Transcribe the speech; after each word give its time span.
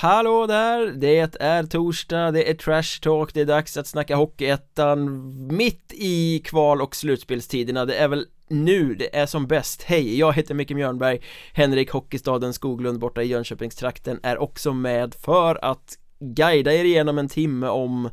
hallå 0.00 0.46
där! 0.46 0.86
Det 0.86 1.18
är 1.40 1.66
torsdag, 1.66 2.30
det 2.30 2.50
är 2.50 2.54
trash 2.54 3.00
talk, 3.02 3.34
det 3.34 3.40
är 3.40 3.44
dags 3.44 3.76
att 3.76 3.86
snacka 3.86 4.16
Hockeyettan. 4.16 5.46
Mitt 5.56 5.92
i 5.92 6.42
kval 6.44 6.82
och 6.82 6.96
slutspelstiderna 6.96 7.84
Det 7.84 7.94
är 7.94 8.08
väl 8.08 8.26
nu 8.48 8.94
det 8.94 9.16
är 9.16 9.26
som 9.26 9.46
bäst. 9.46 9.82
Hej, 9.82 10.18
jag 10.18 10.32
heter 10.32 10.54
Micke 10.54 10.70
Mjörnberg. 10.70 11.20
Henrik 11.52 11.90
Hockeystaden 11.90 12.52
Skoglund 12.52 12.98
borta 12.98 13.22
i 13.22 13.26
Jönköpingstrakten 13.26 14.20
är 14.22 14.38
också 14.38 14.72
med 14.72 15.14
för 15.14 15.64
att 15.64 15.98
guida 16.20 16.74
er 16.74 16.84
igenom 16.84 17.18
en 17.18 17.28
timme 17.28 17.68
om 17.68 18.10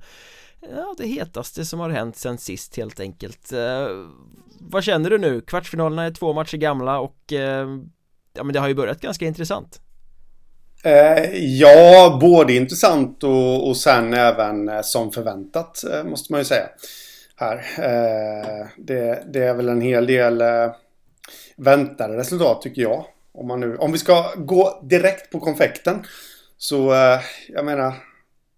Ja, 0.75 0.95
det 0.97 1.07
hetaste 1.07 1.65
som 1.65 1.79
har 1.79 1.89
hänt 1.89 2.15
sen 2.15 2.37
sist 2.37 2.77
helt 2.77 2.99
enkelt. 2.99 3.51
Eh, 3.51 3.87
Vad 4.59 4.83
känner 4.83 5.09
du 5.09 5.17
nu? 5.17 5.41
Kvartsfinalerna 5.41 6.03
är 6.03 6.11
två 6.11 6.33
matcher 6.33 6.57
gamla 6.57 6.99
och 6.99 7.33
eh, 7.33 7.67
Ja 8.33 8.43
men 8.43 8.53
det 8.53 8.59
har 8.59 8.67
ju 8.67 8.75
börjat 8.75 9.01
ganska 9.01 9.25
intressant 9.25 9.81
ja, 11.33 12.17
både 12.21 12.53
intressant 12.53 13.23
och, 13.23 13.67
och 13.67 13.77
sen 13.77 14.13
även 14.13 14.69
eh, 14.69 14.81
som 14.81 15.11
förväntat 15.11 15.83
eh, 15.83 16.03
måste 16.03 16.33
man 16.33 16.41
ju 16.41 16.45
säga. 16.45 16.69
Här. 17.35 17.55
Eh, 17.77 18.67
det, 18.77 19.23
det, 19.33 19.43
är 19.43 19.53
väl 19.53 19.69
en 19.69 19.81
hel 19.81 20.07
del 20.07 20.41
eh, 20.41 20.71
väntade 21.55 22.17
resultat 22.17 22.61
tycker 22.61 22.81
jag. 22.81 23.05
Om, 23.31 23.47
man 23.47 23.59
nu, 23.59 23.77
om 23.77 23.91
vi 23.91 23.97
ska 23.97 24.33
gå 24.35 24.81
direkt 24.83 25.31
på 25.31 25.39
konfekten. 25.39 26.05
Så 26.57 26.93
eh, 26.93 27.19
jag 27.47 27.65
menar 27.65 27.93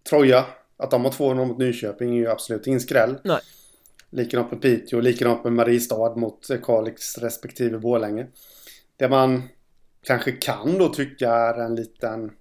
Troja, 0.09 0.45
att 0.77 0.91
de 0.91 1.05
har 1.05 1.11
2-0 1.11 1.45
mot 1.45 1.57
Nyköping 1.57 2.09
är 2.09 2.19
ju 2.19 2.29
absolut 2.29 2.67
ingen 2.67 2.79
skräll. 2.79 3.17
Nej. 3.23 3.39
Likadant 4.11 4.51
med 4.51 4.61
Piteå, 4.61 4.99
likadant 4.99 5.43
med 5.43 5.53
Mariestad 5.53 6.15
mot 6.15 6.47
Kalix 6.63 7.17
respektive 7.17 7.77
Borlänge. 7.77 8.27
Det 8.97 9.09
man 9.09 9.43
kanske 10.05 10.31
kan 10.31 10.77
då 10.77 10.89
tycka 10.89 11.29
är 11.29 11.53
en 11.53 11.75
liten 11.75 12.31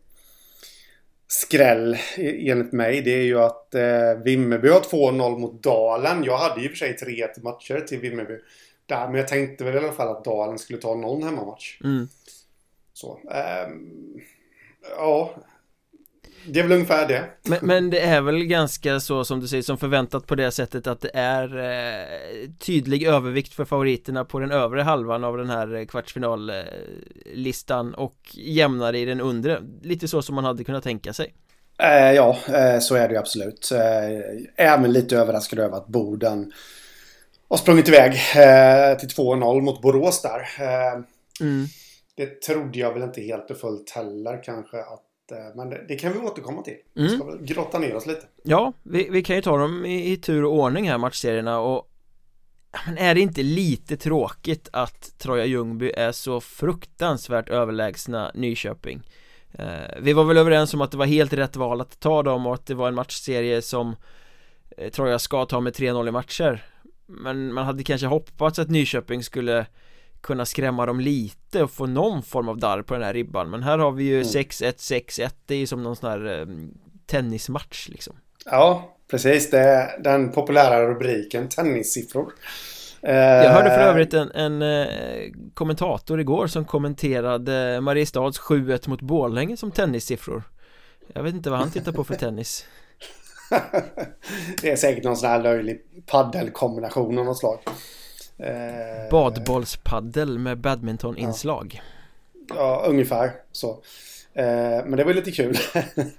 skräll 1.28 1.96
enligt 2.16 2.72
mig. 2.72 3.02
Det 3.02 3.10
är 3.10 3.22
ju 3.22 3.38
att 3.38 3.74
eh, 3.74 4.14
Vimmerby 4.24 4.68
har 4.68 4.80
2-0 4.80 5.38
mot 5.38 5.62
Dalen. 5.62 6.24
Jag 6.24 6.38
hade 6.38 6.60
ju 6.60 6.66
i 6.66 6.68
och 6.68 6.76
för 6.76 6.78
sig 6.78 6.96
3-1 6.96 7.42
matcher 7.42 7.80
till 7.80 7.98
Vimmerby. 7.98 8.38
Där, 8.86 9.06
men 9.06 9.14
jag 9.14 9.28
tänkte 9.28 9.64
väl 9.64 9.74
i 9.74 9.78
alla 9.78 9.92
fall 9.92 10.16
att 10.16 10.24
Dalen 10.24 10.58
skulle 10.58 10.78
ta 10.78 10.94
någon 10.94 11.22
hemmamatch. 11.22 11.80
mm. 11.84 12.08
Så. 12.92 13.20
Eh, 13.30 13.68
ja, 14.96 15.34
det 16.46 16.60
är 16.60 16.62
väl 16.62 16.72
ungefär 16.72 17.08
det. 17.08 17.24
Men, 17.42 17.58
men, 17.62 17.90
det 17.90 18.00
är 18.00 18.20
väl 18.20 18.44
ganska 18.44 19.00
så 19.00 19.24
som 19.24 19.40
du 19.40 19.48
säger 19.48 19.62
som 19.62 19.78
förväntat 19.78 20.26
på 20.26 20.34
det 20.34 20.50
sättet 20.50 20.86
att 20.86 21.00
det 21.00 21.10
är 21.14 21.58
eh, 21.58 22.04
tydlig 22.58 23.02
övervikt 23.02 23.54
för 23.54 23.64
favoriterna 23.64 24.24
på 24.24 24.38
den 24.38 24.52
övre 24.52 24.82
halvan 24.82 25.24
av 25.24 25.36
den 25.36 25.50
här 25.50 25.84
kvartsfinallistan 25.84 27.94
och 27.94 28.16
jämnare 28.32 28.98
i 28.98 29.04
den 29.04 29.20
undre. 29.20 29.62
Lite 29.82 30.08
så 30.08 30.22
som 30.22 30.34
man 30.34 30.44
hade 30.44 30.64
kunnat 30.64 30.84
tänka 30.84 31.12
sig. 31.12 31.34
Eh, 31.78 32.12
Ja, 32.12 32.38
eh, 32.48 32.78
så 32.78 32.94
är 32.94 33.08
det 33.08 33.14
ju 33.14 33.20
absolut. 33.20 33.70
Eh, 33.72 33.80
Även 34.56 34.92
lite 34.92 35.16
överraskad 35.16 35.58
över 35.58 35.76
att 35.76 35.86
Boden 35.86 36.52
har 37.48 37.56
sprungit 37.56 37.88
iväg 37.88 38.12
eh, 38.12 38.98
till 38.98 39.08
2-0 39.08 39.60
mot 39.60 39.82
Borås 39.82 40.22
där. 40.22 40.40
Eh, 40.60 40.92
mm. 41.40 41.66
Det 42.16 42.42
trodde 42.42 42.78
jag 42.78 42.92
väl 42.92 43.02
inte 43.02 43.20
helt 43.20 43.50
och 43.50 43.56
fullt 43.56 43.90
heller 43.90 44.42
kanske 44.42 44.78
att 44.78 45.04
Eh, 45.32 45.56
men 45.56 45.70
det, 45.70 45.84
det, 45.88 45.96
kan 45.96 46.12
vi 46.12 46.18
återkomma 46.18 46.62
till. 46.62 46.76
Vi 46.94 47.06
mm. 47.06 47.18
ska 47.18 47.26
väl 47.26 47.44
grotta 47.44 47.78
ner 47.78 47.94
oss 47.94 48.06
lite. 48.06 48.26
Ja, 48.42 48.72
vi, 48.82 49.08
vi 49.10 49.22
kan 49.22 49.36
ju 49.36 49.42
ta 49.42 49.58
dem 49.58 49.86
i, 49.86 50.12
i, 50.12 50.16
tur 50.16 50.44
och 50.44 50.52
ordning 50.52 50.88
här 50.88 50.98
matchserierna 50.98 51.60
och 51.60 51.84
men 52.86 52.98
är 52.98 53.14
det 53.14 53.20
inte 53.20 53.42
lite 53.42 53.96
tråkigt 53.96 54.68
att 54.72 55.18
Troja 55.18 55.44
Ljungby 55.44 55.90
är 55.90 56.12
så 56.12 56.40
fruktansvärt 56.40 57.48
överlägsna 57.48 58.30
Nyköping? 58.34 59.02
Eh, 59.52 59.66
vi 60.00 60.12
var 60.12 60.24
väl 60.24 60.36
överens 60.36 60.74
om 60.74 60.80
att 60.80 60.90
det 60.90 60.96
var 60.96 61.06
helt 61.06 61.32
rätt 61.32 61.56
val 61.56 61.80
att 61.80 62.00
ta 62.00 62.22
dem 62.22 62.46
och 62.46 62.54
att 62.54 62.66
det 62.66 62.74
var 62.74 62.88
en 62.88 62.94
matchserie 62.94 63.62
som 63.62 63.96
eh, 64.76 64.90
Troja 64.90 65.18
ska 65.18 65.44
ta 65.44 65.60
med 65.60 65.72
3-0 65.72 66.08
i 66.08 66.10
matcher 66.10 66.64
Men 67.06 67.52
man 67.52 67.64
hade 67.64 67.84
kanske 67.84 68.06
hoppats 68.06 68.58
att 68.58 68.70
Nyköping 68.70 69.22
skulle 69.22 69.66
kunna 70.20 70.46
skrämma 70.46 70.86
dem 70.86 71.00
lite 71.00 71.62
och 71.62 71.70
få 71.70 71.86
någon 71.86 72.22
form 72.22 72.48
av 72.48 72.58
darr 72.58 72.82
på 72.82 72.94
den 72.94 73.02
här 73.02 73.14
ribban. 73.14 73.50
Men 73.50 73.62
här 73.62 73.78
har 73.78 73.92
vi 73.92 74.04
ju 74.04 74.22
6-1, 74.22 74.62
mm. 74.62 74.74
6-1 74.74 75.30
Det 75.46 75.54
är 75.54 75.58
ju 75.58 75.66
som 75.66 75.82
någon 75.82 75.96
sån 75.96 76.10
här 76.10 76.26
um, 76.26 76.74
tennismatch 77.06 77.88
liksom. 77.88 78.16
Ja, 78.44 78.96
precis. 79.10 79.50
Det 79.50 79.58
är 79.58 80.02
den 80.02 80.32
populära 80.32 80.86
rubriken 80.86 81.48
Tennissiffror. 81.48 82.32
Jag 83.00 83.50
hörde 83.50 83.70
för 83.70 83.80
eh, 83.80 83.86
övrigt 83.86 84.14
en, 84.14 84.30
en 84.30 84.62
eh, 84.62 85.32
kommentator 85.54 86.20
igår 86.20 86.46
som 86.46 86.64
kommenterade 86.64 87.80
Mariestads 87.80 88.40
7-1 88.40 88.88
mot 88.88 89.00
Borlänge 89.00 89.56
som 89.56 89.70
tennissiffror. 89.70 90.42
Jag 91.12 91.22
vet 91.22 91.34
inte 91.34 91.50
vad 91.50 91.58
han 91.58 91.70
tittar 91.70 91.92
på 91.92 92.04
för 92.04 92.14
tennis. 92.24 92.66
Det 94.60 94.70
är 94.70 94.76
säkert 94.76 95.04
någon 95.04 95.16
sån 95.16 95.28
här 95.28 95.42
löjlig 95.42 95.80
paddelkombination 96.06 97.18
av 97.18 97.24
något 97.24 97.38
slag 97.38 97.58
Eh, 98.38 99.10
Badbollspaddel 99.10 100.38
med 100.38 100.58
badmintoninslag. 100.58 101.82
Ja. 102.48 102.54
ja, 102.54 102.84
ungefär 102.88 103.32
så. 103.52 103.70
Eh, 104.34 104.84
Men 104.84 104.96
det 104.96 105.04
var 105.04 105.14
lite 105.14 105.32
kul 105.32 105.56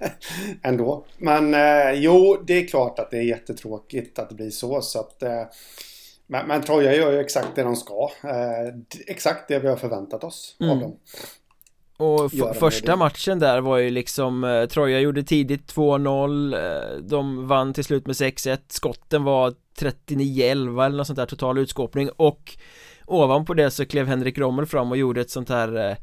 ändå. 0.62 1.04
Men 1.18 1.54
eh, 1.54 1.92
jo, 1.92 2.42
det 2.46 2.52
är 2.52 2.66
klart 2.66 2.98
att 2.98 3.10
det 3.10 3.18
är 3.18 3.22
jättetråkigt 3.22 4.18
att 4.18 4.28
det 4.28 4.34
blir 4.34 4.50
så 4.50 4.82
så 4.82 5.00
att 5.00 5.22
eh, 5.22 5.44
men, 6.30 6.46
men 6.46 6.62
Troja 6.62 6.94
gör 6.94 7.12
ju 7.12 7.20
exakt 7.20 7.48
det 7.54 7.62
de 7.62 7.76
ska. 7.76 8.10
Eh, 8.24 8.74
Exakt 9.06 9.48
det 9.48 9.58
vi 9.58 9.68
har 9.68 9.76
förväntat 9.76 10.24
oss 10.24 10.56
mm. 10.60 10.72
av 10.72 10.80
dem. 10.80 10.96
Och 11.96 12.56
första 12.56 12.96
matchen 12.96 13.38
där 13.38 13.60
var 13.60 13.78
ju 13.78 13.90
liksom 13.90 14.44
eh, 14.44 14.66
Troja 14.66 15.00
gjorde 15.00 15.22
tidigt 15.22 15.74
2-0 15.74 16.54
eh, 16.54 16.98
De 16.98 17.46
vann 17.46 17.74
till 17.74 17.84
slut 17.84 18.06
med 18.06 18.14
6-1 18.14 18.58
Skotten 18.68 19.24
var 19.24 19.54
39-11 19.80 20.86
eller 20.86 20.96
något 20.96 21.06
sånt 21.06 21.16
där 21.16 21.26
total 21.26 21.58
utskåpning 21.58 22.10
och 22.16 22.56
Ovanpå 23.06 23.54
det 23.54 23.70
så 23.70 23.86
klev 23.86 24.06
Henrik 24.06 24.38
Rommel 24.38 24.66
fram 24.66 24.90
och 24.90 24.96
gjorde 24.96 25.20
ett 25.20 25.30
sånt 25.30 25.48
här 25.48 25.90
eh, 25.90 25.96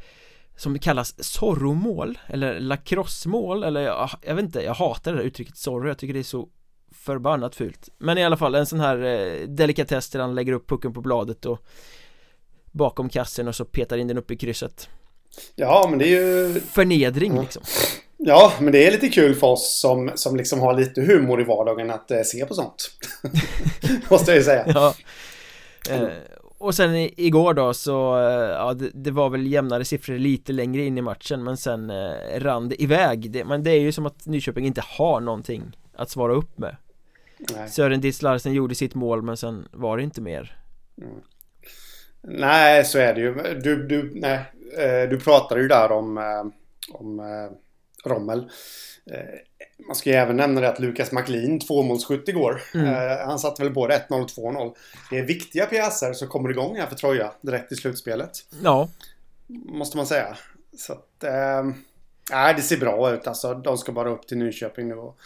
Som 0.55 0.79
kallas 0.79 1.23
sorromål 1.23 2.17
eller 2.27 2.59
lacrossemål 2.59 3.63
eller 3.63 3.81
jag, 3.81 4.09
jag 4.21 4.35
vet 4.35 4.45
inte, 4.45 4.63
jag 4.63 4.73
hatar 4.73 5.11
det 5.11 5.17
där 5.17 5.25
uttrycket 5.25 5.57
sorro 5.57 5.87
Jag 5.87 5.97
tycker 5.97 6.13
det 6.13 6.19
är 6.19 6.23
så 6.23 6.49
förbannat 6.91 7.55
fult. 7.55 7.89
Men 7.97 8.17
i 8.17 8.23
alla 8.23 8.37
fall 8.37 8.55
en 8.55 8.66
sån 8.66 8.79
här 8.79 9.03
eh, 9.03 9.47
delikatess 9.47 10.09
där 10.09 10.19
han 10.19 10.35
lägger 10.35 10.53
upp 10.53 10.69
pucken 10.69 10.93
på 10.93 11.01
bladet 11.01 11.45
och 11.45 11.66
Bakom 12.71 13.09
kassen 13.09 13.47
och 13.47 13.55
så 13.55 13.66
petar 13.66 13.97
in 13.97 14.07
den 14.07 14.17
upp 14.17 14.31
i 14.31 14.37
krysset. 14.37 14.89
Ja 15.55 15.87
men 15.89 15.99
det 15.99 16.05
är 16.05 16.09
ju 16.09 16.59
Förnedring 16.59 17.31
mm. 17.31 17.43
liksom 17.43 17.63
Ja, 18.17 18.53
men 18.59 18.71
det 18.71 18.87
är 18.87 18.91
lite 18.91 19.09
kul 19.09 19.35
för 19.35 19.47
oss 19.47 19.79
som, 19.79 20.11
som 20.15 20.35
liksom 20.35 20.59
har 20.59 20.73
lite 20.73 21.01
humor 21.01 21.41
i 21.41 21.43
vardagen 21.43 21.91
att 21.91 22.11
eh, 22.11 22.21
se 22.21 22.45
på 22.45 22.53
sånt. 22.53 22.91
Måste 24.09 24.31
jag 24.31 24.37
ju 24.37 24.43
säga. 24.43 24.63
Ja. 24.67 24.95
Eh, 25.89 26.09
och 26.57 26.75
sen 26.75 26.95
i, 26.95 27.13
igår 27.17 27.53
då 27.53 27.73
så, 27.73 28.17
eh, 28.17 28.49
ja 28.49 28.73
det, 28.73 28.89
det, 28.93 29.11
var 29.11 29.29
väl 29.29 29.47
jämnare 29.47 29.85
siffror 29.85 30.17
lite 30.17 30.53
längre 30.53 30.85
in 30.85 30.97
i 30.97 31.01
matchen 31.01 31.43
men 31.43 31.57
sen 31.57 31.89
eh, 31.89 32.39
rann 32.39 32.69
det 32.69 32.83
iväg. 32.83 33.31
Det, 33.31 33.45
men 33.45 33.63
det 33.63 33.71
är 33.71 33.79
ju 33.79 33.91
som 33.91 34.05
att 34.05 34.25
Nyköping 34.25 34.66
inte 34.66 34.83
har 34.85 35.19
någonting 35.19 35.78
att 35.95 36.09
svara 36.09 36.33
upp 36.33 36.57
med. 36.57 36.75
Nej. 37.37 37.69
Sören 37.69 38.01
Ditz 38.01 38.22
Larsen 38.22 38.53
gjorde 38.53 38.75
sitt 38.75 38.95
mål 38.95 39.22
men 39.22 39.37
sen 39.37 39.67
var 39.72 39.97
det 39.97 40.03
inte 40.03 40.22
mer. 40.22 40.57
Mm. 41.01 41.22
Nej, 42.22 42.85
så 42.85 42.99
är 42.99 43.13
det 43.13 43.22
ju. 43.22 43.33
Du, 43.63 43.87
du, 43.87 44.11
nej, 44.16 44.40
du 45.09 45.19
pratade 45.19 45.61
ju 45.61 45.67
där 45.67 45.91
om, 45.91 46.17
eh, 46.17 46.46
om 46.96 47.22
Rommel. 48.05 48.49
Eh, 49.11 49.40
man 49.87 49.96
ska 49.96 50.09
ju 50.09 50.16
även 50.16 50.35
nämna 50.35 50.61
det 50.61 50.69
att 50.69 50.79
Lukas 50.79 51.11
McLean, 51.11 51.59
tvåmålsskytt 51.59 52.28
igår. 52.28 52.61
Mm. 52.73 52.87
Eh, 52.87 53.28
han 53.28 53.40
satte 53.40 53.64
väl 53.64 53.73
både 53.73 53.93
1-0 53.93 54.22
och 54.22 54.29
2-0. 54.29 54.75
Det 55.09 55.19
är 55.19 55.23
viktiga 55.23 55.66
pjäser 55.66 56.14
som 56.14 56.28
kommer 56.28 56.49
igång 56.49 56.75
här 56.75 56.87
för 56.87 56.96
Troja 56.96 57.31
direkt 57.41 57.72
i 57.72 57.75
slutspelet. 57.75 58.31
Ja. 58.64 58.90
Måste 59.47 59.97
man 59.97 60.08
säga. 60.08 60.37
Så 60.78 60.93
att... 60.93 61.23
Eh, 61.23 61.64
nej, 62.31 62.53
det 62.55 62.61
ser 62.61 62.78
bra 62.78 63.14
ut 63.14 63.28
alltså. 63.28 63.53
De 63.53 63.78
ska 63.78 63.91
bara 63.91 64.09
upp 64.09 64.28
till 64.28 64.37
Nyköping 64.37 64.87
nu 64.87 64.96
och 64.96 65.19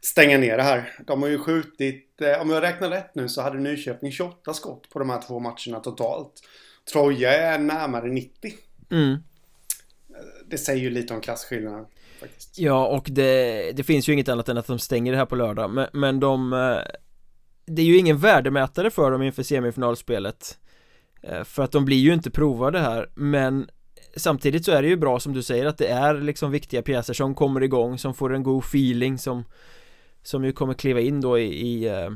stänga 0.00 0.38
ner 0.38 0.56
det 0.56 0.62
här. 0.62 0.98
De 1.06 1.22
har 1.22 1.28
ju 1.28 1.38
skjutit... 1.38 2.22
om 2.40 2.50
jag 2.50 2.62
räknar 2.62 2.90
rätt 2.90 3.14
nu 3.14 3.28
så 3.28 3.42
hade 3.42 3.58
Nyköping 3.58 4.12
28 4.12 4.54
skott 4.54 4.90
på 4.90 4.98
de 4.98 5.10
här 5.10 5.22
två 5.22 5.38
matcherna 5.38 5.80
totalt. 5.80 6.32
Troja 6.92 7.32
är 7.32 7.58
närmare 7.58 8.08
90. 8.08 8.52
Mm. 8.90 9.16
Det 10.50 10.58
säger 10.58 10.82
ju 10.82 10.90
lite 10.90 11.14
om 11.14 11.20
klasskillnaden 11.20 11.86
faktiskt. 12.20 12.58
Ja, 12.58 12.86
och 12.86 13.08
det, 13.10 13.72
det 13.76 13.84
finns 13.84 14.08
ju 14.08 14.12
inget 14.12 14.28
annat 14.28 14.48
än 14.48 14.58
att 14.58 14.66
de 14.66 14.78
stänger 14.78 15.12
det 15.12 15.18
här 15.18 15.26
på 15.26 15.36
lördag, 15.36 15.70
men, 15.70 15.86
men 15.92 16.20
de 16.20 16.52
eh, 16.52 16.78
Det 17.66 17.82
är 17.82 17.86
ju 17.86 17.98
ingen 17.98 18.18
värdemätare 18.18 18.90
för 18.90 19.10
dem 19.10 19.22
inför 19.22 19.42
semifinalspelet 19.42 20.58
eh, 21.22 21.44
För 21.44 21.62
att 21.62 21.72
de 21.72 21.84
blir 21.84 21.96
ju 21.96 22.12
inte 22.12 22.30
provade 22.30 22.78
här, 22.78 23.10
men 23.14 23.70
Samtidigt 24.16 24.64
så 24.64 24.72
är 24.72 24.82
det 24.82 24.88
ju 24.88 24.96
bra 24.96 25.20
som 25.20 25.32
du 25.32 25.42
säger 25.42 25.66
att 25.66 25.78
det 25.78 25.88
är 25.88 26.14
liksom 26.14 26.50
viktiga 26.50 26.82
pjäser 26.82 27.14
som 27.14 27.34
kommer 27.34 27.62
igång, 27.62 27.98
som 27.98 28.14
får 28.14 28.34
en 28.34 28.42
god 28.42 28.64
feeling 28.64 29.18
som 29.18 29.44
Som 30.22 30.44
ju 30.44 30.52
kommer 30.52 30.74
kliva 30.74 31.00
in 31.00 31.20
då 31.20 31.38
i, 31.38 31.44
i, 31.44 31.88
eh, 31.88 32.10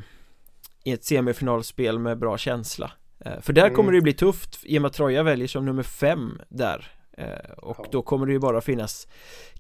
i 0.84 0.92
ett 0.92 1.04
semifinalspel 1.04 1.98
med 1.98 2.18
bra 2.18 2.38
känsla 2.38 2.92
För 3.40 3.52
där 3.52 3.62
mm. 3.62 3.74
kommer 3.74 3.92
det 3.92 4.00
bli 4.00 4.12
tufft 4.12 4.58
i 4.62 4.78
och 4.78 4.82
med 4.82 4.88
att 4.88 4.94
Troja 4.94 5.22
väljer 5.22 5.48
som 5.48 5.64
nummer 5.64 5.82
fem 5.82 6.40
där 6.48 6.92
eh, 7.16 7.50
Och 7.56 7.76
ja. 7.78 7.88
då 7.90 8.02
kommer 8.02 8.26
det 8.26 8.32
ju 8.32 8.38
bara 8.38 8.60
finnas 8.60 9.08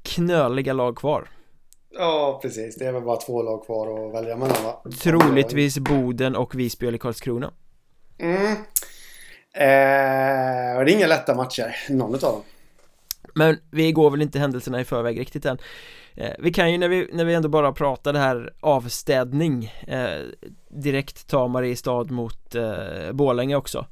knöliga 0.02 0.72
lag 0.72 0.96
kvar 0.96 1.28
Ja, 1.92 2.38
precis. 2.42 2.76
Det 2.76 2.86
är 2.86 2.92
väl 2.92 3.02
bara 3.02 3.16
två 3.16 3.42
lag 3.42 3.64
kvar 3.64 4.06
att 4.06 4.14
välja 4.14 4.36
mellan 4.36 4.64
va? 4.64 4.82
Troligtvis 5.02 5.78
Boden 5.78 6.36
och 6.36 6.54
Visby 6.54 6.86
eller 6.86 6.98
Karlskrona 6.98 7.52
Mm 8.18 8.52
eh, 9.54 10.84
Det 10.84 10.90
är 10.92 10.96
inga 10.96 11.06
lätta 11.06 11.34
matcher, 11.34 11.76
någon 11.88 12.14
av 12.14 12.20
dem 12.20 12.42
Men 13.34 13.58
vi 13.70 13.92
går 13.92 14.10
väl 14.10 14.22
inte 14.22 14.38
händelserna 14.38 14.80
i 14.80 14.84
förväg 14.84 15.20
riktigt 15.20 15.44
än 15.44 15.56
eh, 15.56 15.64
Vi 16.38 16.52
kan 16.52 16.72
ju 16.72 16.78
när 16.78 16.88
vi, 16.88 17.08
när 17.12 17.24
vi 17.24 17.34
ändå 17.34 17.48
bara 17.48 17.72
pratar 17.72 18.12
det 18.12 18.18
här 18.18 18.52
avstädning 18.60 19.72
eh, 19.86 20.18
Direkt 20.68 21.26
ta 21.26 21.48
Mariestad 21.48 22.04
mot 22.04 22.54
eh, 22.54 23.12
Bålänge 23.12 23.56
också. 23.56 23.86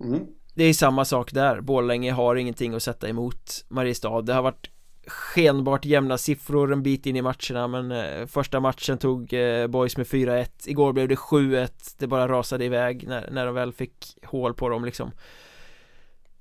Mm. 0.00 0.20
Det 0.54 0.64
är 0.64 0.74
samma 0.74 1.04
sak 1.04 1.32
där, 1.32 1.60
Bålänge 1.60 2.12
har 2.12 2.36
ingenting 2.36 2.74
att 2.74 2.82
sätta 2.82 3.08
emot 3.08 3.64
Mariestad. 3.68 4.22
Det 4.22 4.32
har 4.32 4.42
varit 4.42 4.70
skenbart 5.06 5.84
jämna 5.84 6.18
siffror 6.18 6.72
en 6.72 6.82
bit 6.82 7.06
in 7.06 7.16
i 7.16 7.22
matcherna 7.22 7.68
men 7.68 7.90
eh, 7.90 8.26
första 8.26 8.60
matchen 8.60 8.98
tog 8.98 9.32
eh, 9.32 9.66
Boys 9.66 9.96
med 9.96 10.06
4-1 10.06 10.48
Igår 10.66 10.92
blev 10.92 11.08
det 11.08 11.14
7-1 11.14 11.68
Det 11.98 12.06
bara 12.06 12.28
rasade 12.28 12.64
iväg 12.64 13.08
när, 13.08 13.30
när 13.30 13.46
de 13.46 13.54
väl 13.54 13.72
fick 13.72 14.18
hål 14.24 14.54
på 14.54 14.68
dem 14.68 14.84
liksom. 14.84 15.10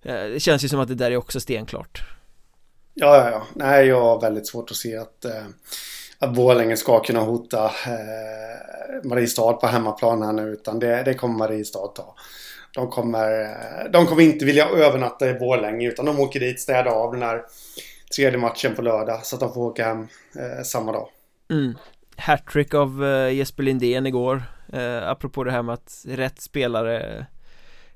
Eh, 0.01 0.13
Det 0.13 0.39
känns 0.39 0.63
ju 0.63 0.69
som 0.69 0.79
att 0.79 0.87
det 0.87 0.95
där 0.95 1.11
är 1.11 1.17
också 1.17 1.39
stenklart 1.39 2.03
Ja, 2.93 3.17
ja, 3.17 3.29
ja. 3.31 3.43
Nej, 3.53 3.87
jag 3.87 4.01
har 4.01 4.21
väldigt 4.21 4.47
svårt 4.47 4.71
att 4.71 4.77
se 4.77 4.97
att 4.97 5.25
eh, 5.25 5.45
att 6.21 6.33
Borlänge 6.33 6.77
ska 6.77 6.99
kunna 6.99 7.19
hota 7.19 7.65
eh, 7.65 9.03
Mariestad 9.09 9.53
på 9.53 9.67
hemmaplan 9.67 10.21
här 10.21 10.33
nu 10.33 10.41
utan 10.41 10.79
det, 10.79 11.03
det 11.03 11.13
kommer 11.13 11.37
Mariestad 11.37 11.87
ta. 11.87 12.15
De 12.73 12.89
kommer, 12.89 13.41
eh, 13.41 13.91
de 13.91 14.05
kommer 14.05 14.21
inte 14.21 14.45
vilja 14.45 14.69
övernatta 14.69 15.29
i 15.29 15.33
Borlänge 15.33 15.87
utan 15.87 16.05
de 16.05 16.19
åker 16.19 16.39
dit, 16.39 16.59
städar 16.59 16.91
av 16.91 17.11
den 17.11 17.21
här 17.21 17.41
tredje 18.15 18.37
matchen 18.37 18.75
på 18.75 18.81
lördag 18.81 19.25
så 19.25 19.35
att 19.35 19.39
de 19.39 19.53
får 19.53 19.61
åka 19.61 19.85
hem 19.85 20.07
eh, 20.35 20.63
samma 20.63 20.91
dag. 20.91 21.07
Mm. 21.49 21.77
Hattrick 22.15 22.73
av 22.73 23.05
eh, 23.05 23.33
Jesper 23.33 23.63
Lindén 23.63 24.05
igår 24.05 24.43
eh, 24.73 25.09
Apropå 25.09 25.43
det 25.43 25.51
här 25.51 25.61
med 25.61 25.73
att 25.73 26.05
rätt 26.07 26.41
spelare 26.41 27.25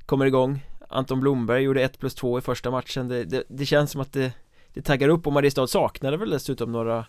kommer 0.05 0.25
igång 0.25 0.65
Anton 0.89 1.19
Blomberg 1.19 1.63
gjorde 1.63 1.83
1 1.83 1.99
plus 1.99 2.15
2 2.15 2.37
i 2.39 2.41
första 2.41 2.71
matchen 2.71 3.07
det, 3.07 3.23
det, 3.23 3.43
det, 3.47 3.65
känns 3.65 3.91
som 3.91 4.01
att 4.01 4.13
det, 4.13 4.31
det 4.75 4.81
taggar 4.81 5.09
upp 5.09 5.27
och 5.27 5.33
Mariestad 5.33 5.67
saknade 5.67 6.17
väl 6.17 6.29
dessutom 6.29 6.71
några 6.71 7.05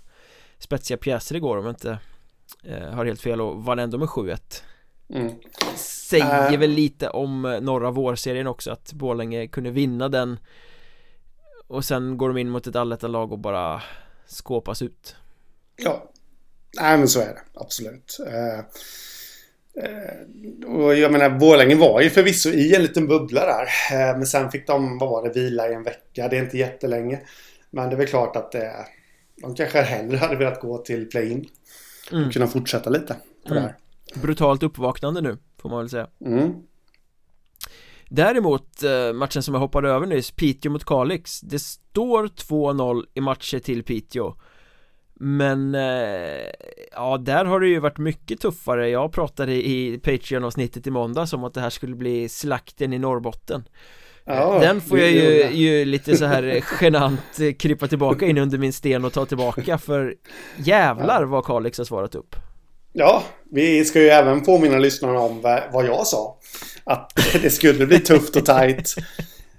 spetsiga 0.59 0.97
pjäser 0.97 1.37
igår 1.37 1.57
om 1.57 1.65
jag 1.65 1.73
inte 1.73 1.99
eh, 2.65 2.91
har 2.91 3.05
helt 3.05 3.21
fel 3.21 3.41
och 3.41 3.65
vann 3.65 3.79
ändå 3.79 3.99
med 3.99 4.09
7-1 4.09 4.63
mm. 5.15 5.33
Säger 5.77 6.53
uh. 6.53 6.59
väl 6.59 6.71
lite 6.71 7.09
om 7.11 7.45
eh, 7.45 7.61
norra 7.61 7.91
vårserien 7.91 8.47
också 8.47 8.71
att 8.71 8.93
Borlänge 8.93 9.47
kunde 9.47 9.71
vinna 9.71 10.09
den 10.09 10.39
och 11.67 11.85
sen 11.85 12.19
går 12.19 12.29
de 12.29 12.39
in 12.39 12.51
mot 12.51 12.67
ett 12.67 12.77
allettan-lag 12.77 13.33
och 13.33 13.39
bara 13.39 13.83
skåpas 14.27 14.83
ut. 14.83 15.17
Ja. 15.77 16.11
Nej 16.81 16.99
men 16.99 17.09
så 17.09 17.21
är 17.21 17.27
det, 17.27 17.43
absolut. 17.55 18.19
Eh, 18.27 18.65
Och 20.67 20.95
jag 20.95 21.13
menar 21.13 21.31
Borlänge 21.31 21.75
var 21.75 22.01
ju 22.01 22.11
förvisso 22.11 22.51
i 22.51 22.75
en 22.75 22.83
liten 22.83 23.07
bubbla 23.07 23.47
där. 23.47 23.69
Men 24.15 24.27
sen 24.27 24.51
fick 24.51 24.67
de, 24.67 24.99
vad 24.99 25.11
var 25.11 25.23
det, 25.23 25.41
vila 25.41 25.69
i 25.69 25.75
en 25.75 25.83
vecka. 25.83 26.29
Det 26.29 26.37
är 26.37 26.43
inte 26.43 26.59
jättelänge 26.59 27.21
Men 27.77 27.89
det 27.89 27.95
är 27.95 27.99
väl 27.99 28.07
klart 28.07 28.37
att 28.37 28.55
eh, 28.55 28.61
De 29.37 29.55
kanske 29.55 29.83
hellre 29.83 30.17
hade 30.17 30.37
velat 30.37 30.61
gå 30.61 30.79
till 30.79 31.09
play-in. 31.09 31.49
Mm. 32.13 32.27
Och 32.27 32.33
kunna 32.33 32.47
fortsätta 32.47 32.91
lite 32.91 33.17
på 33.47 33.55
mm. 33.55 33.63
det 33.63 33.69
här. 33.69 33.77
Brutalt 34.23 34.63
uppvaknande 34.63 35.21
nu, 35.21 35.39
får 35.59 35.69
man 35.69 35.79
väl 35.79 35.89
säga. 35.89 36.07
Mm. 36.21 36.53
Däremot, 38.09 38.83
eh, 38.83 39.13
matchen 39.13 39.43
som 39.43 39.55
jag 39.55 39.61
hoppade 39.61 39.89
över 39.89 40.07
nyss, 40.07 40.31
Piteå 40.31 40.73
mot 40.73 40.85
Kalix. 40.85 41.41
Det 41.41 41.59
står 41.59 42.27
2-0 42.27 43.05
i 43.15 43.21
matcher 43.21 43.59
till 43.59 43.85
Piteå. 43.85 44.35
Men, 45.15 45.75
eh, 45.75 46.51
ja 46.93 47.19
där 47.19 47.45
har 47.45 47.61
det 47.61 47.69
ju 47.69 47.79
varit 47.79 47.99
mycket 47.99 48.41
tuffare. 48.41 48.89
Jag 48.89 49.13
pratade 49.13 49.53
i 49.69 50.01
Patreon-avsnittet 50.03 50.87
i 50.87 50.91
måndags 50.91 51.33
om 51.33 51.45
att 51.45 51.55
det 51.55 51.61
här 51.61 51.71
skulle 51.71 51.97
bli 51.97 52.29
slakten 52.29 52.93
i 52.93 52.99
Norrbotten 52.99 53.65
Ja, 54.27 54.59
Den 54.61 54.81
får 54.81 54.99
jag 54.99 55.11
ju, 55.11 55.51
ju, 55.51 55.85
lite 55.85 56.17
så 56.17 56.25
här 56.25 56.65
genant 56.81 57.59
krypa 57.59 57.89
tillbaka 57.89 58.27
in 58.27 58.39
under 58.39 58.59
min 58.59 58.73
sten 58.73 59.05
och 59.05 59.13
ta 59.13 59.27
tillbaka 59.27 59.79
för 59.79 60.15
jävlar 60.57 61.25
vad 61.25 61.45
Kalix 61.45 61.79
har 61.79 61.85
svarat 61.85 62.15
upp. 62.15 62.37
Ja, 62.93 63.23
vi 63.51 63.85
ska 63.85 64.01
ju 64.01 64.09
även 64.09 64.45
påminna 64.45 64.79
lyssnarna 64.79 65.19
om 65.19 65.41
vad 65.73 65.87
jag 65.87 66.07
sa. 66.07 66.39
Att 66.85 67.13
det 67.43 67.51
skulle 67.51 67.87
bli 67.87 67.99
tufft 67.99 68.37
och 68.37 68.45
tajt. 68.45 68.95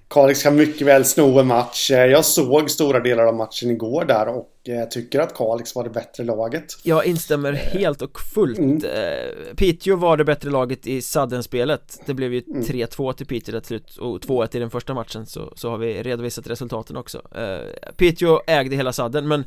Kalix 0.09 0.44
kan 0.44 0.56
mycket 0.56 0.88
väl 0.88 1.06
sno 1.06 1.39
en 1.39 1.48
match. 1.48 1.92
Jag 1.92 2.25
såg 2.25 2.71
stora 2.71 3.00
delar 3.00 3.25
av 3.25 3.36
matchen 3.36 3.71
igår 3.71 4.06
där 4.06 4.27
och 4.27 4.69
eh, 4.69 4.88
tycker 4.88 5.19
att 5.19 5.36
Kalix 5.36 5.75
var 5.75 5.83
det 5.83 5.89
bättre 5.89 6.24
laget. 6.24 6.65
Jag 6.83 7.06
instämmer 7.06 7.54
helt 7.54 8.01
och 8.01 8.19
fullt. 8.19 8.59
Mm. 8.59 8.83
Eh, 8.86 9.56
Piteå 9.56 9.95
var 9.95 10.18
det 10.18 10.24
bättre 10.24 10.50
laget 10.50 10.88
i 10.88 11.01
Sudden-spelet. 11.01 12.00
Det 12.06 12.13
blev 12.13 12.33
ju 12.33 12.39
3-2 12.42 13.04
mm. 13.04 13.15
till 13.15 13.25
Piteå 13.25 13.59
till 13.59 13.68
slut 13.68 13.98
och 13.98 14.19
2-1 14.19 14.56
i 14.56 14.59
den 14.59 14.69
första 14.69 14.94
matchen 14.94 15.25
så, 15.25 15.54
så 15.56 15.69
har 15.69 15.77
vi 15.77 16.04
redovisat 16.04 16.48
resultaten 16.48 16.98
också. 16.98 17.21
Eh, 17.36 17.92
Piteå 17.98 18.42
ägde 18.48 18.75
hela 18.75 18.94
Sudden 18.94 19.27
men 19.27 19.44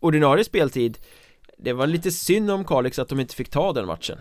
ordinarie 0.00 0.44
speltid 0.44 0.98
det 1.58 1.72
var 1.72 1.86
lite 1.86 2.10
synd 2.10 2.50
om 2.50 2.64
Kalix 2.64 2.98
att 2.98 3.08
de 3.08 3.20
inte 3.20 3.34
fick 3.34 3.50
ta 3.50 3.72
den 3.72 3.86
matchen. 3.86 4.18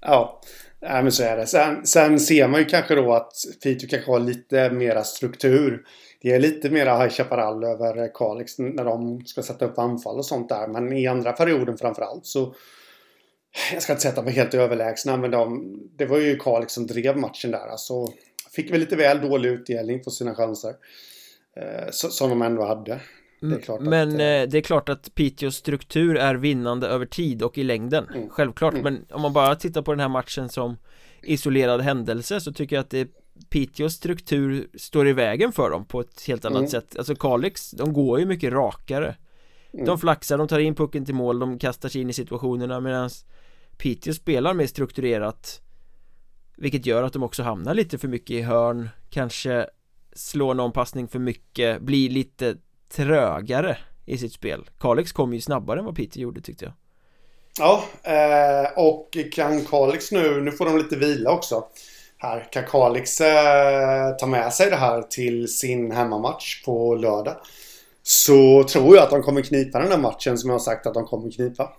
Ja, 0.00 0.40
Nej, 0.82 1.02
men 1.02 1.12
så 1.12 1.22
är 1.22 1.36
det. 1.36 1.46
Sen, 1.46 1.86
sen 1.86 2.20
ser 2.20 2.48
man 2.48 2.60
ju 2.60 2.66
kanske 2.66 2.94
då 2.94 3.12
att 3.12 3.32
Piteå 3.62 3.88
kanske 3.88 4.10
har 4.10 4.20
lite 4.20 4.70
mera 4.70 5.04
struktur. 5.04 5.86
Det 6.22 6.32
är 6.32 6.40
lite 6.40 6.70
mera 6.70 6.98
High 6.98 7.14
Chaparral 7.14 7.64
över 7.64 8.14
Kalix 8.14 8.58
när 8.58 8.84
de 8.84 9.26
ska 9.26 9.42
sätta 9.42 9.64
upp 9.64 9.78
anfall 9.78 10.18
och 10.18 10.26
sånt 10.26 10.48
där. 10.48 10.68
Men 10.68 10.92
i 10.92 11.06
andra 11.06 11.32
perioden 11.32 11.78
framförallt 11.78 12.26
så 12.26 12.54
jag 13.72 13.82
ska 13.82 13.92
inte 13.92 14.02
säga 14.02 14.10
att 14.10 14.16
de 14.16 14.24
var 14.24 14.32
helt 14.32 14.54
överlägsna, 14.54 15.16
men 15.16 15.30
de, 15.30 15.78
det 15.96 16.06
var 16.06 16.18
ju 16.18 16.38
Kalix 16.38 16.72
som 16.72 16.86
drev 16.86 17.16
matchen 17.16 17.50
där. 17.50 17.66
Alltså, 17.68 18.12
fick 18.52 18.72
väl 18.72 18.80
lite 18.80 18.96
väl 18.96 19.20
dålig 19.20 19.50
utdelning 19.50 20.02
på 20.02 20.10
sina 20.10 20.34
chanser. 20.34 20.74
Eh, 21.56 21.90
som 21.90 22.30
de 22.30 22.42
ändå 22.42 22.64
hade. 22.64 23.00
Mm, 23.42 23.60
men 23.80 24.08
att, 24.08 24.14
eh, 24.14 24.50
det 24.50 24.54
är 24.54 24.60
klart 24.60 24.88
att 24.88 25.14
Piteås 25.14 25.56
struktur 25.56 26.16
är 26.16 26.34
vinnande 26.34 26.86
över 26.86 27.06
tid 27.06 27.42
och 27.42 27.58
i 27.58 27.64
längden 27.64 28.08
mm, 28.14 28.28
Självklart, 28.28 28.74
mm. 28.74 28.84
men 28.84 29.06
om 29.10 29.22
man 29.22 29.32
bara 29.32 29.54
tittar 29.54 29.82
på 29.82 29.92
den 29.92 30.00
här 30.00 30.08
matchen 30.08 30.48
som 30.48 30.76
isolerad 31.22 31.80
händelse 31.80 32.40
så 32.40 32.52
tycker 32.52 32.76
jag 32.76 32.80
att 32.80 32.90
det 32.90 33.08
Piteås 33.50 33.94
struktur 33.94 34.68
står 34.74 35.08
i 35.08 35.12
vägen 35.12 35.52
för 35.52 35.70
dem 35.70 35.84
på 35.84 36.00
ett 36.00 36.26
helt 36.26 36.44
annat 36.44 36.58
mm. 36.58 36.70
sätt 36.70 36.96
Alltså 36.98 37.14
Kalix, 37.14 37.70
de 37.70 37.92
går 37.92 38.20
ju 38.20 38.26
mycket 38.26 38.52
rakare 38.52 39.16
De 39.72 39.80
mm. 39.80 39.98
flaxar, 39.98 40.38
de 40.38 40.48
tar 40.48 40.58
in 40.58 40.74
pucken 40.74 41.04
till 41.04 41.14
mål, 41.14 41.38
de 41.38 41.58
kastar 41.58 41.88
sig 41.88 42.00
in 42.00 42.10
i 42.10 42.12
situationerna 42.12 42.80
medan 42.80 43.10
Piteå 43.76 44.14
spelar 44.14 44.54
mer 44.54 44.66
strukturerat 44.66 45.60
Vilket 46.56 46.86
gör 46.86 47.02
att 47.02 47.12
de 47.12 47.22
också 47.22 47.42
hamnar 47.42 47.74
lite 47.74 47.98
för 47.98 48.08
mycket 48.08 48.30
i 48.30 48.42
hörn 48.42 48.88
Kanske 49.10 49.66
slår 50.12 50.54
någon 50.54 50.72
passning 50.72 51.08
för 51.08 51.18
mycket, 51.18 51.82
blir 51.82 52.10
lite 52.10 52.56
trögare 52.88 53.78
i 54.06 54.18
sitt 54.18 54.32
spel. 54.32 54.70
Kalix 54.80 55.12
kom 55.12 55.34
ju 55.34 55.40
snabbare 55.40 55.78
än 55.78 55.84
vad 55.84 55.96
Peter 55.96 56.20
gjorde 56.20 56.40
tyckte 56.40 56.64
jag. 56.64 56.74
Ja, 57.58 57.84
eh, 58.02 58.70
och 58.76 59.16
kan 59.32 59.64
Kalix 59.64 60.12
nu, 60.12 60.40
nu 60.40 60.52
får 60.52 60.64
de 60.64 60.78
lite 60.78 60.96
vila 60.96 61.30
också. 61.30 61.64
Här, 62.18 62.48
kan 62.52 62.64
Kalix 62.64 63.20
eh, 63.20 64.16
ta 64.16 64.26
med 64.26 64.52
sig 64.52 64.70
det 64.70 64.76
här 64.76 65.02
till 65.02 65.48
sin 65.48 65.90
hemmamatch 65.90 66.64
på 66.64 66.94
lördag? 66.94 67.36
Så 68.02 68.64
tror 68.64 68.96
jag 68.96 69.04
att 69.04 69.10
de 69.10 69.22
kommer 69.22 69.42
knipa 69.42 69.78
den 69.78 69.90
här 69.90 69.98
matchen 69.98 70.38
som 70.38 70.50
jag 70.50 70.54
har 70.54 70.60
sagt 70.60 70.86
att 70.86 70.94
de 70.94 71.06
kommer 71.06 71.30
knipa. 71.30 71.72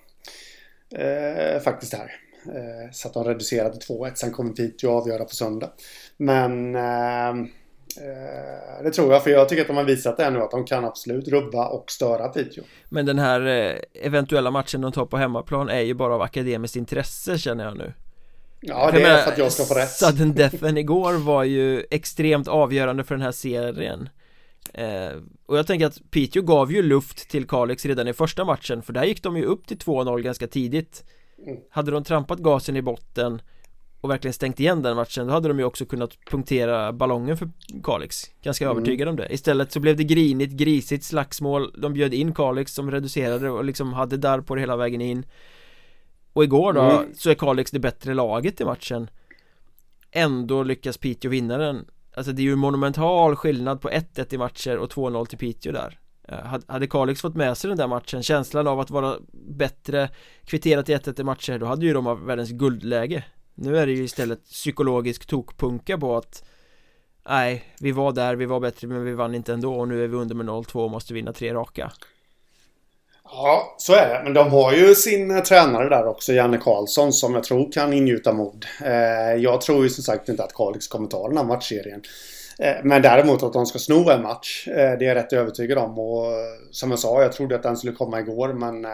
Eh, 0.95 1.61
faktiskt 1.61 1.93
här. 1.93 2.11
Eh, 2.45 2.91
så 2.91 3.07
att 3.07 3.13
de 3.13 3.23
reducerar 3.23 3.69
till 3.69 3.95
2-1 3.95 4.11
sen 4.15 4.31
kommer 4.31 4.53
Piteå 4.53 4.91
avgöra 4.91 5.23
på 5.23 5.35
söndag. 5.35 5.69
Men 6.17 6.75
Eh, 6.75 7.33
det 8.83 8.91
tror 8.91 9.13
jag, 9.13 9.23
för 9.23 9.31
jag 9.31 9.49
tycker 9.49 9.61
att 9.61 9.67
de 9.67 9.77
har 9.77 9.83
visat 9.83 10.17
det 10.17 10.29
nu 10.29 10.39
att 10.39 10.51
de 10.51 10.65
kan 10.65 10.85
absolut 10.85 11.27
rubba 11.27 11.67
och 11.67 11.91
störa 11.91 12.27
Piteå. 12.27 12.63
Men 12.89 13.05
den 13.05 13.19
här 13.19 13.45
eh, 13.47 13.75
eventuella 13.93 14.51
matchen 14.51 14.81
de 14.81 14.91
tar 14.91 15.05
på 15.05 15.17
hemmaplan 15.17 15.69
är 15.69 15.81
ju 15.81 15.93
bara 15.93 16.15
av 16.15 16.21
akademiskt 16.21 16.75
intresse 16.75 17.37
känner 17.37 17.63
jag 17.63 17.77
nu. 17.77 17.93
Ja, 18.59 18.91
det 18.91 19.03
är 19.03 19.23
för 19.23 19.31
att 19.31 19.37
jag 19.37 19.51
ska 19.51 19.63
få 19.63 19.73
rätt. 19.73 19.89
Sudden 19.89 20.33
Deathen 20.33 20.77
igår 20.77 21.13
var 21.13 21.43
ju 21.43 21.85
extremt 21.91 22.47
avgörande 22.47 23.03
för 23.03 23.15
den 23.15 23.21
här 23.21 23.31
serien. 23.31 24.09
Eh, 24.73 25.11
och 25.45 25.57
jag 25.57 25.67
tänker 25.67 25.85
att 25.85 26.11
Piteå 26.11 26.41
gav 26.41 26.71
ju 26.71 26.81
luft 26.81 27.29
till 27.29 27.47
Kalix 27.47 27.85
redan 27.85 28.07
i 28.07 28.13
första 28.13 28.45
matchen 28.45 28.81
för 28.81 28.93
där 28.93 29.03
gick 29.03 29.23
de 29.23 29.37
ju 29.37 29.43
upp 29.43 29.67
till 29.67 29.77
2-0 29.77 30.21
ganska 30.21 30.47
tidigt. 30.47 31.03
Mm. 31.47 31.57
Hade 31.69 31.91
de 31.91 32.03
trampat 32.03 32.39
gasen 32.39 32.75
i 32.75 32.81
botten 32.81 33.41
och 34.01 34.09
verkligen 34.09 34.33
stängt 34.33 34.59
igen 34.59 34.81
den 34.81 34.95
matchen 34.95 35.27
då 35.27 35.33
hade 35.33 35.47
de 35.47 35.59
ju 35.59 35.65
också 35.65 35.85
kunnat 35.85 36.25
punktera 36.25 36.93
ballongen 36.93 37.37
för 37.37 37.49
Kalix. 37.83 38.23
Ganska 38.41 38.65
mm. 38.65 38.77
övertygad 38.77 39.07
om 39.07 39.15
det. 39.15 39.33
Istället 39.33 39.71
så 39.71 39.79
blev 39.79 39.97
det 39.97 40.03
grinigt, 40.03 40.51
grisigt 40.51 41.03
slagsmål. 41.03 41.73
De 41.77 41.93
bjöd 41.93 42.13
in 42.13 42.33
Kalix 42.33 42.73
som 42.73 42.91
reducerade 42.91 43.49
och 43.49 43.63
liksom 43.63 43.93
hade 43.93 44.17
där 44.17 44.41
på 44.41 44.55
det 44.55 44.61
hela 44.61 44.77
vägen 44.77 45.01
in. 45.01 45.25
Och 46.33 46.43
igår 46.43 46.73
då 46.73 46.81
mm. 46.81 47.13
så 47.15 47.29
är 47.29 47.35
Kalix 47.35 47.71
det 47.71 47.79
bättre 47.79 48.13
laget 48.13 48.61
i 48.61 48.65
matchen. 48.65 49.09
Ändå 50.11 50.63
lyckas 50.63 50.97
Piteå 50.97 51.31
vinna 51.31 51.57
den. 51.57 51.85
Alltså 52.15 52.31
det 52.31 52.41
är 52.41 52.43
ju 52.43 52.53
en 52.53 52.59
monumental 52.59 53.35
skillnad 53.35 53.81
på 53.81 53.89
1-1 53.89 54.33
i 54.33 54.37
matcher 54.37 54.77
och 54.77 54.91
2-0 54.91 55.25
till 55.25 55.37
Piteå 55.37 55.71
där. 55.71 55.99
Eh, 56.27 56.59
Hade 56.67 56.87
Kalix 56.87 57.21
fått 57.21 57.35
med 57.35 57.57
sig 57.57 57.67
den 57.67 57.77
där 57.77 57.87
matchen, 57.87 58.23
känslan 58.23 58.67
av 58.67 58.79
att 58.79 58.89
vara 58.89 59.15
bättre 59.49 60.09
kvitterat 60.45 60.89
i 60.89 60.95
1-1 60.95 61.21
i 61.21 61.23
matcher, 61.23 61.57
då 61.57 61.65
hade 61.65 61.85
ju 61.85 61.93
de 61.93 62.25
världens 62.25 62.51
guldläge 62.51 63.23
nu 63.59 63.77
är 63.77 63.85
det 63.85 63.91
ju 63.91 64.03
istället 64.03 64.43
psykologisk 64.43 65.25
tokpunka 65.25 65.97
på 65.97 66.15
att 66.15 66.43
Nej, 67.29 67.63
vi 67.79 67.91
var 67.91 68.11
där, 68.11 68.35
vi 68.35 68.45
var 68.45 68.59
bättre 68.59 68.87
men 68.87 69.05
vi 69.05 69.13
vann 69.13 69.35
inte 69.35 69.53
ändå 69.53 69.73
och 69.73 69.87
nu 69.87 70.03
är 70.03 70.07
vi 70.07 70.15
under 70.15 70.35
med 70.35 70.45
0-2 70.45 70.83
och 70.83 70.91
måste 70.91 71.13
vinna 71.13 71.33
tre 71.33 71.53
raka 71.53 71.91
Ja, 73.31 73.75
så 73.77 73.93
är 73.93 74.07
det. 74.07 74.21
Men 74.23 74.33
de 74.33 74.51
har 74.51 74.73
ju 74.73 74.95
sin 74.95 75.31
eh, 75.31 75.43
tränare 75.43 75.89
där 75.89 76.07
också, 76.07 76.33
Janne 76.33 76.57
Karlsson, 76.57 77.13
som 77.13 77.33
jag 77.33 77.43
tror 77.43 77.71
kan 77.71 77.93
ingjuta 77.93 78.33
mod. 78.33 78.65
Eh, 78.85 79.35
jag 79.35 79.61
tror 79.61 79.83
ju 79.83 79.89
som 79.89 80.03
sagt 80.03 80.29
inte 80.29 80.43
att 80.43 80.53
Kalix 80.53 80.87
kommer 80.87 81.07
ta 81.07 81.27
den 81.27 81.37
här 81.37 81.43
matchserien. 81.43 82.01
Eh, 82.59 82.75
men 82.83 83.01
däremot 83.01 83.43
att 83.43 83.53
de 83.53 83.65
ska 83.65 83.79
sno 83.79 84.09
en 84.09 84.23
match, 84.23 84.63
det 84.65 84.73
är 84.73 85.01
jag 85.01 85.15
rätt 85.15 85.33
övertygad 85.33 85.77
om. 85.77 85.99
Och 85.99 86.25
som 86.71 86.89
jag 86.89 86.99
sa, 86.99 87.21
jag 87.21 87.31
trodde 87.31 87.55
att 87.55 87.63
den 87.63 87.77
skulle 87.77 87.93
komma 87.93 88.19
igår, 88.19 88.53
men 88.53 88.85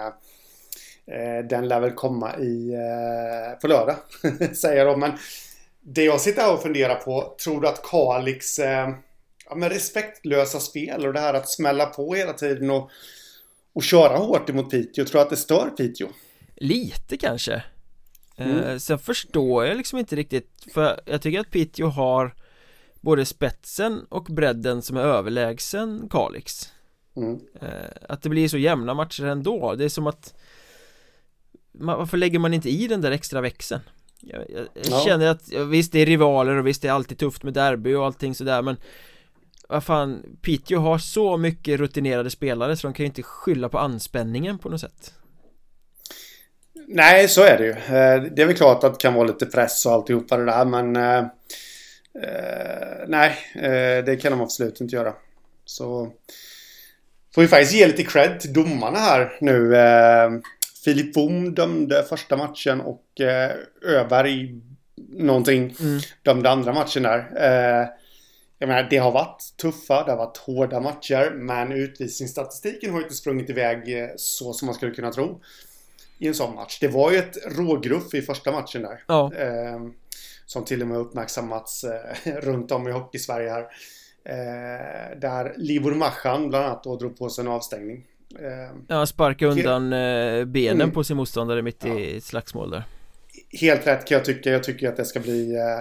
den 1.50 1.68
lär 1.68 1.80
väl 1.80 1.92
komma 1.92 2.38
i, 2.38 2.74
på 3.62 3.68
lördag, 3.68 3.96
säger 4.56 4.86
de. 4.86 5.00
Men 5.00 5.12
det 5.82 6.04
jag 6.04 6.22
sitter 6.22 6.42
här 6.42 6.54
och 6.54 6.62
funderar 6.62 6.96
på, 6.96 7.36
tror 7.44 7.62
du 7.62 7.68
att 7.68 7.84
Kalix 7.84 8.60
ja, 8.60 9.56
med 9.56 9.72
respektlösa 9.72 10.60
spel 10.60 11.06
och 11.06 11.14
det 11.14 11.20
här 11.20 11.34
att 11.34 11.50
smälla 11.50 11.86
på 11.86 12.14
hela 12.14 12.34
tiden 12.34 12.70
och 12.70 12.90
och 13.74 13.84
köra 13.84 14.18
hårt 14.18 14.50
emot 14.50 14.72
Piteå? 14.72 15.06
Tror 15.06 15.20
du 15.20 15.24
att 15.24 15.30
det 15.30 15.38
stör 15.38 15.70
Piteå? 15.78 16.08
Lite 16.56 17.18
kanske 17.18 17.64
mm. 18.38 18.58
eh, 18.58 18.78
Sen 18.78 19.00
förstår 19.00 19.66
jag 19.66 19.78
liksom 19.78 20.00
inte 20.00 20.16
riktigt 20.16 20.68
För 20.74 21.02
jag 21.06 21.22
tycker 21.22 21.40
att 21.40 21.52
Piteå 21.52 21.88
har 21.88 22.36
Både 23.02 23.26
spetsen 23.26 24.06
och 24.10 24.24
bredden 24.24 24.82
som 24.82 24.98
är 24.98 25.02
överlägsen 25.02 26.08
Kalix 26.10 26.72
mm. 27.16 27.40
eh, 27.62 27.70
Att 28.10 28.22
det 28.22 28.30
blir 28.30 28.48
så 28.48 28.58
jämna 28.58 28.94
matcher 28.94 29.26
ändå 29.26 29.76
Det 29.76 29.86
är 29.86 29.90
som 29.90 30.08
att 30.08 30.34
Varför 31.74 32.18
lägger 32.18 32.40
man 32.40 32.54
inte 32.54 32.70
i 32.70 32.88
den 32.88 33.02
där 33.02 33.12
extra 33.12 33.42
växeln? 33.42 33.82
Jag, 34.20 34.42
jag, 34.50 34.68
jag 34.74 34.86
ja. 34.86 35.02
känner 35.06 35.28
att 35.28 35.54
visst 35.54 35.92
det 35.92 36.00
är 36.00 36.06
rivaler 36.06 36.56
och 36.56 36.68
visst 36.68 36.82
det 36.82 36.88
är 36.88 36.92
alltid 36.92 37.18
tufft 37.18 37.44
med 37.44 37.54
derby 37.54 37.94
och 37.94 38.06
allting 38.06 38.36
sådär 38.36 38.62
men 38.62 38.78
vad 39.70 39.84
fan, 39.84 40.38
Piteå 40.42 40.80
har 40.80 40.98
så 40.98 41.38
mycket 41.38 41.80
rutinerade 41.80 42.30
spelare 42.30 42.78
så 42.78 42.88
de 42.88 42.94
kan 42.94 43.04
ju 43.04 43.08
inte 43.08 43.24
skylla 43.24 43.70
på 43.70 43.80
anspänningen 43.80 44.58
på 44.58 44.70
något 44.70 44.82
sätt 44.82 45.14
Nej, 46.88 47.28
så 47.28 47.44
är 47.44 47.58
det 47.58 47.66
ju. 47.66 47.72
Eh, 47.72 48.24
det 48.36 48.42
är 48.42 48.46
väl 48.46 48.56
klart 48.56 48.84
att 48.84 48.94
det 48.94 49.00
kan 49.00 49.14
vara 49.14 49.28
lite 49.28 49.46
press 49.46 49.86
och 49.86 49.92
alltihopa 49.92 50.38
det 50.38 50.46
där, 50.46 50.66
men... 50.66 50.96
Eh, 50.96 51.18
eh 52.24 53.08
nej, 53.08 53.38
det 54.06 54.22
kan 54.22 54.32
de 54.32 54.42
absolut 54.42 54.82
inte 54.82 54.96
göra. 54.96 55.14
Så... 55.66 56.12
Får 57.36 57.42
vi 57.42 57.48
faktiskt 57.48 57.74
ge 57.74 57.88
lite 57.88 58.04
cred 58.04 58.40
till 58.40 58.54
domarna 58.54 59.00
här 59.00 59.38
nu. 59.42 59.76
Filip 60.84 61.14
Bohm 61.14 61.56
dömde 61.56 62.04
första 62.04 62.38
matchen 62.38 62.82
och 62.82 63.22
eh, 63.22 63.52
Öberg 63.82 64.62
någonting 65.10 65.76
mm. 65.80 66.00
dömde 66.24 66.50
andra 66.50 66.74
matchen 66.74 67.04
där. 67.04 67.32
Eh, 67.36 67.88
jag 68.60 68.68
menar, 68.68 68.88
det 68.90 68.98
har 68.98 69.12
varit 69.12 69.54
tuffa, 69.62 70.04
det 70.04 70.12
har 70.12 70.18
varit 70.18 70.38
hårda 70.38 70.80
matcher, 70.80 71.32
men 71.36 71.72
utvisningsstatistiken 71.72 72.94
har 72.94 73.02
inte 73.02 73.14
sprungit 73.14 73.50
iväg 73.50 74.00
eh, 74.00 74.10
så 74.16 74.54
som 74.54 74.66
man 74.66 74.76
skulle 74.76 74.92
kunna 74.92 75.12
tro 75.12 75.42
i 76.20 76.28
en 76.28 76.34
sån 76.34 76.56
match. 76.56 76.78
Det 76.82 76.88
var 76.88 77.12
ju 77.12 77.18
ett 77.18 77.38
rågruff 77.46 78.14
i 78.14 78.22
första 78.22 78.52
matchen 78.52 78.82
där. 78.82 79.04
Ja. 79.08 79.32
Eh, 79.36 79.80
som 80.46 80.66
till 80.66 80.82
och 80.82 80.88
med 80.88 80.98
uppmärksammats 80.98 81.84
eh, 81.84 82.36
runt 82.42 82.72
om 82.72 82.88
i 82.88 82.92
Hockeysverige 82.92 83.50
här. 83.50 83.68
Eh, 84.26 85.20
där 85.20 85.54
Libor 85.58 85.94
Machan 85.94 86.50
bland 86.50 86.66
annat 86.66 86.84
då 86.84 86.96
drog 86.96 87.18
på 87.18 87.30
sig 87.30 87.42
en 87.42 87.52
avstängning. 87.52 88.06
Eh, 88.40 88.78
ja, 88.88 89.06
sparka 89.06 89.48
undan 89.48 89.94
eh, 89.94 90.46
benen 90.46 90.82
mm. 90.82 90.92
på 90.92 91.04
sin 91.04 91.18
motståndare 91.18 91.62
mitt 91.62 91.84
ja. 91.84 92.00
i 92.00 92.22
slagsmål 92.22 92.70
där. 92.70 92.84
Helt 93.62 93.88
rätt 93.88 94.08
kan 94.08 94.16
jag 94.16 94.26
tycka. 94.26 94.50
Jag 94.50 94.64
tycker 94.64 94.90
att 94.90 94.98
det 94.98 95.06
ska 95.06 95.20
bli 95.20 95.56
eh, 95.56 95.80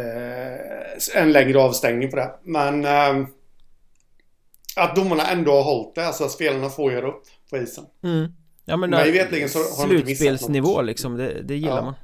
eh, 0.00 1.22
en 1.22 1.32
längre 1.32 1.58
avstängning 1.58 2.10
på 2.10 2.16
det. 2.16 2.30
Men 2.42 2.84
eh, 2.84 3.28
att 4.76 4.96
domarna 4.96 5.26
ändå 5.26 5.52
har 5.52 5.62
hållit 5.62 5.94
det, 5.94 6.06
alltså 6.06 6.24
att 6.24 6.30
spelarna 6.30 6.68
får 6.68 6.92
göra 6.92 7.08
upp 7.08 7.22
på 7.50 7.56
isen. 7.56 7.84
Mm. 8.02 8.32
Ja 8.64 8.76
men 8.76 8.90
Mig 8.90 9.12
vetligen 9.12 9.48
så 9.48 9.58
har 9.58 9.88
Slutspelsnivå 9.88 10.82
liksom, 10.82 11.16
det, 11.16 11.42
det 11.42 11.54
gillar 11.54 11.76
ja. 11.76 11.82
man. 11.82 11.94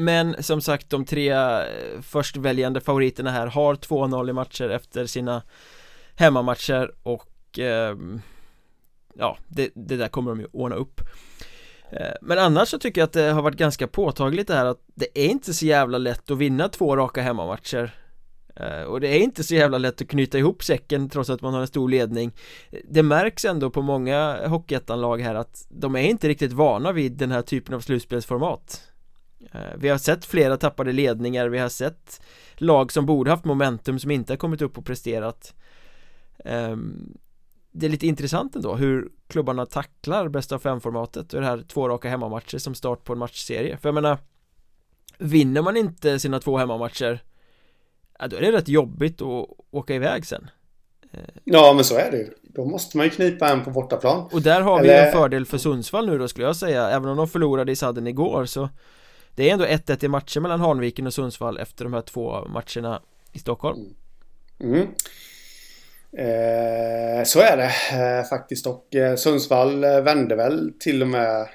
Men 0.00 0.42
som 0.42 0.60
sagt, 0.60 0.90
de 0.90 1.04
tre 1.04 1.32
eh, 1.32 2.00
förstväljande 2.02 2.80
favoriterna 2.80 3.30
här 3.30 3.46
har 3.46 3.74
2-0 3.74 4.30
i 4.30 4.32
matcher 4.32 4.70
efter 4.70 5.06
sina 5.06 5.42
hemmamatcher 6.20 6.92
och 7.02 7.58
eh, 7.58 7.96
ja, 9.14 9.38
det, 9.48 9.70
det, 9.74 9.96
där 9.96 10.08
kommer 10.08 10.30
de 10.30 10.40
ju 10.40 10.46
ordna 10.52 10.76
upp. 10.76 11.00
Eh, 11.90 12.14
men 12.22 12.38
annars 12.38 12.68
så 12.68 12.78
tycker 12.78 13.00
jag 13.00 13.06
att 13.06 13.12
det 13.12 13.30
har 13.30 13.42
varit 13.42 13.56
ganska 13.56 13.86
påtagligt 13.86 14.48
det 14.48 14.54
här 14.54 14.66
att 14.66 14.82
det 14.94 15.06
är 15.14 15.28
inte 15.28 15.54
så 15.54 15.66
jävla 15.66 15.98
lätt 15.98 16.30
att 16.30 16.38
vinna 16.38 16.68
två 16.68 16.96
raka 16.96 17.22
hemmamatcher. 17.22 17.94
Eh, 18.56 18.82
och 18.82 19.00
det 19.00 19.08
är 19.08 19.18
inte 19.18 19.44
så 19.44 19.54
jävla 19.54 19.78
lätt 19.78 20.02
att 20.02 20.08
knyta 20.08 20.38
ihop 20.38 20.62
säcken 20.64 21.08
trots 21.08 21.30
att 21.30 21.42
man 21.42 21.54
har 21.54 21.60
en 21.60 21.66
stor 21.66 21.88
ledning. 21.88 22.32
Det 22.88 23.02
märks 23.02 23.44
ändå 23.44 23.70
på 23.70 23.82
många 23.82 24.48
Hockeyettan-lag 24.48 25.20
här 25.20 25.34
att 25.34 25.66
de 25.68 25.96
är 25.96 26.02
inte 26.02 26.28
riktigt 26.28 26.52
vana 26.52 26.92
vid 26.92 27.12
den 27.12 27.30
här 27.30 27.42
typen 27.42 27.74
av 27.74 27.80
slutspelsformat. 27.80 28.82
Eh, 29.52 29.60
vi 29.76 29.88
har 29.88 29.98
sett 29.98 30.24
flera 30.24 30.56
tappade 30.56 30.92
ledningar, 30.92 31.48
vi 31.48 31.58
har 31.58 31.68
sett 31.68 32.22
lag 32.54 32.92
som 32.92 33.06
borde 33.06 33.30
haft 33.30 33.44
momentum 33.44 33.98
som 33.98 34.10
inte 34.10 34.32
har 34.32 34.38
kommit 34.38 34.62
upp 34.62 34.78
och 34.78 34.84
presterat 34.84 35.54
det 37.72 37.86
är 37.86 37.90
lite 37.90 38.06
intressant 38.06 38.56
ändå 38.56 38.74
hur 38.74 39.08
klubbarna 39.28 39.66
tacklar 39.66 40.28
bästa 40.28 40.54
av 40.54 40.58
fem-formatet 40.58 41.34
och 41.34 41.40
det 41.40 41.46
här 41.46 41.64
två 41.68 41.88
raka 41.88 42.08
hemmamatcher 42.08 42.58
som 42.58 42.74
start 42.74 43.04
på 43.04 43.12
en 43.12 43.18
matchserie. 43.18 43.76
För 43.76 43.88
jag 43.88 43.94
menar 43.94 44.18
Vinner 45.18 45.62
man 45.62 45.76
inte 45.76 46.18
sina 46.18 46.40
två 46.40 46.58
hemmamatcher 46.58 47.22
Ja 48.20 48.28
då 48.28 48.36
är 48.36 48.40
det 48.40 48.52
rätt 48.52 48.68
jobbigt 48.68 49.22
att 49.22 49.46
åka 49.70 49.94
iväg 49.94 50.26
sen. 50.26 50.50
Ja 51.44 51.72
men 51.72 51.84
så 51.84 51.96
är 51.96 52.10
det 52.10 52.16
ju. 52.16 52.30
Då 52.42 52.64
måste 52.64 52.96
man 52.96 53.06
ju 53.06 53.10
knipa 53.10 53.48
en 53.48 53.64
på 53.64 53.70
bortaplan. 53.70 54.28
Och 54.32 54.42
där 54.42 54.60
har 54.60 54.80
Eller... 54.80 55.02
vi 55.02 55.06
en 55.06 55.12
fördel 55.12 55.46
för 55.46 55.58
Sundsvall 55.58 56.06
nu 56.06 56.18
då 56.18 56.28
skulle 56.28 56.46
jag 56.46 56.56
säga. 56.56 56.90
Även 56.90 57.08
om 57.08 57.16
de 57.16 57.28
förlorade 57.28 57.72
i 57.72 57.76
sadden 57.76 58.06
igår 58.06 58.44
så 58.44 58.68
Det 59.34 59.48
är 59.48 59.52
ändå 59.52 59.64
1-1 59.64 60.04
i 60.04 60.08
matcher 60.08 60.40
mellan 60.40 60.60
Hanviken 60.60 61.06
och 61.06 61.14
Sundsvall 61.14 61.58
efter 61.58 61.84
de 61.84 61.94
här 61.94 62.02
två 62.02 62.48
matcherna 62.48 63.02
i 63.32 63.38
Stockholm. 63.38 63.94
Mm. 64.58 64.86
Eh, 66.12 67.24
så 67.24 67.40
är 67.40 67.56
det 67.56 67.72
eh, 68.18 68.28
faktiskt 68.28 68.66
och 68.66 68.94
eh, 68.94 69.16
Sundsvall 69.16 69.80
vände 69.80 70.36
väl 70.36 70.72
till 70.78 71.02
och 71.02 71.08
med 71.08 71.48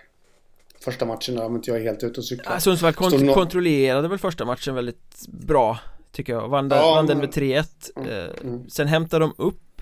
första 0.79 1.05
matchen 1.05 1.39
om 1.39 1.55
inte 1.55 1.71
jag 1.71 1.79
är 1.79 1.83
helt 1.83 2.03
ute 2.03 2.19
och 2.19 2.25
cyklar. 2.25 2.53
Ja, 2.53 2.59
Sundsvall 2.59 2.93
kont 2.93 3.33
kontrollerade 3.33 4.07
väl 4.07 4.19
första 4.19 4.45
matchen 4.45 4.75
väldigt 4.75 5.27
bra 5.27 5.79
tycker 6.11 6.33
jag. 6.33 6.47
Vann, 6.47 6.69
ja, 6.69 6.95
vann 6.95 7.07
den 7.07 7.17
med 7.17 7.29
3-1. 7.29 7.65
Mm, 7.95 8.09
mm. 8.43 8.69
Sen 8.69 8.87
hämtade 8.87 9.25
de 9.25 9.33
upp 9.37 9.81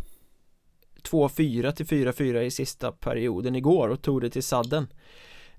2-4 1.04 1.72
till 1.72 1.86
4-4 1.86 2.42
i 2.42 2.52
sista 2.52 2.92
perioden 2.92 3.56
igår 3.56 3.90
och 3.90 4.02
tog 4.02 4.22
det 4.22 4.30
till 4.30 4.44
sadden. 4.44 4.88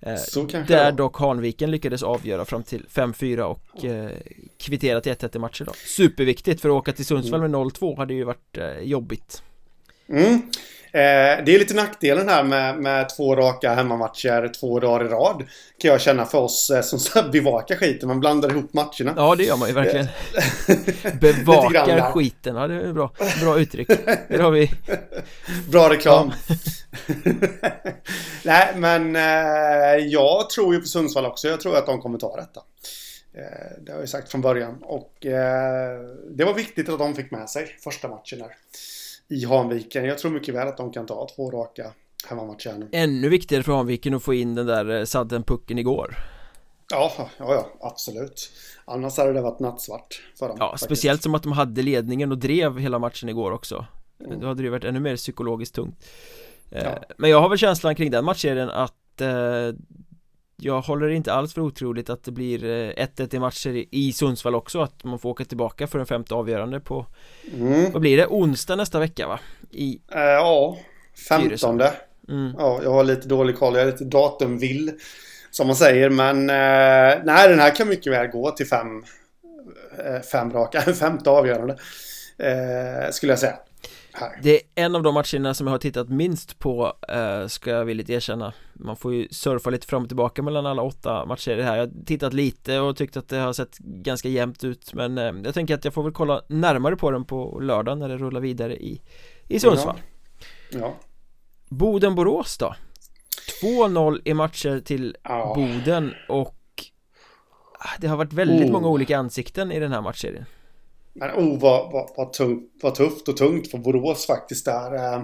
Eh, 0.07 0.65
där 0.67 0.93
dock 0.93 1.19
Hanviken 1.19 1.71
lyckades 1.71 2.03
avgöra 2.03 2.45
fram 2.45 2.63
till 2.63 2.87
5-4 2.91 3.41
och 3.41 3.85
eh, 3.85 4.11
kvittera 4.59 5.01
till 5.01 5.13
1-1 5.13 5.37
i 5.37 5.39
matcher 5.39 5.65
då. 5.65 5.73
Superviktigt 5.87 6.61
för 6.61 6.69
att 6.69 6.75
åka 6.75 6.93
till 6.93 7.07
Sundsvall 7.07 7.41
med 7.41 7.51
0-2 7.51 7.97
hade 7.97 8.15
ju 8.15 8.25
varit 8.25 8.59
eh, 8.59 8.79
jobbigt. 8.79 9.43
Mm. 10.09 10.43
Eh, 10.95 11.45
det 11.45 11.55
är 11.55 11.59
lite 11.59 11.75
nackdelen 11.75 12.29
här 12.29 12.45
med, 12.45 12.77
med 12.77 13.09
två 13.17 13.37
raka 13.37 13.75
hemmamatcher 13.75 14.53
två 14.61 14.81
dagar 14.81 15.05
i 15.05 15.09
rad. 15.09 15.45
Kan 15.79 15.91
jag 15.91 16.01
känna 16.01 16.27
för 16.27 16.39
oss 16.39 16.71
eh, 16.71 16.83
som 16.83 17.31
bevakar 17.31 17.77
skiten. 17.77 18.09
Man 18.09 18.21
blandar 18.21 18.51
ihop 18.51 18.73
matcherna. 18.73 19.15
Ja, 19.17 19.35
det 19.35 19.45
gör 19.45 19.57
man 19.57 19.69
ju 19.69 19.75
verkligen. 19.75 20.07
bevakar 21.21 22.01
skiten, 22.13 22.57
ja 22.57 22.67
det 22.67 22.75
är 22.75 22.93
bra. 22.93 23.11
Bra 23.41 23.59
uttryck. 23.59 23.89
Det 24.29 24.43
har 24.43 24.51
vi. 24.51 24.71
Bra 25.71 25.91
reklam. 25.91 26.33
Nej, 28.43 28.73
men 28.77 29.17
eh, 29.17 30.07
jag 30.07 30.51
tror 30.51 30.75
ju 30.75 30.81
på 30.81 30.87
Sundsvall 30.87 31.27
också. 31.27 31.49
Jag 31.49 31.61
tror 31.61 31.77
att 31.77 31.87
de 31.87 32.01
kommer 32.01 32.19
ta 32.19 32.37
detta. 32.37 32.61
Eh, 33.35 33.83
det 33.87 33.93
har 33.93 34.01
jag 34.01 34.09
sagt 34.09 34.31
från 34.31 34.41
början. 34.41 34.83
Och 34.83 35.27
eh, 35.27 36.01
det 36.31 36.45
var 36.45 36.55
viktigt 36.55 36.89
att 36.89 36.99
de 36.99 37.15
fick 37.15 37.31
med 37.31 37.51
sig 37.51 37.77
första 37.85 38.09
matchen 38.09 38.39
där 38.39 38.57
i 39.29 39.45
Hanviken. 39.45 40.05
Jag 40.05 40.19
tror 40.19 40.31
mycket 40.31 40.55
väl 40.55 40.69
att 40.69 40.77
de 40.77 40.93
kan 40.93 41.07
ta 41.07 41.29
två 41.37 41.51
raka 41.51 41.93
hemmamatcher 42.29 42.75
nu. 42.79 42.89
Ännu 42.93 43.29
viktigare 43.29 43.63
för 43.63 43.73
Hanviken 43.73 44.15
att 44.15 44.23
få 44.23 44.35
in 44.35 44.55
den 44.55 44.67
där 44.67 44.99
eh, 44.99 45.05
sadden 45.05 45.43
pucken 45.43 45.79
igår. 45.79 46.17
Ja, 46.91 47.13
ja, 47.19 47.29
ja, 47.39 47.69
absolut. 47.81 48.51
Annars 48.85 49.19
hade 49.19 49.33
det 49.33 49.41
varit 49.41 49.61
nattsvart 49.61 50.23
för 50.39 50.49
dem. 50.49 50.57
Ja, 50.61 50.71
faktiskt. 50.71 50.85
speciellt 50.85 51.23
som 51.23 51.35
att 51.35 51.43
de 51.43 51.53
hade 51.53 51.83
ledningen 51.83 52.33
och 52.33 52.39
drev 52.39 52.79
hela 52.79 52.99
matchen 52.99 53.29
igår 53.29 53.53
också. 53.53 53.87
Mm. 54.25 54.41
Då 54.41 54.47
hade 54.47 54.63
det 54.63 54.71
varit 54.71 54.85
ännu 54.85 55.01
mer 55.01 55.17
psykologiskt 55.17 55.75
tungt. 55.75 56.05
Eh, 56.71 56.85
ja. 56.85 56.99
Men 57.19 57.31
jag 57.31 57.41
har 57.41 57.49
väl 57.49 57.59
känslan 57.59 57.95
kring 57.95 58.11
den 58.11 58.25
matchserien 58.25 58.71
att 58.71 59.21
eh, 59.21 59.29
jag 60.57 60.81
håller 60.81 61.09
inte 61.09 61.33
alls 61.33 61.55
för 61.55 61.61
otroligt 61.61 62.11
att 62.11 62.25
det 62.25 62.33
blir 62.33 62.59
1-1 62.59 63.21
eh, 63.21 63.27
i 63.35 63.39
matcher 63.39 63.85
i 63.91 64.13
Sundsvall 64.13 64.55
också 64.55 64.81
Att 64.81 65.05
man 65.05 65.19
får 65.19 65.31
åka 65.31 65.45
tillbaka 65.45 65.87
för 65.87 65.99
en 65.99 66.07
femte 66.07 66.35
avgörande 66.35 66.81
på 66.81 67.07
mm. 67.55 67.93
Vad 67.93 68.01
blir 68.01 68.17
det? 68.17 68.27
Onsdag 68.27 68.77
nästa 68.77 68.99
vecka 68.99 69.29
va? 69.29 69.41
I 69.71 70.01
äh, 70.13 70.21
Ja, 70.21 70.79
femtonde 71.29 71.93
mm. 72.29 72.53
Ja, 72.59 72.81
jag 72.83 72.91
har 72.91 73.05
lite 73.05 73.29
dålig 73.29 73.59
koll, 73.59 73.75
jag 73.75 73.83
är 73.83 73.87
lite 73.87 74.05
datumvill 74.05 74.93
Som 75.51 75.67
man 75.67 75.77
säger, 75.77 76.11
men 76.11 76.51
eh, 76.51 77.25
nej 77.25 77.49
den 77.49 77.59
här 77.59 77.75
kan 77.75 77.89
mycket 77.89 78.13
väl 78.13 78.27
gå 78.27 78.51
till 78.51 78.67
fem 78.67 79.05
eh, 80.05 80.21
Fem 80.33 80.53
raka, 80.53 80.81
femte 81.01 81.31
avgörande 81.31 81.77
eh, 82.39 83.11
Skulle 83.11 83.33
jag 83.33 83.39
säga 83.39 83.59
här. 84.15 84.41
Det 84.43 84.57
är 84.57 84.63
en 84.75 84.95
av 84.97 85.03
de 85.03 85.15
matcherna 85.15 85.55
som 85.55 85.67
jag 85.67 85.75
har 85.75 85.79
tittat 85.79 86.09
minst 86.09 86.59
på 86.59 86.93
eh, 87.09 87.47
Ska 87.47 87.71
jag 87.71 87.85
villigt 87.85 88.11
erkänna 88.11 88.53
Man 88.73 88.97
får 88.97 89.15
ju 89.15 89.29
surfa 89.31 89.71
lite 89.71 89.87
fram 89.87 90.03
och 90.03 90.09
tillbaka 90.09 90.43
mellan 90.43 90.67
alla 90.67 90.83
åtta 90.83 91.27
matcher 91.27 91.51
i 91.51 91.55
det 91.55 91.63
här 91.63 91.77
Jag 91.77 91.87
har 91.87 92.05
tittat 92.07 92.33
lite 92.33 92.81
och 92.81 92.97
tyckt 92.97 93.17
att 93.17 93.29
det 93.29 93.37
har 93.37 93.53
sett 93.53 93.79
ganska 93.79 94.29
jämnt 94.29 94.65
ut 94.65 94.95
Men 94.95 95.19
eh, 95.19 95.33
jag 95.45 95.55
tänker 95.55 95.75
att 95.75 95.85
jag 95.85 95.95
får 95.95 96.03
väl 96.03 96.13
kolla 96.13 96.43
närmare 96.49 96.97
på 96.97 97.11
den 97.11 97.25
på 97.25 97.61
lördag 97.61 97.99
när 97.99 98.09
det 98.09 98.17
rullar 98.17 98.41
vidare 98.41 98.77
i, 98.77 99.03
i 99.49 99.61
Sundsvall 99.61 100.01
ja. 100.71 100.79
ja. 100.79 100.95
Boden-Borås 101.69 102.59
då 102.59 102.75
2-0 103.63 104.21
i 104.25 104.35
matcher 104.35 104.81
till 104.81 105.17
ja. 105.23 105.53
Boden 105.57 106.15
och 106.29 106.57
ah, 107.79 107.99
Det 107.99 108.07
har 108.07 108.17
varit 108.17 108.33
väldigt 108.33 108.67
oh. 108.67 108.73
många 108.73 108.89
olika 108.89 109.19
ansikten 109.19 109.73
i 109.73 109.81
den 109.81 109.93
här 109.93 110.01
matchserien 110.01 110.45
men 111.15 111.31
oh, 111.31 111.61
vad, 111.61 111.93
vad, 111.93 112.11
vad, 112.17 112.33
tungt, 112.33 112.71
vad 112.83 112.95
tufft 112.95 113.29
och 113.29 113.37
tungt 113.37 113.71
för 113.71 113.79
Borås 113.79 114.27
faktiskt 114.27 114.65
där. 114.65 114.95
Eh, 114.95 115.23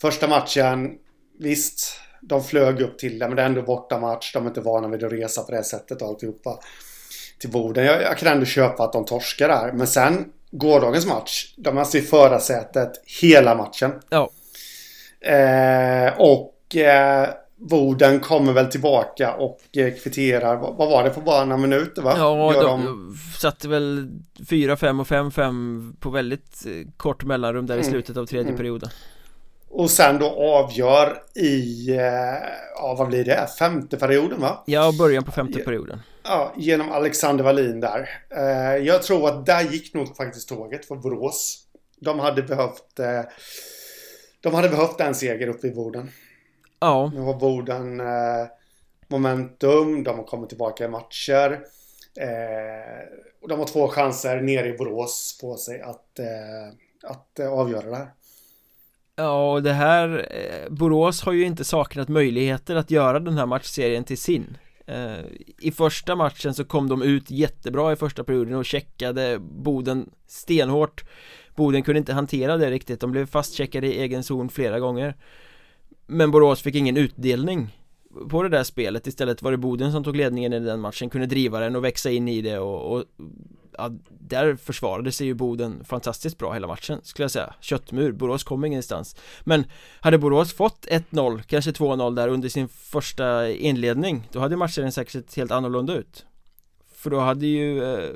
första 0.00 0.28
matchen, 0.28 0.98
visst, 1.38 2.00
de 2.20 2.44
flög 2.44 2.80
upp 2.80 2.98
till 2.98 3.18
det, 3.18 3.28
men 3.28 3.36
det 3.36 3.42
är 3.42 3.46
ändå 3.46 3.62
bortamatch. 3.62 4.32
De 4.32 4.44
är 4.44 4.48
inte 4.48 4.60
vana 4.60 4.88
vid 4.88 5.04
att 5.04 5.12
resa 5.12 5.42
på 5.42 5.52
det 5.52 5.64
sättet 5.64 6.02
och 6.02 6.08
alltihopa 6.08 6.58
till 7.38 7.50
Boden. 7.50 7.84
Jag, 7.84 8.02
jag 8.02 8.18
kan 8.18 8.32
ändå 8.32 8.46
köpa 8.46 8.84
att 8.84 8.92
de 8.92 9.04
torskar 9.04 9.48
där. 9.48 9.72
Men 9.72 9.86
sen, 9.86 10.32
gårdagens 10.50 11.06
match, 11.06 11.54
de 11.56 11.76
är 11.76 11.80
alltså 11.80 11.98
i 11.98 12.02
förarsätet 12.02 12.92
hela 13.22 13.54
matchen. 13.54 13.92
Ja. 14.08 14.30
Eh, 15.20 16.12
och 16.18 16.76
eh, 16.76 17.28
Boden 17.62 18.20
kommer 18.20 18.52
väl 18.52 18.66
tillbaka 18.66 19.34
och 19.34 19.60
eh, 19.76 19.94
kvitterar, 19.94 20.56
vad 20.56 20.90
var 20.90 21.04
det 21.04 21.10
på 21.10 21.20
bara 21.20 21.44
några 21.44 21.62
minuter 21.62 22.02
va? 22.02 22.14
Ja, 22.16 22.54
Gör 22.54 22.62
de, 22.62 22.84
de 22.84 23.16
satte 23.38 23.68
väl 23.68 24.10
4-5 24.38 25.00
och 25.00 25.06
5-5 25.06 25.96
på 26.00 26.10
väldigt 26.10 26.66
eh, 26.66 26.72
kort 26.96 27.24
mellanrum 27.24 27.66
där 27.66 27.74
mm. 27.74 27.86
i 27.86 27.90
slutet 27.90 28.16
av 28.16 28.26
tredje 28.26 28.48
mm. 28.48 28.56
perioden. 28.56 28.90
Och 29.68 29.90
sen 29.90 30.18
då 30.18 30.26
avgör 30.26 31.22
i, 31.34 31.90
eh, 31.90 32.02
ja 32.74 32.94
vad 32.98 33.08
blir 33.08 33.24
det, 33.24 33.48
femte 33.58 33.96
perioden 33.96 34.40
va? 34.40 34.62
Ja, 34.66 34.92
början 34.98 35.24
på 35.24 35.32
femte 35.32 35.58
perioden. 35.58 36.02
Ja, 36.22 36.54
genom 36.56 36.92
Alexander 36.92 37.44
Wallin 37.44 37.80
där. 37.80 38.08
Jag 38.78 39.02
tror 39.02 39.28
att 39.28 39.46
där 39.46 39.62
gick 39.62 39.94
nog 39.94 40.16
faktiskt 40.16 40.48
tåget 40.48 40.84
för 40.84 40.96
Borås. 40.96 41.58
De 42.00 42.18
hade 42.18 42.42
behövt 42.42 43.00
De 44.40 44.54
hade 44.54 44.68
behövt 44.68 45.00
en 45.00 45.14
seger 45.14 45.48
uppe 45.48 45.66
i 45.66 45.70
Boden 45.70 46.10
Ja. 46.82 47.10
Nu 47.14 47.20
har 47.20 47.34
Boden 47.34 48.00
eh, 48.00 48.46
momentum, 49.08 50.04
de 50.04 50.16
har 50.16 50.24
kommit 50.24 50.48
tillbaka 50.48 50.84
i 50.84 50.88
matcher. 50.88 51.60
Eh, 52.16 53.48
de 53.48 53.58
har 53.58 53.66
två 53.66 53.88
chanser 53.88 54.40
nere 54.40 54.68
i 54.68 54.72
Borås 54.72 55.38
på 55.40 55.56
sig 55.56 55.80
att, 55.80 56.18
eh, 56.18 57.10
att 57.10 57.38
eh, 57.38 57.52
avgöra 57.52 57.90
det 57.90 57.96
här. 57.96 58.08
Ja, 59.16 59.52
och 59.52 59.62
det 59.62 59.72
här 59.72 60.28
eh, 60.30 60.72
Borås 60.72 61.22
har 61.22 61.32
ju 61.32 61.44
inte 61.44 61.64
saknat 61.64 62.08
möjligheter 62.08 62.76
att 62.76 62.90
göra 62.90 63.20
den 63.20 63.38
här 63.38 63.46
matchserien 63.46 64.04
till 64.04 64.18
sin 64.18 64.56
eh, 64.86 65.24
I 65.58 65.72
första 65.72 66.16
matchen 66.16 66.54
så 66.54 66.64
kom 66.64 66.88
de 66.88 67.02
ut 67.02 67.30
jättebra 67.30 67.92
i 67.92 67.96
första 67.96 68.24
perioden 68.24 68.54
och 68.54 68.64
checkade 68.64 69.38
Boden 69.38 70.10
stenhårt 70.26 71.04
Boden 71.56 71.82
kunde 71.82 71.98
inte 71.98 72.12
hantera 72.12 72.56
det 72.56 72.70
riktigt, 72.70 73.00
de 73.00 73.12
blev 73.12 73.26
fastcheckade 73.26 73.86
i 73.86 74.00
egen 74.00 74.22
zon 74.22 74.48
flera 74.48 74.80
gånger 74.80 75.14
men 76.12 76.30
Borås 76.30 76.62
fick 76.62 76.74
ingen 76.74 76.96
utdelning 76.96 77.78
på 78.28 78.42
det 78.42 78.48
där 78.48 78.64
spelet. 78.64 79.06
Istället 79.06 79.42
var 79.42 79.50
det 79.50 79.56
Boden 79.56 79.92
som 79.92 80.04
tog 80.04 80.16
ledningen 80.16 80.52
i 80.52 80.60
den 80.60 80.80
matchen 80.80 81.10
Kunde 81.10 81.26
driva 81.26 81.60
den 81.60 81.76
och 81.76 81.84
växa 81.84 82.10
in 82.10 82.28
i 82.28 82.42
det 82.42 82.58
och, 82.58 82.92
och 82.92 83.04
ja, 83.78 83.90
Där 84.08 84.56
försvarade 84.56 85.12
sig 85.12 85.26
ju 85.26 85.34
Boden 85.34 85.84
fantastiskt 85.84 86.38
bra 86.38 86.52
hela 86.52 86.66
matchen 86.66 87.00
skulle 87.02 87.24
jag 87.24 87.30
säga. 87.30 87.54
Köttmur, 87.60 88.12
Borås 88.12 88.44
kom 88.44 88.64
ingenstans. 88.64 89.16
Men 89.40 89.64
hade 90.00 90.18
Borås 90.18 90.52
fått 90.52 90.86
1-0, 90.86 91.42
kanske 91.42 91.70
2-0 91.70 92.14
där 92.16 92.28
under 92.28 92.48
sin 92.48 92.68
första 92.68 93.50
inledning 93.50 94.28
Då 94.32 94.40
hade 94.40 94.56
matchen 94.56 94.92
säkert 94.92 95.12
sett 95.12 95.34
helt 95.34 95.50
annorlunda 95.50 95.94
ut. 95.94 96.26
För 96.94 97.10
då 97.10 97.20
hade 97.20 97.46
ju 97.46 97.94
eh, 97.94 98.10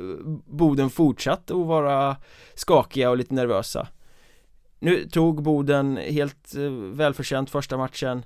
Boden 0.47 0.91
fortsatt 0.91 1.51
att 1.51 1.67
vara 1.67 2.17
skakiga 2.55 3.11
och 3.11 3.17
lite 3.17 3.35
nervösa 3.35 3.89
nu 4.79 5.09
tog 5.09 5.43
Boden 5.43 5.97
helt 5.97 6.55
eh, 6.55 6.71
välförtjänt 6.71 7.51
första 7.51 7.77
matchen. 7.77 8.25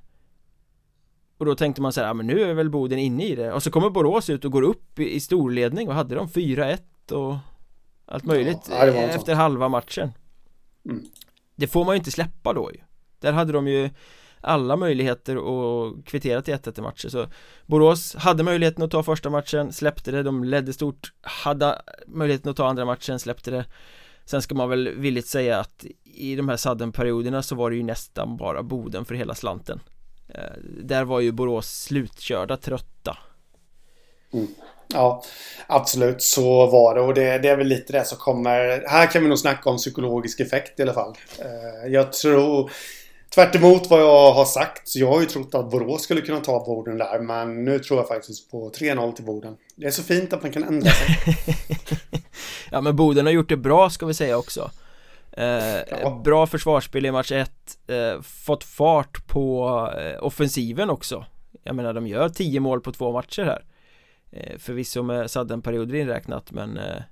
Och 1.38 1.46
då 1.46 1.54
tänkte 1.54 1.82
man 1.82 1.92
så 1.92 2.00
här, 2.00 2.08
ja 2.08 2.14
men 2.14 2.26
nu 2.26 2.42
är 2.42 2.54
väl 2.54 2.70
Boden 2.70 2.98
inne 2.98 3.24
i 3.24 3.34
det. 3.34 3.52
Och 3.52 3.62
så 3.62 3.70
kommer 3.70 3.90
Borås 3.90 4.30
ut 4.30 4.44
och 4.44 4.52
går 4.52 4.62
upp 4.62 4.98
i, 4.98 5.14
i 5.14 5.20
storledning. 5.20 5.88
Och 5.88 5.94
hade 5.94 6.14
de? 6.14 6.28
4-1 6.28 7.12
och 7.12 7.36
allt 8.06 8.24
möjligt 8.24 8.68
ja, 8.70 8.86
efter 8.86 9.34
halva 9.34 9.68
matchen. 9.68 10.12
Mm. 10.84 11.02
Det 11.56 11.66
får 11.66 11.84
man 11.84 11.94
ju 11.94 11.98
inte 11.98 12.10
släppa 12.10 12.52
då 12.52 12.70
ju. 12.72 12.80
Där 13.20 13.32
hade 13.32 13.52
de 13.52 13.68
ju 13.68 13.90
alla 14.40 14.76
möjligheter 14.76 15.36
att 15.36 16.04
kvittera 16.04 16.42
till 16.42 16.54
1-1 16.54 16.78
i 16.78 16.82
matcher. 16.82 17.08
Så 17.08 17.26
Borås 17.66 18.14
hade 18.14 18.42
möjligheten 18.42 18.84
att 18.84 18.90
ta 18.90 19.02
första 19.02 19.30
matchen, 19.30 19.72
släppte 19.72 20.10
det, 20.10 20.22
de 20.22 20.44
ledde 20.44 20.72
stort 20.72 21.12
Hade 21.20 21.82
möjligheten 22.06 22.50
att 22.50 22.56
ta 22.56 22.68
andra 22.68 22.84
matchen, 22.84 23.18
släppte 23.18 23.50
det 23.50 23.64
Sen 24.24 24.42
ska 24.42 24.54
man 24.54 24.68
väl 24.68 24.88
villigt 24.88 25.26
säga 25.26 25.58
att 25.58 25.84
i 26.04 26.36
de 26.36 26.48
här 26.48 26.56
saddenperioderna 26.56 27.42
så 27.42 27.54
var 27.54 27.70
det 27.70 27.76
ju 27.76 27.82
nästan 27.82 28.36
bara 28.36 28.62
Boden 28.62 29.04
för 29.04 29.14
hela 29.14 29.34
slanten. 29.34 29.80
Eh, 30.28 30.60
där 30.82 31.04
var 31.04 31.20
ju 31.20 31.32
Borås 31.32 31.82
slutkörda 31.82 32.56
trötta. 32.56 33.18
Mm. 34.32 34.46
Ja, 34.92 35.22
absolut 35.66 36.22
så 36.22 36.66
var 36.66 36.94
det. 36.94 37.00
Och 37.00 37.14
det, 37.14 37.38
det, 37.38 37.48
är 37.48 37.56
väl 37.56 37.66
lite 37.66 37.92
det 37.92 38.04
som 38.04 38.18
kommer. 38.18 38.84
Här 38.88 39.06
kan 39.06 39.22
vi 39.22 39.28
nog 39.28 39.38
snacka 39.38 39.70
om 39.70 39.76
psykologisk 39.76 40.40
effekt 40.40 40.80
i 40.80 40.82
alla 40.82 40.94
fall. 40.94 41.16
Eh, 41.38 41.92
jag 41.92 42.12
tror 42.12 42.70
Tvärt 43.34 43.54
vad 43.90 44.00
jag 44.00 44.32
har 44.32 44.44
sagt, 44.44 44.88
så 44.88 44.98
jag 44.98 45.06
har 45.06 45.20
ju 45.20 45.26
trott 45.26 45.54
att 45.54 45.70
Borås 45.70 46.02
skulle 46.02 46.20
kunna 46.20 46.40
ta 46.40 46.64
Boden 46.64 46.98
där, 46.98 47.20
men 47.20 47.64
nu 47.64 47.78
tror 47.78 47.98
jag 47.98 48.08
faktiskt 48.08 48.50
på 48.50 48.70
3-0 48.70 49.12
till 49.12 49.24
Boden. 49.24 49.56
Det 49.76 49.86
är 49.86 49.90
så 49.90 50.02
fint 50.02 50.32
att 50.32 50.42
man 50.42 50.52
kan 50.52 50.64
ändra 50.64 50.90
sig. 50.90 51.36
ja, 52.70 52.80
men 52.80 52.96
Boden 52.96 53.26
har 53.26 53.32
gjort 53.32 53.48
det 53.48 53.56
bra 53.56 53.90
ska 53.90 54.06
vi 54.06 54.14
säga 54.14 54.38
också. 54.38 54.70
Eh, 55.32 55.44
ja. 55.90 56.20
Bra 56.24 56.46
försvarsspel 56.46 57.06
i 57.06 57.10
match 57.10 57.32
1, 57.32 57.50
eh, 57.86 58.22
fått 58.22 58.64
fart 58.64 59.26
på 59.26 59.68
eh, 59.98 60.24
offensiven 60.24 60.90
också. 60.90 61.24
Jag 61.62 61.76
menar, 61.76 61.92
de 61.92 62.06
gör 62.06 62.28
10 62.28 62.60
mål 62.60 62.80
på 62.80 62.92
två 62.92 63.12
matcher 63.12 63.44
här. 63.44 63.64
Eh, 64.30 64.58
förvisso 64.58 65.02
med 65.02 65.30
sadden-perioder 65.30 65.94
inräknat, 65.94 66.52
men 66.52 66.78
eh, 66.78 67.02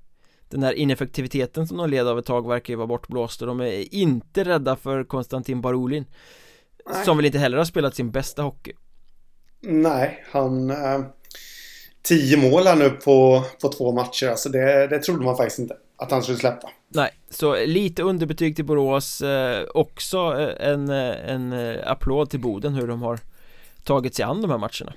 den 0.51 0.63
här 0.63 0.73
ineffektiviteten 0.73 1.67
som 1.67 1.77
de 1.77 1.91
led 1.91 2.09
av 2.09 2.19
ett 2.19 2.27
tag 2.27 2.49
verkar 2.49 2.73
ju 2.73 2.77
vara 2.77 2.87
bortblåst 2.87 3.43
och 3.43 3.49
de 3.49 3.61
är 3.61 3.95
inte 3.95 4.45
rädda 4.45 4.77
för 4.77 5.05
Konstantin 5.05 5.61
Barolin 5.61 6.05
Nej. 6.91 7.05
Som 7.05 7.17
väl 7.17 7.27
inte 7.27 7.39
heller 7.39 7.59
har 7.59 7.65
spelat 7.65 7.95
sin 7.95 8.11
bästa 8.11 8.43
hockey. 8.43 8.73
Nej, 9.61 10.25
han 10.31 10.71
eh, 10.71 11.01
Tio 12.03 12.51
mål 12.51 12.67
här 12.67 12.77
nu 12.77 12.91
på, 12.91 13.45
på 13.63 13.69
två 13.69 13.93
matcher, 13.93 14.27
alltså 14.29 14.49
det, 14.49 14.87
det 14.87 14.99
trodde 14.99 15.25
man 15.25 15.37
faktiskt 15.37 15.59
inte 15.59 15.77
att 15.97 16.11
han 16.11 16.23
skulle 16.23 16.39
släppa. 16.39 16.71
Nej, 16.89 17.11
så 17.31 17.65
lite 17.67 18.03
underbetyg 18.03 18.57
till 18.57 18.65
Borås 18.65 19.21
eh, 19.21 19.65
Också 19.75 20.19
eh, 20.39 20.69
en, 20.71 20.89
eh, 20.89 21.31
en 21.31 21.53
eh, 21.53 21.91
applåd 21.91 22.31
till 22.31 22.41
Boden 22.41 22.75
hur 22.75 22.87
de 22.87 23.03
har 23.03 23.21
tagit 23.85 24.15
sig 24.15 24.25
an 24.25 24.43
de 24.43 24.51
här 24.51 24.59
matcherna 24.59 24.93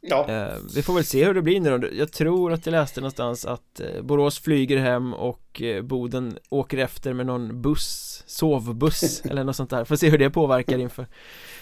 Ja. 0.00 0.28
Eh, 0.28 0.56
vi 0.74 0.82
får 0.82 0.94
väl 0.94 1.04
se 1.04 1.24
hur 1.24 1.34
det 1.34 1.42
blir 1.42 1.60
nu 1.60 1.90
Jag 1.92 2.12
tror 2.12 2.52
att 2.52 2.66
jag 2.66 2.72
läste 2.72 3.00
någonstans 3.00 3.44
att 3.44 3.80
eh, 3.80 4.02
Borås 4.02 4.38
flyger 4.38 4.76
hem 4.76 5.14
och 5.14 5.62
eh, 5.62 5.82
Boden 5.82 6.38
åker 6.48 6.78
efter 6.78 7.12
med 7.12 7.26
någon 7.26 7.62
buss 7.62 8.24
Sovbuss 8.26 9.20
eller 9.30 9.44
något 9.44 9.56
sånt 9.56 9.70
där. 9.70 9.84
Får 9.84 9.96
se 9.96 10.08
hur 10.08 10.18
det 10.18 10.30
påverkar 10.30 10.78
inför 10.78 11.06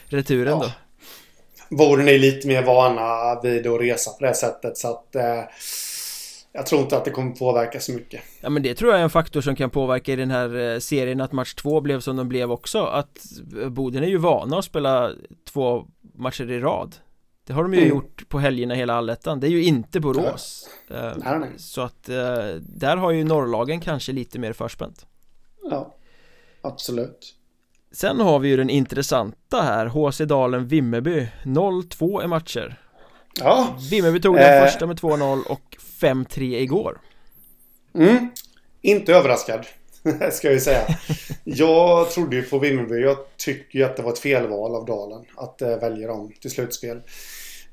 returen 0.04 0.58
ja. 0.60 0.72
då. 1.70 1.76
Boden 1.76 2.08
är 2.08 2.18
lite 2.18 2.48
mer 2.48 2.62
vana 2.62 3.40
vid 3.42 3.66
att 3.66 3.80
resa 3.80 4.10
på 4.10 4.24
det 4.24 4.34
sättet 4.34 4.76
så 4.76 4.88
att 4.88 5.14
eh, 5.14 5.44
jag 6.52 6.66
tror 6.66 6.80
inte 6.80 6.96
att 6.96 7.04
det 7.04 7.10
kommer 7.10 7.32
påverka 7.32 7.80
så 7.80 7.92
mycket. 7.92 8.20
Ja 8.40 8.50
men 8.50 8.62
det 8.62 8.74
tror 8.74 8.90
jag 8.90 9.00
är 9.00 9.04
en 9.04 9.10
faktor 9.10 9.40
som 9.40 9.56
kan 9.56 9.70
påverka 9.70 10.12
i 10.12 10.16
den 10.16 10.30
här 10.30 10.72
eh, 10.74 10.78
serien 10.78 11.20
att 11.20 11.32
match 11.32 11.54
två 11.54 11.80
blev 11.80 12.00
som 12.00 12.16
den 12.16 12.28
blev 12.28 12.52
också. 12.52 12.84
Att 12.84 13.18
Boden 13.70 14.02
är 14.02 14.08
ju 14.08 14.18
vana 14.18 14.58
att 14.58 14.64
spela 14.64 15.10
två 15.52 15.86
matcher 16.14 16.50
i 16.50 16.60
rad 16.60 16.96
det 17.48 17.54
har 17.54 17.62
de 17.62 17.74
ju 17.74 17.80
mm. 17.80 17.90
gjort 17.90 18.28
på 18.28 18.38
helgerna 18.38 18.74
hela 18.74 18.94
allettan. 18.94 19.40
Det 19.40 19.46
är 19.46 19.50
ju 19.50 19.64
inte 19.64 20.00
Borås. 20.00 20.68
Ja. 20.88 21.14
nej, 21.16 21.38
nej. 21.38 21.50
Så 21.56 21.80
att 21.80 22.08
uh, 22.08 22.14
där 22.60 22.96
har 22.96 23.10
ju 23.10 23.24
norrlagen 23.24 23.80
kanske 23.80 24.12
lite 24.12 24.38
mer 24.38 24.52
förspänt. 24.52 25.06
Ja 25.70 25.94
Absolut. 26.60 27.34
Sen 27.92 28.20
har 28.20 28.38
vi 28.38 28.48
ju 28.48 28.56
den 28.56 28.70
intressanta 28.70 29.62
här 29.62 29.86
HC 29.86 30.18
Dalen 30.18 30.66
Vimmerby. 30.66 31.28
0-2 31.44 32.24
i 32.24 32.26
matcher. 32.26 32.80
Ja. 33.40 33.76
Vimmerby 33.90 34.20
tog 34.20 34.34
den 34.34 34.58
eh. 34.58 34.64
första 34.64 34.86
med 34.86 34.98
2-0 34.98 35.42
och 35.46 35.76
5-3 36.00 36.42
igår. 36.42 37.00
Mm. 37.94 38.30
Inte 38.80 39.14
överraskad 39.14 39.66
Ska 40.32 40.52
jag 40.52 40.62
säga. 40.62 40.86
Jag 41.44 42.10
trodde 42.10 42.36
ju 42.36 42.42
på 42.42 42.58
Vimmerby. 42.58 43.00
Jag 43.00 43.16
tycker 43.36 43.78
ju 43.78 43.84
att 43.84 43.96
det 43.96 44.02
var 44.02 44.12
ett 44.12 44.18
felval 44.18 44.74
av 44.74 44.86
Dalen 44.86 45.24
Att 45.36 45.62
äh, 45.62 45.76
välja 45.76 46.08
dem 46.08 46.32
till 46.40 46.50
slutspel 46.50 47.00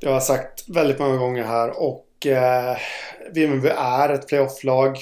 Det 0.06 0.10
har 0.10 0.15
jag 0.15 0.24
sagt 0.24 0.70
väldigt 0.70 1.00
många 1.00 1.18
gånger 1.18 1.44
här 1.44 1.82
och 1.82 2.26
äh, 2.26 2.78
Vimmerby 3.32 3.68
är 3.78 4.10
ett 4.10 4.28
playoff-lag 4.28 4.98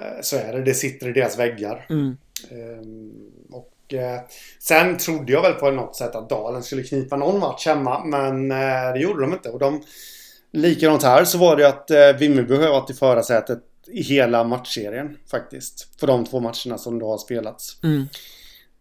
äh, 0.00 0.20
Så 0.22 0.36
är 0.36 0.52
det, 0.52 0.62
det 0.62 0.74
sitter 0.74 1.08
i 1.08 1.12
deras 1.12 1.38
väggar 1.38 1.86
mm. 1.90 2.16
ähm, 2.50 3.12
och 3.50 3.94
eh, 3.94 4.20
sen 4.58 4.98
trodde 4.98 5.32
jag 5.32 5.42
väl 5.42 5.52
på 5.52 5.70
något 5.70 5.96
sätt 5.96 6.14
att 6.14 6.28
Dalen 6.28 6.62
skulle 6.62 6.82
knipa 6.82 7.16
någon 7.16 7.40
match 7.40 7.66
hemma. 7.66 8.04
Men 8.04 8.50
eh, 8.50 8.92
det 8.92 8.98
gjorde 8.98 9.20
de 9.20 9.32
inte. 9.32 9.50
Och 9.50 9.58
de, 9.58 9.82
likadant 10.52 11.02
här 11.02 11.24
så 11.24 11.38
var 11.38 11.56
det 11.56 11.68
att 11.68 11.90
eh, 11.90 12.12
Vimmerby 12.18 12.56
har 12.56 12.68
varit 12.68 12.90
i 12.90 12.94
förarsätet 12.94 13.62
i 13.86 14.02
hela 14.02 14.44
matchserien 14.44 15.16
faktiskt. 15.30 16.00
För 16.00 16.06
de 16.06 16.24
två 16.24 16.40
matcherna 16.40 16.78
som 16.78 16.98
då 16.98 17.10
har 17.10 17.18
spelats. 17.18 17.82
Mm. 17.82 18.06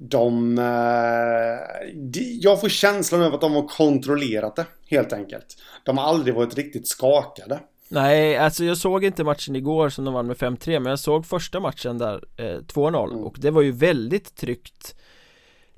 De, 0.09 0.57
eh, 0.57 1.93
de... 1.95 2.37
Jag 2.41 2.61
får 2.61 2.69
känslan 2.69 3.21
av 3.23 3.33
att 3.33 3.41
de 3.41 3.53
har 3.53 3.67
kontrollerat 3.67 4.55
det 4.55 4.65
helt 4.89 5.13
enkelt. 5.13 5.45
De 5.83 5.97
har 5.97 6.05
aldrig 6.05 6.35
varit 6.35 6.55
riktigt 6.55 6.87
skakade. 6.87 7.59
Nej, 7.89 8.37
alltså 8.37 8.63
jag 8.63 8.77
såg 8.77 9.03
inte 9.03 9.23
matchen 9.23 9.55
igår 9.55 9.89
som 9.89 10.05
de 10.05 10.13
vann 10.13 10.27
med 10.27 10.37
5-3 10.37 10.79
Men 10.79 10.89
jag 10.89 10.99
såg 10.99 11.25
första 11.25 11.59
matchen 11.59 11.97
där, 11.97 12.23
eh, 12.37 12.59
2-0 12.59 13.11
mm. 13.11 13.23
Och 13.23 13.35
det 13.39 13.51
var 13.51 13.61
ju 13.61 13.71
väldigt 13.71 14.35
tryggt 14.35 14.95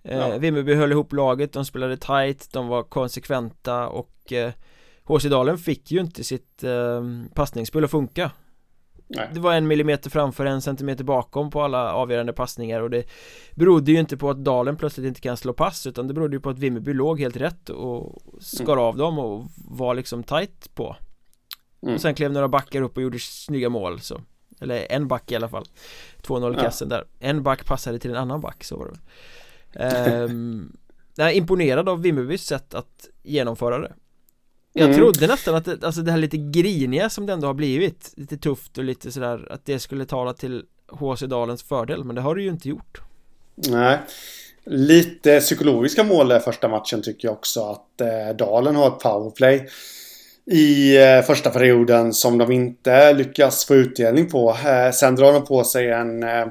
eh, 0.04 0.18
ja. 0.18 0.38
Vimmerby 0.38 0.74
höll 0.74 0.92
ihop 0.92 1.14
laget, 1.14 1.54
de 1.54 1.66
spelade 1.66 1.98
tight, 1.98 2.50
de 2.52 2.68
var 2.68 2.84
konsekventa 2.84 3.88
och 3.88 4.34
eh, 4.34 4.52
HC 5.04 5.24
Dalen 5.24 5.58
fick 5.58 5.92
ju 5.92 6.00
inte 6.00 6.24
sitt 6.24 6.64
eh, 6.64 7.04
passningsspel 7.34 7.84
att 7.84 7.92
funka 7.92 8.32
Nej. 9.08 9.30
Det 9.34 9.40
var 9.40 9.54
en 9.54 9.68
millimeter 9.68 10.10
framför, 10.10 10.46
en 10.46 10.62
centimeter 10.62 11.04
bakom 11.04 11.52
på 11.52 11.62
alla 11.62 11.94
avgörande 11.94 12.34
passningar 12.34 12.82
och 12.82 12.90
det 12.90 13.04
berodde 13.56 13.92
ju 13.92 14.00
inte 14.00 14.18
på 14.18 14.30
att 14.30 14.44
Dalen 14.44 14.78
plötsligt 14.78 15.08
inte 15.08 15.22
kan 15.22 15.38
slå 15.38 15.54
pass 15.54 15.88
utan 15.88 16.08
det 16.08 16.14
berodde 16.14 16.36
ju 16.36 16.40
på 16.40 16.50
att 16.50 16.60
Vimmerby 16.60 16.94
låg 16.94 17.20
helt 17.20 17.38
rätt 17.38 17.70
och 17.70 18.22
skar 18.40 18.74
mm. 18.74 18.86
av 18.86 18.98
dem 18.98 19.20
och 19.20 19.46
var 19.56 19.96
liksom 19.96 20.24
tight 20.24 20.76
på 20.76 20.96
Mm. 21.86 21.96
Och 21.96 22.02
sen 22.02 22.16
klev 22.16 22.32
några 22.32 22.48
backar 22.48 22.82
upp 22.82 22.98
och 22.98 23.04
gjorde 23.04 23.20
snygga 23.20 23.70
mål 23.70 24.00
så 24.00 24.22
Eller 24.62 24.92
en 24.92 25.08
back 25.08 25.32
i 25.32 25.36
alla 25.36 25.50
fall 25.50 25.66
2-0 26.22 26.54
i 26.54 26.62
kassen 26.62 26.88
ja. 26.92 26.98
där 26.98 27.06
En 27.20 27.44
back 27.44 27.66
passade 27.66 28.00
till 28.00 28.12
en 28.12 28.18
annan 28.18 28.42
back 28.42 28.64
så 28.64 28.78
var 28.78 28.92
det 28.92 29.00
ehm, 29.80 30.78
Jag 31.16 31.30
är 31.30 31.34
imponerad 31.34 31.90
av 31.90 32.02
Vimmerbys 32.02 32.46
sätt 32.46 32.74
att 32.74 33.10
genomföra 33.24 33.80
det 33.80 33.94
Jag 34.78 34.86
mm. 34.86 34.98
trodde 34.98 35.28
nästan 35.28 35.56
att 35.56 35.66
det, 35.66 35.84
alltså 35.84 36.02
det 36.02 36.12
här 36.12 36.18
lite 36.18 36.38
griniga 36.38 37.10
som 37.10 37.26
det 37.26 37.34
ändå 37.34 37.48
har 37.48 37.54
blivit 37.54 38.14
Lite 38.16 38.38
tufft 38.38 38.78
och 38.78 38.84
lite 38.84 39.12
sådär 39.12 39.48
Att 39.52 39.66
det 39.66 39.80
skulle 39.80 40.06
tala 40.06 40.34
till 40.34 40.64
HC 40.88 41.22
Dalens 41.22 41.64
fördel 41.64 42.04
Men 42.04 42.16
det 42.16 42.22
har 42.22 42.36
det 42.36 42.42
ju 42.42 42.50
inte 42.50 42.70
gjort 42.70 43.02
Nej 43.56 44.00
Lite 44.66 45.40
psykologiska 45.40 46.04
mål 46.04 46.28
där 46.28 46.40
första 46.40 46.68
matchen 46.68 47.02
tycker 47.02 47.28
jag 47.28 47.34
också 47.34 47.64
att 47.64 48.02
eh, 48.02 48.36
Dalen 48.38 48.76
har 48.76 48.88
ett 48.88 49.00
powerplay 49.00 49.68
i 50.46 50.98
eh, 50.98 51.22
första 51.22 51.50
perioden 51.50 52.14
som 52.14 52.38
de 52.38 52.52
inte 52.52 53.14
lyckas 53.14 53.66
få 53.66 53.76
utdelning 53.76 54.30
på. 54.30 54.58
Eh, 54.66 54.92
sen 54.92 55.16
drar 55.16 55.34
de 55.34 55.46
på 55.46 55.64
sig 55.64 55.92
en 55.92 56.24
eh, 56.24 56.48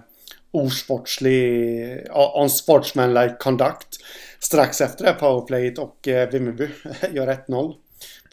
osportslig, 0.51 2.07
unsportsmanlike 2.43 3.37
conduct 3.39 3.89
strax 4.41 4.81
efter 4.81 5.05
det 5.05 5.11
här 5.11 5.19
powerplayet 5.19 5.79
och 5.79 6.09
Vimmerby 6.33 6.69
gör 7.13 7.27
1-0 7.27 7.75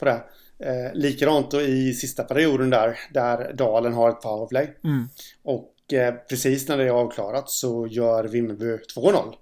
på 0.02 0.06
det. 0.06 0.24
Eh, 0.60 0.94
likadant 0.94 1.52
då 1.52 1.62
i 1.62 1.94
sista 1.94 2.24
perioden 2.24 2.70
där, 2.70 3.00
där 3.14 3.54
Dalen 3.54 3.94
har 3.94 4.10
ett 4.10 4.22
powerplay. 4.22 4.78
Mm. 4.84 5.10
Och 5.44 5.94
eh, 5.94 6.14
precis 6.30 6.68
när 6.68 6.78
det 6.78 6.84
är 6.84 6.90
avklarat 6.90 7.50
så 7.50 7.88
gör 7.88 8.24
Vimmerby 8.24 8.78
2-0. 8.96 9.34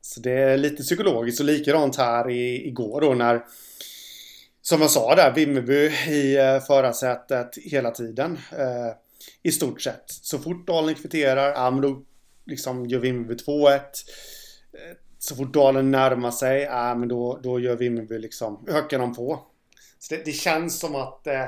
Så 0.00 0.20
det 0.20 0.32
är 0.32 0.56
lite 0.56 0.82
psykologiskt 0.82 1.40
och 1.40 1.46
likadant 1.46 1.96
här 1.96 2.30
i, 2.30 2.68
igår 2.68 3.00
då 3.00 3.14
när 3.14 3.42
som 4.62 4.80
jag 4.80 4.90
sa 4.90 5.14
där, 5.14 5.32
Vimmerby 5.34 5.90
i 6.08 6.36
eh, 6.36 6.60
förarsätet 6.60 7.58
hela 7.64 7.90
tiden. 7.90 8.38
Eh, 8.52 8.96
I 9.42 9.52
stort 9.52 9.80
sett. 9.80 10.04
Så 10.06 10.38
fort 10.38 10.66
Dalen 10.66 10.94
kvitterar, 10.94 11.52
ja 11.52 11.70
men 11.70 11.80
då 11.80 12.02
liksom 12.44 12.86
gör 12.86 13.00
Vimmerby 13.00 13.34
2-1. 13.34 13.74
Eh, 13.74 13.80
så 15.18 15.36
fort 15.36 15.54
Dalen 15.54 15.90
närmar 15.90 16.30
sig, 16.30 16.62
ja 16.62 16.94
men 16.94 17.08
då, 17.08 17.40
då 17.42 17.60
gör 17.60 17.76
Vimmerby 17.76 18.18
liksom, 18.18 18.66
ökar 18.68 18.98
de 18.98 19.14
på. 19.14 19.46
Så 20.04 20.14
det, 20.14 20.24
det 20.24 20.32
känns 20.32 20.78
som 20.78 20.94
att 20.94 21.26
eh, 21.26 21.44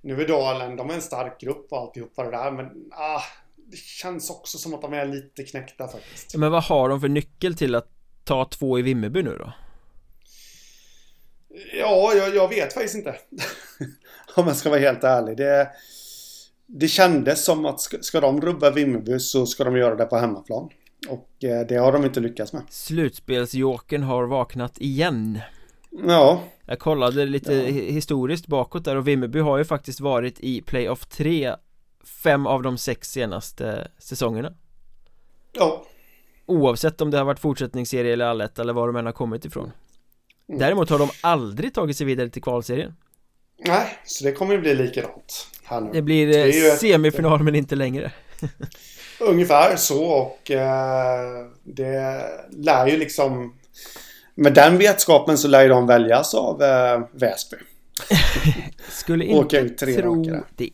nu 0.00 0.22
är 0.22 0.28
Dalen, 0.28 0.76
de 0.76 0.90
är 0.90 0.94
en 0.94 1.02
stark 1.02 1.40
grupp 1.40 1.66
och 1.70 1.78
alltihopa 1.78 2.24
det 2.24 2.30
där, 2.30 2.50
men 2.50 2.66
ah, 2.90 3.22
det 3.56 3.76
känns 3.76 4.30
också 4.30 4.58
som 4.58 4.74
att 4.74 4.82
de 4.82 4.92
är 4.92 5.06
lite 5.06 5.42
knäckta 5.42 5.88
faktiskt. 5.88 6.36
Men 6.36 6.52
vad 6.52 6.62
har 6.62 6.88
de 6.88 7.00
för 7.00 7.08
nyckel 7.08 7.54
till 7.54 7.74
att 7.74 7.88
ta 8.24 8.44
två 8.44 8.78
i 8.78 8.82
Vimmerby 8.82 9.22
nu 9.22 9.36
då? 9.38 9.52
Ja, 11.78 12.12
jag, 12.14 12.34
jag 12.34 12.48
vet 12.48 12.72
faktiskt 12.72 12.94
inte. 12.94 13.16
Om 14.34 14.46
jag 14.46 14.56
ska 14.56 14.70
vara 14.70 14.80
helt 14.80 15.04
ärlig. 15.04 15.36
Det, 15.36 15.70
det 16.66 16.88
kändes 16.88 17.44
som 17.44 17.66
att 17.66 17.80
ska, 17.80 17.98
ska 18.00 18.20
de 18.20 18.40
rubba 18.40 18.70
Vimmerby 18.70 19.20
så 19.20 19.46
ska 19.46 19.64
de 19.64 19.76
göra 19.76 19.94
det 19.94 20.04
på 20.04 20.16
hemmaplan. 20.16 20.70
Och 21.08 21.44
eh, 21.44 21.66
det 21.66 21.76
har 21.76 21.92
de 21.92 22.04
inte 22.04 22.20
lyckats 22.20 22.52
med. 22.52 22.62
Slutspelsjokern 22.68 24.02
har 24.02 24.24
vaknat 24.26 24.78
igen. 24.78 25.40
Ja. 25.90 26.42
Jag 26.66 26.78
kollade 26.78 27.26
lite 27.26 27.54
ja. 27.54 27.64
historiskt 27.70 28.46
bakåt 28.46 28.84
där 28.84 28.96
och 28.96 29.08
Vimmerby 29.08 29.38
har 29.38 29.58
ju 29.58 29.64
faktiskt 29.64 30.00
varit 30.00 30.40
i 30.40 30.62
Playoff 30.62 31.06
3 31.06 31.54
Fem 32.22 32.46
av 32.46 32.62
de 32.62 32.78
sex 32.78 33.10
senaste 33.10 33.88
säsongerna. 33.98 34.52
Ja. 35.52 35.84
Oavsett 36.46 37.00
om 37.00 37.10
det 37.10 37.18
har 37.18 37.24
varit 37.24 37.40
fortsättningsserie 37.40 38.12
eller 38.12 38.24
allet 38.24 38.58
eller 38.58 38.72
var 38.72 38.86
de 38.86 38.96
än 38.96 39.06
har 39.06 39.12
kommit 39.12 39.44
ifrån. 39.44 39.72
Mm. 40.48 40.58
Däremot 40.58 40.90
har 40.90 40.98
de 40.98 41.08
aldrig 41.20 41.74
tagit 41.74 41.96
sig 41.96 42.06
vidare 42.06 42.28
till 42.28 42.42
kvalserien 42.42 42.96
Nej, 43.58 43.98
så 44.04 44.24
det 44.24 44.32
kommer 44.32 44.54
ju 44.54 44.60
bli 44.60 44.74
likadant 44.74 45.48
här 45.64 45.80
nu 45.80 45.90
Det 45.92 46.02
blir 46.02 46.26
det 46.26 46.68
eh, 46.68 46.74
semifinal 46.74 47.38
ett... 47.38 47.44
men 47.44 47.54
inte 47.54 47.74
längre 47.74 48.12
Ungefär 49.20 49.76
så 49.76 50.04
och 50.04 50.50
eh, 50.50 51.46
det 51.62 52.24
lär 52.50 52.86
ju 52.86 52.96
liksom 52.96 53.54
Med 54.34 54.54
den 54.54 54.78
vetskapen 54.78 55.38
så 55.38 55.48
lär 55.48 55.62
ju 55.62 55.68
de 55.68 55.86
väljas 55.86 56.34
av 56.34 56.62
eh, 56.62 57.00
Väsby. 57.12 57.56
Skulle 58.88 59.24
inte 59.24 59.68
tro 59.68 60.42
det. 60.56 60.70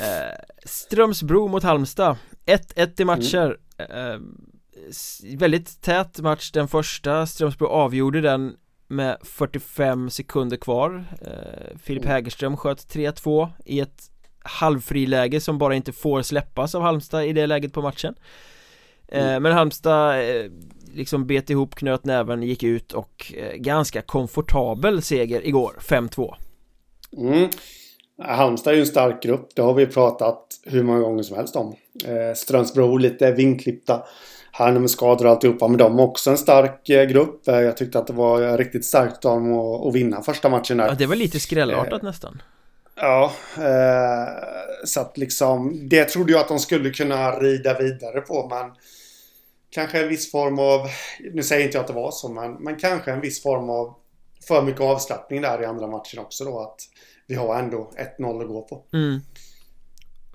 Eh, 0.00 0.38
Strömsbro 0.64 1.48
mot 1.48 1.62
Halmstad. 1.62 2.16
1-1 2.46 3.00
i 3.00 3.04
matcher. 3.04 3.56
Mm. 3.78 4.12
eh, 4.12 5.38
väldigt 5.38 5.82
tät 5.82 6.20
match 6.20 6.50
den 6.50 6.68
första. 6.68 7.26
Strömsbro 7.26 7.66
avgjorde 7.66 8.20
den 8.20 8.56
med 8.88 9.18
45 9.22 10.10
sekunder 10.10 10.56
kvar. 10.56 11.04
Eh, 11.20 11.78
Filip 11.78 12.02
mm. 12.02 12.12
Hägerström 12.12 12.56
sköt 12.56 12.94
3-2 12.94 13.50
i 13.64 13.80
ett 13.80 14.10
halvfriläge 14.44 15.40
som 15.40 15.58
bara 15.58 15.74
inte 15.74 15.92
får 15.92 16.22
släppas 16.22 16.74
av 16.74 16.82
Halmstad 16.82 17.24
i 17.24 17.32
det 17.32 17.46
läget 17.46 17.72
på 17.72 17.82
matchen. 17.82 18.14
Eh, 19.08 19.28
mm. 19.28 19.42
Men 19.42 19.52
Halmstad 19.52 20.18
eh, 20.18 20.50
liksom 20.94 21.26
bet 21.26 21.50
ihop, 21.50 21.74
knöt 21.74 22.04
näven, 22.04 22.42
gick 22.42 22.62
ut 22.62 22.92
och 22.92 23.32
eh, 23.36 23.56
ganska 23.56 24.02
komfortabel 24.02 25.02
seger 25.02 25.46
igår, 25.46 25.72
5-2 25.80 26.34
mm. 27.18 27.48
Halmstad 28.22 28.72
är 28.72 28.76
ju 28.76 28.80
en 28.80 28.86
stark 28.86 29.22
grupp, 29.22 29.48
det 29.56 29.62
har 29.62 29.74
vi 29.74 29.86
pratat 29.86 30.44
hur 30.62 30.82
många 30.82 31.00
gånger 31.00 31.22
som 31.22 31.36
helst 31.36 31.56
om 31.56 31.74
eh, 32.04 32.34
Strömsbro 32.34 32.96
lite 32.96 33.32
vinklippta 33.32 34.02
här 34.56 34.72
med 34.72 34.90
skador 34.90 35.26
och 35.26 35.30
alltihopa. 35.30 35.68
Men 35.68 35.78
de 35.78 35.98
är 35.98 36.02
också 36.02 36.30
en 36.30 36.38
stark 36.38 36.88
eh, 36.88 37.04
grupp. 37.04 37.48
Eh, 37.48 37.60
jag 37.60 37.76
tyckte 37.76 37.98
att 37.98 38.06
det 38.06 38.12
var 38.12 38.58
riktigt 38.58 38.84
starkt 38.84 39.24
av 39.24 39.40
dem 39.40 39.58
att, 39.88 39.94
vinna 39.94 40.22
första 40.22 40.48
matchen 40.48 40.76
där. 40.76 40.86
Ja, 40.86 40.94
det 40.94 41.06
var 41.06 41.16
lite 41.16 41.40
skrällartat 41.40 42.02
eh, 42.02 42.08
nästan. 42.08 42.42
Ja, 42.96 43.32
eh, 43.56 44.84
så 44.84 45.00
att 45.00 45.18
liksom 45.18 45.88
det 45.88 46.04
trodde 46.04 46.32
jag 46.32 46.40
att 46.40 46.48
de 46.48 46.58
skulle 46.58 46.90
kunna 46.90 47.30
rida 47.30 47.78
vidare 47.78 48.20
på. 48.20 48.48
Men 48.50 48.70
kanske 49.74 50.02
en 50.02 50.08
viss 50.08 50.30
form 50.30 50.58
av, 50.58 50.88
nu 51.32 51.42
säger 51.42 51.64
inte 51.64 51.76
jag 51.76 51.82
att 51.82 51.88
det 51.88 51.94
var 51.94 52.10
så, 52.10 52.28
men, 52.28 52.52
men 52.52 52.76
kanske 52.76 53.12
en 53.12 53.20
viss 53.20 53.42
form 53.42 53.70
av 53.70 53.94
för 54.48 54.62
mycket 54.62 54.80
avslappning 54.80 55.42
där 55.42 55.62
i 55.62 55.64
andra 55.64 55.86
matchen 55.86 56.18
också 56.18 56.44
då. 56.44 56.60
Att 56.60 56.80
vi 57.26 57.34
har 57.34 57.58
ändå 57.58 57.92
1-0 58.18 58.42
att 58.42 58.48
gå 58.48 58.62
på. 58.62 58.84
Mm. 58.92 59.20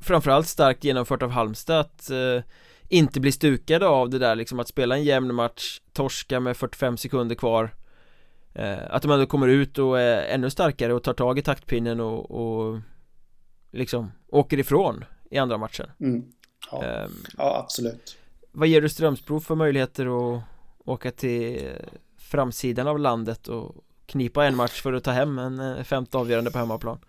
Framförallt 0.02 0.48
starkt 0.48 0.84
genomfört 0.84 1.24
av 1.24 1.30
Halmstad 1.30 1.80
att 1.80 2.10
eh, 2.10 2.44
inte 2.88 3.20
bli 3.20 3.32
stukade 3.32 3.88
av 3.88 4.10
det 4.10 4.20
där 4.20 4.36
liksom 4.36 4.60
att 4.60 4.68
spela 4.68 4.96
en 4.96 5.04
jämn 5.04 5.36
match 5.36 5.82
Torska 5.94 6.40
med 6.40 6.58
45 6.58 6.98
sekunder 6.98 7.36
kvar 7.36 7.76
eh, 8.54 8.78
Att 8.90 9.02
de 9.02 9.12
ändå 9.12 9.26
kommer 9.26 9.48
ut 9.48 9.78
och 9.78 10.00
är 10.00 10.22
ännu 10.22 10.50
starkare 10.50 10.94
och 10.94 11.04
tar 11.04 11.14
tag 11.14 11.40
i 11.40 11.42
taktpinnen 11.42 12.00
och, 12.00 12.32
och 12.32 12.80
liksom 13.72 14.12
åker 14.28 14.60
ifrån 14.60 15.06
i 15.32 15.38
andra 15.38 15.58
matchen 15.58 15.92
mm. 16.00 16.24
ja. 16.72 16.86
Eh, 16.86 17.08
ja, 17.38 17.60
absolut 17.64 18.18
vad 18.60 18.68
ger 18.68 18.82
du 18.82 18.90
Strömsbro 18.90 19.40
för 19.40 19.56
möjligheter 19.56 20.36
att 20.36 20.42
åka 20.86 21.12
till 21.12 21.72
framsidan 22.18 22.88
av 22.88 23.00
landet 23.00 23.48
och 23.48 23.76
knipa 24.06 24.46
en 24.46 24.56
match 24.56 24.82
för 24.82 24.94
att 24.94 25.04
ta 25.04 25.12
hem 25.12 25.40
en 25.40 25.60
eh, 25.60 25.84
femte 25.84 26.18
avgörande 26.18 26.52
på 26.52 26.58
hemmaplan? 26.58 27.00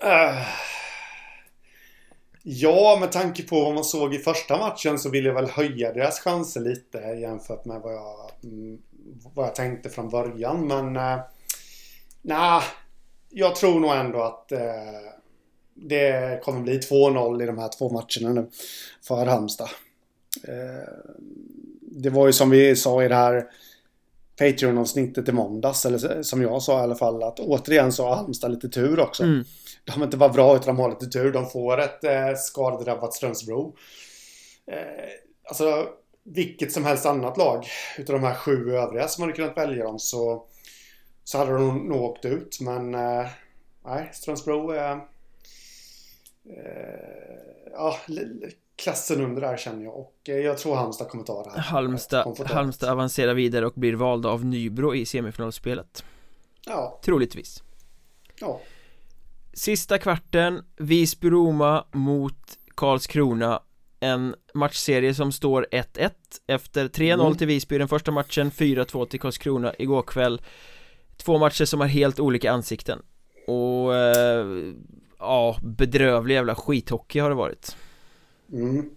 Eh, 0.00 0.46
ja, 2.42 2.96
med 3.00 3.12
tanke 3.12 3.42
på 3.42 3.64
vad 3.64 3.74
man 3.74 3.84
såg 3.84 4.14
i 4.14 4.18
första 4.18 4.58
matchen 4.58 4.98
så 4.98 5.10
vill 5.10 5.24
jag 5.24 5.34
väl 5.34 5.50
höja 5.50 5.92
deras 5.92 6.20
chanser 6.20 6.60
lite 6.60 6.98
jämfört 6.98 7.64
med 7.64 7.80
vad 7.80 7.94
jag, 7.94 8.30
mm, 8.44 8.78
vad 9.34 9.46
jag 9.46 9.54
tänkte 9.54 9.90
från 9.90 10.08
början. 10.08 10.66
Men 10.66 10.96
eh, 10.96 11.02
uh, 11.02 11.20
nej, 12.22 12.62
jag 13.30 13.56
tror 13.56 13.80
nog 13.80 13.92
ändå 13.92 14.22
att 14.22 14.52
det 15.74 16.40
kommer 16.44 16.60
bli 16.60 16.78
2-0 16.78 17.42
i 17.42 17.46
de 17.46 17.58
här 17.58 17.70
två 17.78 17.90
matcherna 17.90 18.40
nu 18.40 18.50
för 19.02 19.26
Halmstad. 19.26 19.68
Uh, 20.48 21.12
det 21.80 22.10
var 22.10 22.26
ju 22.26 22.32
som 22.32 22.50
vi 22.50 22.76
sa 22.76 23.04
i 23.04 23.08
det 23.08 23.14
här 23.14 23.46
Patreon-avsnittet 24.38 25.28
i 25.28 25.32
måndags, 25.32 25.86
eller 25.86 26.22
som 26.22 26.42
jag 26.42 26.62
sa 26.62 26.80
i 26.80 26.82
alla 26.82 26.94
fall, 26.94 27.22
att 27.22 27.40
återigen 27.40 27.92
så 27.92 28.04
har 28.04 28.16
Halmstad 28.16 28.50
lite 28.50 28.68
tur 28.68 29.00
också. 29.00 29.22
Mm. 29.22 29.44
De 29.84 29.92
har 29.92 30.04
inte 30.04 30.16
bara 30.16 30.28
bra, 30.28 30.56
utan 30.56 30.76
de 30.76 30.82
har 30.82 30.90
lite 30.90 31.06
tur. 31.06 31.32
De 31.32 31.50
får 31.50 31.80
ett 31.80 32.04
eh, 32.04 32.34
skadedrabbat 32.36 33.14
Strömsbro. 33.14 33.76
Eh, 34.66 35.08
alltså, 35.44 35.88
vilket 36.24 36.72
som 36.72 36.84
helst 36.84 37.06
annat 37.06 37.36
lag 37.36 37.66
utav 37.98 38.20
de 38.20 38.26
här 38.26 38.34
sju 38.34 38.74
övriga 38.74 39.08
som 39.08 39.22
hade 39.22 39.34
kunnat 39.34 39.56
välja 39.56 39.84
dem 39.84 39.98
så, 39.98 40.46
så 41.24 41.38
hade 41.38 41.52
de 41.52 41.88
nog 41.88 42.02
åkt 42.02 42.24
ut. 42.24 42.60
Men 42.60 42.94
eh, 42.94 43.26
nej, 43.84 44.10
Strömsbro 44.12 44.70
är... 44.70 44.92
Eh, 46.50 46.98
ja, 47.72 47.96
klassen 48.78 49.20
under 49.20 49.40
där 49.40 49.56
känner 49.56 49.84
jag. 49.84 49.96
Och 49.96 50.14
eh, 50.28 50.36
jag 50.36 50.58
tror 50.58 50.76
Halmstad 50.76 51.08
kommer 51.08 51.24
ta 51.24 51.42
det 51.42 51.50
här. 51.50 51.58
Halmstad, 51.58 52.40
Halmstad 52.46 52.90
avancerar 52.90 53.34
vidare 53.34 53.66
och 53.66 53.72
blir 53.76 53.94
valda 53.94 54.28
av 54.28 54.44
Nybro 54.44 54.94
i 54.94 55.06
semifinalspelet. 55.06 56.04
Ja. 56.66 57.00
Troligtvis. 57.04 57.62
Ja. 58.40 58.60
Sista 59.52 59.98
kvarten, 59.98 60.64
Visby-Roma 60.76 61.84
mot 61.92 62.58
Karlskrona. 62.74 63.62
En 64.00 64.34
matchserie 64.54 65.14
som 65.14 65.32
står 65.32 65.66
1-1 65.70 66.10
Efter 66.46 66.88
3-0 66.88 67.20
mm. 67.20 67.36
till 67.36 67.46
Visby 67.46 67.78
den 67.78 67.88
första 67.88 68.10
matchen 68.10 68.50
4-2 68.50 69.06
till 69.06 69.20
Karlskrona 69.20 69.74
igår 69.78 70.02
kväll. 70.02 70.42
Två 71.16 71.38
matcher 71.38 71.64
som 71.64 71.80
har 71.80 71.86
helt 71.86 72.20
olika 72.20 72.52
ansikten. 72.52 73.02
Och 73.46 73.94
eh, 73.94 74.46
Ja, 75.18 75.56
bedrövlig 75.62 76.34
jävla 76.34 76.54
skithockey 76.54 77.18
har 77.18 77.28
det 77.28 77.34
varit 77.34 77.76
Mm. 78.52 78.90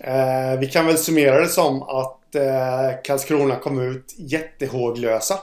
Eh, 0.00 0.60
vi 0.60 0.66
kan 0.66 0.86
väl 0.86 0.98
summera 0.98 1.40
det 1.40 1.48
som 1.48 1.82
att 1.82 2.34
eh, 2.34 3.02
Karlskrona 3.04 3.56
kom 3.56 3.80
ut 3.80 4.14
jättehåglösa 4.18 5.38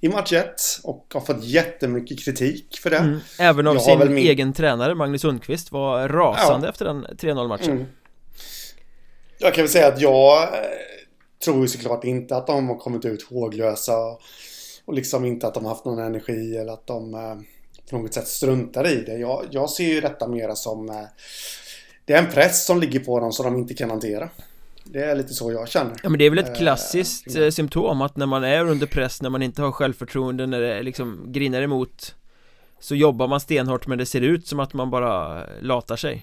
i 0.00 0.08
match 0.08 0.32
1 0.32 0.54
och 0.82 1.06
har 1.14 1.20
fått 1.20 1.44
jättemycket 1.44 2.24
kritik 2.24 2.78
för 2.82 2.90
det. 2.90 2.96
Mm. 2.96 3.18
Även 3.38 3.66
av 3.66 3.78
sin 3.78 3.98
min... 3.98 4.16
egen 4.16 4.52
tränare 4.52 4.94
Magnus 4.94 5.20
Sundqvist 5.20 5.72
var 5.72 6.08
rasande 6.08 6.66
ja. 6.66 6.70
efter 6.70 6.84
den 6.84 7.06
3-0 7.06 7.48
matchen. 7.48 7.70
Mm. 7.70 7.86
Jag 9.38 9.54
kan 9.54 9.62
väl 9.62 9.70
säga 9.70 9.88
att 9.88 10.00
jag 10.00 10.42
eh, 10.42 10.48
tror 11.44 11.60
ju 11.60 11.68
såklart 11.68 12.04
inte 12.04 12.36
att 12.36 12.46
de 12.46 12.68
har 12.68 12.76
kommit 12.76 13.04
ut 13.04 13.22
håglösa 13.22 13.96
och 14.84 14.94
liksom 14.94 15.24
inte 15.24 15.46
att 15.46 15.54
de 15.54 15.64
har 15.64 15.72
haft 15.72 15.84
någon 15.84 15.98
energi 15.98 16.56
eller 16.56 16.72
att 16.72 16.86
de 16.86 17.14
eh, 17.14 17.36
på 17.90 17.98
något 17.98 18.14
sätt 18.14 18.28
struntar 18.28 18.86
i 18.86 19.02
det. 19.06 19.18
Jag, 19.18 19.44
jag 19.50 19.70
ser 19.70 19.84
ju 19.84 20.00
detta 20.00 20.28
mera 20.28 20.54
som 20.54 20.88
eh, 20.88 21.04
det 22.06 22.12
är 22.12 22.18
en 22.18 22.30
press 22.30 22.66
som 22.66 22.80
ligger 22.80 23.00
på 23.00 23.20
dem 23.20 23.32
som 23.32 23.44
de 23.44 23.56
inte 23.56 23.74
kan 23.74 23.90
hantera. 23.90 24.28
Det 24.84 25.04
är 25.04 25.16
lite 25.16 25.34
så 25.34 25.52
jag 25.52 25.68
känner. 25.68 25.94
Ja 26.02 26.08
men 26.08 26.18
det 26.18 26.24
är 26.24 26.30
väl 26.30 26.38
ett 26.38 26.48
eh, 26.48 26.54
klassiskt 26.54 27.36
äh, 27.36 27.50
symptom 27.50 28.02
att 28.02 28.16
när 28.16 28.26
man 28.26 28.44
är 28.44 28.66
under 28.66 28.86
press, 28.86 29.22
när 29.22 29.30
man 29.30 29.42
inte 29.42 29.62
har 29.62 29.72
självförtroende, 29.72 30.46
när 30.46 30.60
det 30.60 30.82
liksom 30.82 31.24
grinar 31.26 31.62
emot 31.62 32.14
Så 32.80 32.94
jobbar 32.94 33.28
man 33.28 33.40
stenhårt 33.40 33.86
men 33.86 33.98
det 33.98 34.06
ser 34.06 34.20
ut 34.20 34.46
som 34.46 34.60
att 34.60 34.74
man 34.74 34.90
bara 34.90 35.44
latar 35.60 35.96
sig 35.96 36.22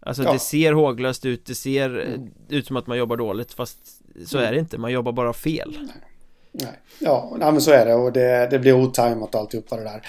Alltså 0.00 0.22
ja. 0.22 0.32
det 0.32 0.38
ser 0.38 0.72
håglöst 0.72 1.24
ut, 1.24 1.46
det 1.46 1.54
ser 1.54 2.00
mm. 2.00 2.30
ut 2.48 2.66
som 2.66 2.76
att 2.76 2.86
man 2.86 2.98
jobbar 2.98 3.16
dåligt 3.16 3.52
fast 3.52 3.78
så 4.26 4.38
mm. 4.38 4.48
är 4.48 4.52
det 4.52 4.58
inte, 4.58 4.78
man 4.78 4.92
jobbar 4.92 5.12
bara 5.12 5.32
fel 5.32 5.78
Nej. 6.52 6.80
Ja, 6.98 7.36
nej, 7.38 7.52
men 7.52 7.60
så 7.60 7.70
är 7.70 7.86
det 7.86 7.94
och 7.94 8.12
det, 8.12 8.48
det 8.50 8.58
blir 8.58 8.72
otajmat 8.72 9.34
och 9.34 9.40
alltihopa 9.40 9.76
det 9.76 9.84
där 9.84 10.06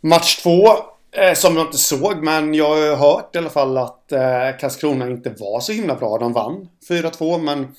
Match 0.00 0.42
två 0.42 0.68
Eh, 0.68 1.01
som 1.34 1.56
jag 1.56 1.66
inte 1.66 1.78
såg, 1.78 2.24
men 2.24 2.54
jag 2.54 2.68
har 2.68 2.96
hört 2.96 3.34
i 3.34 3.38
alla 3.38 3.50
fall 3.50 3.78
att 3.78 4.12
eh, 4.12 4.56
Karlskrona 4.60 5.06
inte 5.06 5.30
var 5.30 5.60
så 5.60 5.72
himla 5.72 5.94
bra. 5.94 6.18
De 6.18 6.32
vann 6.32 6.68
4-2, 6.88 7.38
men 7.38 7.74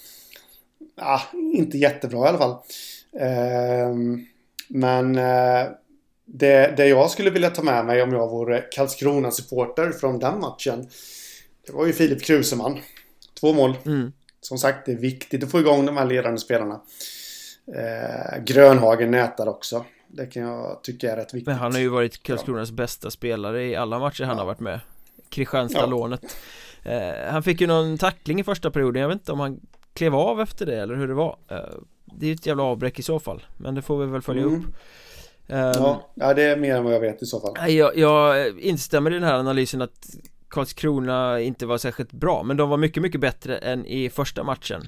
ah, 0.97 1.21
inte 1.33 1.77
jättebra 1.77 2.25
i 2.25 2.29
alla 2.29 2.37
fall. 2.37 2.55
Eh, 3.19 3.95
men 4.67 5.17
eh, 5.17 5.67
det, 6.25 6.73
det 6.77 6.87
jag 6.87 7.11
skulle 7.11 7.29
vilja 7.29 7.49
ta 7.49 7.63
med 7.63 7.85
mig 7.85 8.01
om 8.01 8.13
jag 8.13 8.29
vore 8.29 8.61
Karlskrona-supporter 8.71 9.91
från 9.91 10.19
den 10.19 10.39
matchen. 10.39 10.89
Det 11.65 11.73
var 11.73 11.85
ju 11.85 11.93
Filip 11.93 12.23
Kruseman. 12.23 12.79
Två 13.39 13.53
mål. 13.53 13.77
Mm. 13.85 14.11
Som 14.41 14.57
sagt, 14.57 14.85
det 14.85 14.91
är 14.91 14.97
viktigt 14.97 15.43
att 15.43 15.51
få 15.51 15.59
igång 15.59 15.85
de 15.85 15.97
här 15.97 16.05
ledande 16.05 16.37
spelarna. 16.37 16.81
Eh, 17.75 18.43
Grönhagen 18.43 19.11
nätar 19.11 19.47
också. 19.47 19.85
Det 20.15 20.26
kan 20.26 20.43
jag 20.43 20.84
tycka 20.84 21.12
är 21.12 21.15
rätt 21.15 21.34
viktigt 21.34 21.47
Men 21.47 21.56
han 21.56 21.71
har 21.71 21.80
ju 21.80 21.89
varit 21.89 22.23
Karlskronas 22.23 22.69
ja. 22.69 22.76
bästa 22.76 23.12
spelare 23.12 23.63
i 23.63 23.76
alla 23.76 23.99
matcher 23.99 24.23
han 24.23 24.36
ja. 24.36 24.41
har 24.41 24.45
varit 24.45 24.60
med 24.60 24.80
Kristianstad-lånet 25.30 26.36
ja. 26.84 26.91
eh, 26.91 27.32
Han 27.32 27.43
fick 27.43 27.62
ju 27.62 27.67
någon 27.67 27.97
tackling 27.97 28.39
i 28.39 28.43
första 28.43 28.71
perioden, 28.71 29.02
jag 29.02 29.10
vet 29.10 29.15
inte 29.15 29.32
om 29.32 29.39
han 29.39 29.60
klev 29.93 30.15
av 30.15 30.41
efter 30.41 30.65
det 30.65 30.82
eller 30.82 30.95
hur 30.95 31.08
det 31.08 31.13
var 31.13 31.38
eh, 31.47 31.58
Det 32.06 32.26
är 32.26 32.28
ju 32.28 32.34
ett 32.34 32.45
jävla 32.45 32.63
avbräck 32.63 32.99
i 32.99 33.04
så 33.04 33.19
fall 33.19 33.43
Men 33.58 33.76
det 33.76 33.82
får 33.82 34.06
vi 34.06 34.12
väl 34.12 34.21
följa 34.21 34.43
mm. 34.43 34.56
upp 34.56 34.65
ja. 35.47 36.10
ja, 36.13 36.34
det 36.34 36.43
är 36.43 36.58
mer 36.58 36.76
än 36.76 36.84
vad 36.84 36.93
jag 36.93 36.99
vet 36.99 37.23
i 37.23 37.26
så 37.26 37.39
fall 37.39 37.71
jag, 37.71 37.97
jag 37.97 38.60
instämmer 38.60 39.12
i 39.12 39.13
den 39.13 39.23
här 39.23 39.39
analysen 39.39 39.82
att 39.82 40.10
Karlskrona 40.47 41.39
inte 41.39 41.65
var 41.65 41.78
särskilt 41.78 42.12
bra 42.12 42.43
Men 42.43 42.58
de 42.58 42.69
var 42.69 42.78
mycket, 42.78 43.04
mycket 43.04 43.21
bättre 43.21 43.58
än 43.58 43.86
i 43.86 44.10
första 44.10 44.43
matchen 44.43 44.88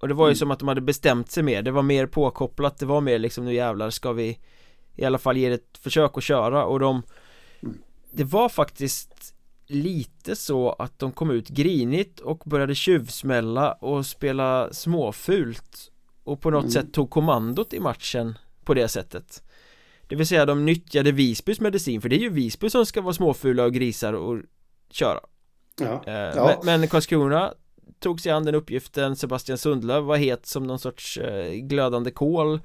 och 0.00 0.08
det 0.08 0.14
var 0.14 0.26
ju 0.26 0.30
mm. 0.30 0.36
som 0.36 0.50
att 0.50 0.58
de 0.58 0.68
hade 0.68 0.80
bestämt 0.80 1.30
sig 1.30 1.42
mer, 1.42 1.62
det 1.62 1.70
var 1.70 1.82
mer 1.82 2.06
påkopplat, 2.06 2.78
det 2.78 2.86
var 2.86 3.00
mer 3.00 3.18
liksom 3.18 3.44
nu 3.44 3.54
jävlar 3.54 3.90
ska 3.90 4.12
vi 4.12 4.38
i 4.96 5.04
alla 5.04 5.18
fall 5.18 5.36
ge 5.36 5.48
det 5.48 5.54
ett 5.54 5.78
försök 5.78 6.18
att 6.18 6.24
köra 6.24 6.64
och 6.64 6.80
de 6.80 7.02
mm. 7.62 7.78
Det 8.10 8.24
var 8.24 8.48
faktiskt 8.48 9.34
lite 9.66 10.36
så 10.36 10.72
att 10.72 10.98
de 10.98 11.12
kom 11.12 11.30
ut 11.30 11.48
grinigt 11.48 12.20
och 12.20 12.42
började 12.46 12.74
tjuvsmälla 12.74 13.72
och 13.72 14.06
spela 14.06 14.72
småfult 14.72 15.90
och 16.24 16.40
på 16.40 16.50
något 16.50 16.62
mm. 16.62 16.70
sätt 16.70 16.92
tog 16.92 17.10
kommandot 17.10 17.72
i 17.72 17.80
matchen 17.80 18.38
på 18.64 18.74
det 18.74 18.88
sättet 18.88 19.42
Det 20.06 20.16
vill 20.16 20.26
säga 20.26 20.46
de 20.46 20.64
nyttjade 20.64 21.12
Visbys 21.12 21.60
medicin 21.60 22.00
för 22.00 22.08
det 22.08 22.16
är 22.16 22.20
ju 22.20 22.30
Visby 22.30 22.70
som 22.70 22.86
ska 22.86 23.00
vara 23.00 23.14
småfula 23.14 23.64
och 23.64 23.74
grisar 23.74 24.12
och 24.12 24.40
köra 24.90 25.20
ja. 25.80 26.02
Eh, 26.06 26.12
ja. 26.12 26.60
Men, 26.64 26.80
men 26.80 26.88
Karlskrona 26.88 27.54
tog 27.98 28.20
sig 28.20 28.32
an 28.32 28.44
den 28.44 28.54
uppgiften 28.54 29.16
Sebastian 29.16 29.58
Sundlöv 29.58 30.04
var 30.04 30.16
het 30.16 30.46
som 30.46 30.66
någon 30.66 30.78
sorts 30.78 31.18
eh, 31.18 31.52
glödande 31.52 32.10
kol 32.10 32.60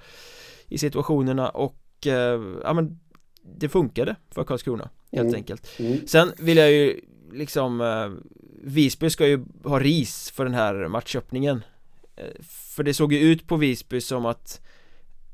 i 0.68 0.78
situationerna 0.78 1.50
och 1.50 2.08
eh, 2.08 2.42
ja 2.64 2.74
men 2.74 3.00
det 3.60 3.70
funkade 3.70 4.16
för 4.32 4.44
Karlskrona 4.44 4.90
helt 5.12 5.28
mm. 5.28 5.36
enkelt 5.36 5.80
mm. 5.80 6.08
Sen 6.08 6.32
vill 6.40 6.58
jag 6.58 6.72
ju 6.72 7.02
liksom 7.32 7.82
eh, 7.82 8.32
Visby 8.66 9.10
ska 9.10 9.28
ju 9.28 9.46
ha 9.64 9.80
ris 9.80 10.32
för 10.32 10.46
den 10.46 10.54
här 10.54 10.88
matchöppningen 10.88 11.64
För 12.42 12.84
det 12.84 12.94
såg 12.94 13.14
ju 13.14 13.20
ut 13.20 13.48
på 13.48 13.58
Visby 13.58 14.02
som 14.02 14.26
att 14.26 14.62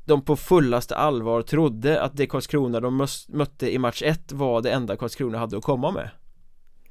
de 0.04 0.22
på 0.22 0.36
fullaste 0.36 0.96
allvar 0.96 1.42
trodde 1.42 2.02
att 2.02 2.16
det 2.16 2.26
Karlskrona 2.26 2.80
de 2.80 3.06
mötte 3.28 3.74
i 3.74 3.78
match 3.78 4.02
1 4.02 4.32
var 4.32 4.62
det 4.62 4.70
enda 4.70 4.96
Karlskrona 4.96 5.38
hade 5.38 5.56
att 5.56 5.64
komma 5.64 5.90
med 5.90 6.10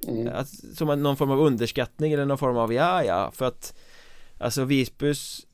Mm. 0.08 0.28
Att, 0.28 0.48
som 0.50 1.04
någon 1.04 1.18
form 1.18 1.32
av 1.32 1.40
underskattning 1.40 2.14
eller 2.14 2.26
någon 2.26 2.38
form 2.38 2.58
av 2.58 2.74
ja 2.74 3.04
ja 3.04 3.32
för 3.32 3.46
att 3.46 3.74
Alltså 4.38 4.66
Visbys 4.66 5.46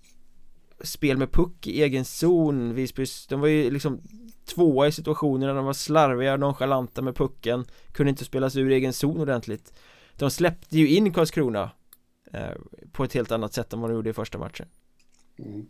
Spel 0.84 1.18
med 1.18 1.32
puck 1.32 1.68
i 1.68 1.84
egen 1.84 2.06
zon 2.06 2.74
Visbys, 2.74 3.28
de 3.28 3.40
var 3.40 3.48
ju 3.48 3.72
liksom 3.72 4.02
Tvåa 4.46 4.88
i 4.88 4.92
situationerna, 4.92 5.54
de 5.54 5.66
var 5.66 5.74
slarviga, 5.74 6.38
nonchalanta 6.38 7.02
med 7.02 7.16
pucken 7.16 7.66
Kunde 7.92 8.10
inte 8.10 8.26
spelas 8.26 8.56
ur 8.56 8.72
egen 8.72 8.94
zon 8.94 9.20
ordentligt 9.20 9.74
De 10.16 10.32
släppte 10.32 10.78
ju 10.78 10.88
in 10.88 11.14
Karlskrona 11.14 11.72
eh, 12.34 12.52
På 12.92 13.04
ett 13.04 13.14
helt 13.14 13.32
annat 13.32 13.54
sätt 13.54 13.74
än 13.74 13.80
vad 13.80 13.90
de 13.90 13.96
gjorde 13.96 14.10
i 14.10 14.14
första 14.14 14.38
matchen 14.38 14.68
mm. 15.40 15.68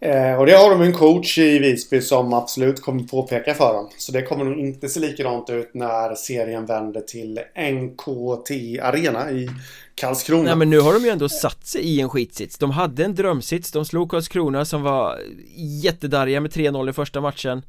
Eh, 0.00 0.34
och 0.34 0.46
det 0.46 0.52
har 0.52 0.70
de 0.70 0.82
en 0.82 0.92
coach 0.92 1.38
i 1.38 1.58
Visby 1.58 2.00
som 2.00 2.32
absolut 2.32 2.82
kommer 2.82 3.02
påpeka 3.02 3.54
för 3.54 3.74
dem. 3.74 3.88
Så 3.98 4.12
det 4.12 4.22
kommer 4.22 4.44
nog 4.44 4.58
inte 4.58 4.88
se 4.88 5.00
likadant 5.00 5.50
ut 5.50 5.70
när 5.74 6.14
serien 6.14 6.66
vänder 6.66 7.00
till 7.00 7.40
NKT 7.72 8.80
Arena 8.82 9.30
i 9.30 9.50
Karlskrona. 9.94 10.42
Nej 10.42 10.56
men 10.56 10.70
nu 10.70 10.80
har 10.80 10.92
de 10.92 11.04
ju 11.04 11.08
ändå 11.08 11.28
satt 11.28 11.66
sig 11.66 11.82
i 11.82 12.00
en 12.00 12.08
skitsits. 12.08 12.58
De 12.58 12.70
hade 12.70 13.04
en 13.04 13.14
drömsits, 13.14 13.72
de 13.72 13.84
slog 13.84 14.10
Karlskrona 14.10 14.64
som 14.64 14.82
var 14.82 15.18
jättedarriga 15.56 16.40
med 16.40 16.50
3-0 16.50 16.90
i 16.90 16.92
första 16.92 17.20
matchen. 17.20 17.62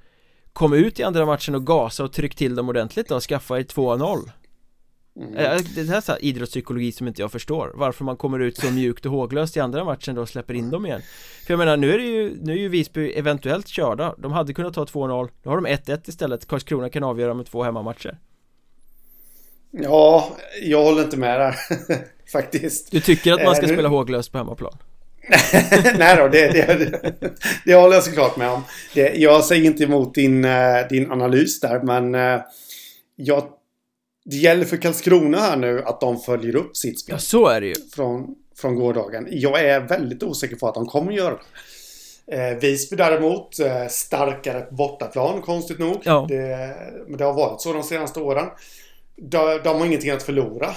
Kom 0.54 0.74
ut 0.74 1.00
i 1.00 1.04
andra 1.04 1.26
matchen 1.26 1.56
och 1.56 1.68
gasa 1.68 2.04
och 2.04 2.14
tryck 2.14 2.36
till 2.36 2.56
dem 2.56 2.70
ordentligt 2.70 3.08
då, 3.08 3.20
skaffa 3.20 3.60
ett 3.60 3.76
2-0. 3.76 4.30
Mm. 5.16 5.34
Det 5.76 5.84
här 5.84 5.98
är 5.98 6.02
så 6.02 6.12
här 6.12 6.26
idrottspsykologi 6.26 6.92
som 6.92 7.08
inte 7.08 7.22
jag 7.22 7.32
förstår. 7.32 7.72
Varför 7.76 8.06
man 8.06 8.18
kommer 8.18 8.40
ut 8.40 8.58
så 8.58 8.72
mjukt 8.72 9.06
och 9.06 9.12
håglöst 9.12 9.58
i 9.58 9.60
andra 9.60 9.84
matchen 9.84 10.16
då 10.16 10.22
och 10.22 10.30
släpper 10.30 10.54
in 10.54 10.70
dem 10.70 10.86
igen. 10.86 11.02
För 11.46 11.54
jag 11.54 11.58
menar 11.58 11.78
nu 11.78 11.94
är 11.94 11.98
det 11.98 12.04
ju, 12.04 12.38
nu 12.42 12.54
är 12.54 12.58
ju 12.58 12.70
Visby 12.70 13.12
eventuellt 13.12 13.68
körda. 13.68 14.16
De 14.18 14.32
hade 14.32 14.54
kunnat 14.54 14.74
ta 14.74 14.86
2-0 14.86 15.30
Nu 15.44 15.50
har 15.50 15.62
de 15.62 15.68
1-1 15.68 16.10
istället. 16.10 16.48
Karlskrona 16.48 16.90
kan 16.90 17.04
avgöra 17.04 17.34
med 17.34 17.46
två 17.46 17.64
hemmamatcher. 17.64 18.18
Ja, 19.72 20.30
jag 20.62 20.84
håller 20.84 21.04
inte 21.04 21.18
med 21.18 21.40
där 21.40 21.56
Faktiskt. 22.32 22.92
Du 22.92 23.00
tycker 23.00 23.34
att 23.34 23.44
man 23.44 23.56
ska 23.56 23.66
eh, 23.66 23.74
spela 23.74 23.90
håglöst 23.90 24.32
på 24.32 24.38
hemmaplan? 24.38 24.78
Nej 25.98 26.16
då, 26.18 26.28
det, 26.28 26.48
det, 26.48 26.66
det, 26.66 27.32
det 27.66 27.76
håller 27.76 27.96
jag 27.96 28.04
såklart 28.04 28.38
med 28.38 28.50
om. 28.50 28.64
Jag 29.16 29.44
säger 29.44 29.66
inte 29.66 29.84
emot 29.84 30.16
din, 30.16 30.46
eh, 30.46 30.88
din 30.90 31.12
analys 31.12 31.60
där, 31.60 31.80
men 31.84 32.16
eh, 32.16 32.42
jag, 33.16 33.44
det 34.30 34.38
gäller 34.38 34.66
för 34.66 34.78
Karlskrona 34.78 35.38
här 35.38 35.58
nu 35.58 35.84
att 35.86 36.02
de 36.02 36.20
följer 36.20 36.56
upp 36.56 36.78
sitt 36.78 37.00
spel. 37.00 37.14
Ja, 37.14 37.20
så 37.20 37.48
är 37.48 37.62
det 37.62 37.68
ju. 37.68 37.76
Från, 37.96 38.36
från 38.56 38.76
gårdagen. 38.76 39.28
Jag 39.32 39.60
är 39.60 39.80
väldigt 39.80 40.24
osäker 40.24 40.56
på 40.56 40.68
att 40.68 40.74
de 40.74 40.86
kommer 40.86 41.12
göra 41.12 41.36
det. 41.36 41.42
Eh, 42.38 42.58
Visby 42.58 42.96
däremot, 42.96 43.60
eh, 43.60 43.88
starkare 43.90 44.68
bortaplan 44.72 45.42
konstigt 45.42 45.80
nog. 45.80 46.02
Ja. 46.04 46.26
Det, 46.30 46.76
men 47.08 47.18
det 47.18 47.24
har 47.24 47.34
varit 47.34 47.62
så 47.62 47.74
de 47.74 47.84
senaste 47.84 48.20
åren. 48.20 48.46
De, 49.16 49.60
de 49.64 49.78
har 49.78 49.86
ingenting 49.86 50.12
att 50.12 50.24
förlora. 50.24 50.76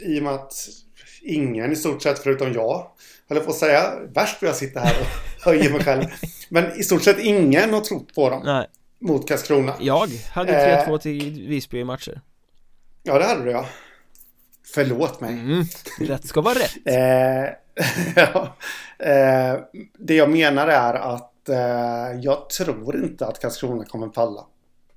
I 0.00 0.18
och 0.18 0.22
med 0.22 0.34
att 0.34 0.68
ingen 1.22 1.72
i 1.72 1.76
stort 1.76 2.02
sett 2.02 2.18
förutom 2.18 2.52
jag 2.52 2.86
höll 3.28 3.40
på 3.40 3.50
att 3.50 3.56
säga. 3.56 3.92
Värst 4.14 4.42
vad 4.42 4.48
jag 4.48 4.56
sitter 4.56 4.80
här 4.80 4.96
och 5.00 5.06
höjer 5.44 5.70
mig 5.70 5.84
själv. 5.84 6.04
Men 6.48 6.80
i 6.80 6.82
stort 6.82 7.02
sett 7.02 7.18
ingen 7.18 7.72
har 7.72 7.80
trott 7.80 8.14
på 8.14 8.30
dem. 8.30 8.42
Nej. 8.44 8.66
Mot 9.00 9.28
Karlskrona. 9.28 9.74
Jag 9.80 10.08
hade 10.30 10.52
3-2 10.86 10.92
eh, 10.92 10.98
till 10.98 11.48
Visby 11.48 11.78
i 11.78 11.84
matcher. 11.84 12.20
Ja, 13.06 13.18
det 13.18 13.24
hade 13.24 13.44
du 13.44 13.50
ja. 13.50 13.66
Förlåt 14.74 15.20
mig. 15.20 15.32
Mm, 15.32 15.64
rätt 16.00 16.26
ska 16.26 16.40
vara 16.40 16.54
rätt. 16.54 16.76
eh, 16.84 17.52
ja, 18.16 18.56
eh, 18.98 19.60
det 19.98 20.14
jag 20.14 20.30
menar 20.30 20.68
är 20.68 20.94
att 20.94 21.48
eh, 21.48 22.20
jag 22.20 22.50
tror 22.50 22.96
inte 23.04 23.26
att 23.26 23.40
Karlskrona 23.40 23.84
kommer 23.84 24.08
palla 24.08 24.46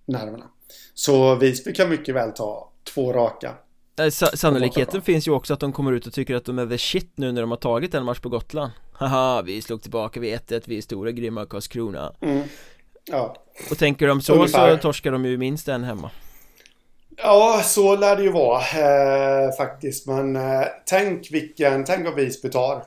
nerverna. 0.06 0.46
Så 0.94 1.36
Visby 1.36 1.74
kan 1.74 1.90
mycket 1.90 2.16
väl 2.16 2.32
ta 2.32 2.72
två 2.94 3.14
raka. 3.14 3.54
Eh, 4.00 4.10
sannolikheten 4.10 5.02
finns 5.02 5.28
ju 5.28 5.32
också 5.32 5.54
att 5.54 5.60
de 5.60 5.74
kommer 5.74 5.92
ut 5.92 6.08
och 6.08 6.14
tycker 6.14 6.36
att 6.36 6.46
de 6.46 6.60
är 6.60 6.68
the 6.68 6.78
shit 6.78 7.12
nu 7.16 7.32
när 7.32 7.42
de 7.42 7.52
har 7.52 7.58
tagit 7.58 7.94
en 7.94 8.06
match 8.06 8.20
på 8.20 8.30
Gotland 8.30 8.72
Haha, 8.94 9.42
vi 9.42 9.62
slog 9.62 9.82
tillbaka 9.82 10.20
vid 10.20 10.40
1-1, 10.40 10.62
vi 10.66 10.78
är 10.78 10.82
stora, 10.82 11.12
grymma 11.12 11.46
Karlskrona 11.46 12.14
mm. 12.22 12.44
Ja 13.06 13.36
Och 13.72 13.78
tänker 13.78 14.08
de 14.08 14.22
så 14.22 14.34
Ungefär. 14.34 14.76
så 14.76 14.82
torskar 14.82 15.12
de 15.12 15.26
ju 15.26 15.38
minst 15.38 15.68
en 15.68 15.84
hemma 15.84 16.12
Ja, 17.22 17.62
så 17.64 17.96
lär 17.96 18.16
det 18.16 18.24
ju 18.24 18.32
vara 18.32 18.62
eh, 18.62 19.52
faktiskt. 19.52 20.08
Men 20.08 20.36
eh, 20.36 20.66
tänk 20.86 21.32
vilken, 21.32 21.86
tänk 21.86 22.08
om 22.08 22.16
Visby 22.16 22.50
tar. 22.50 22.84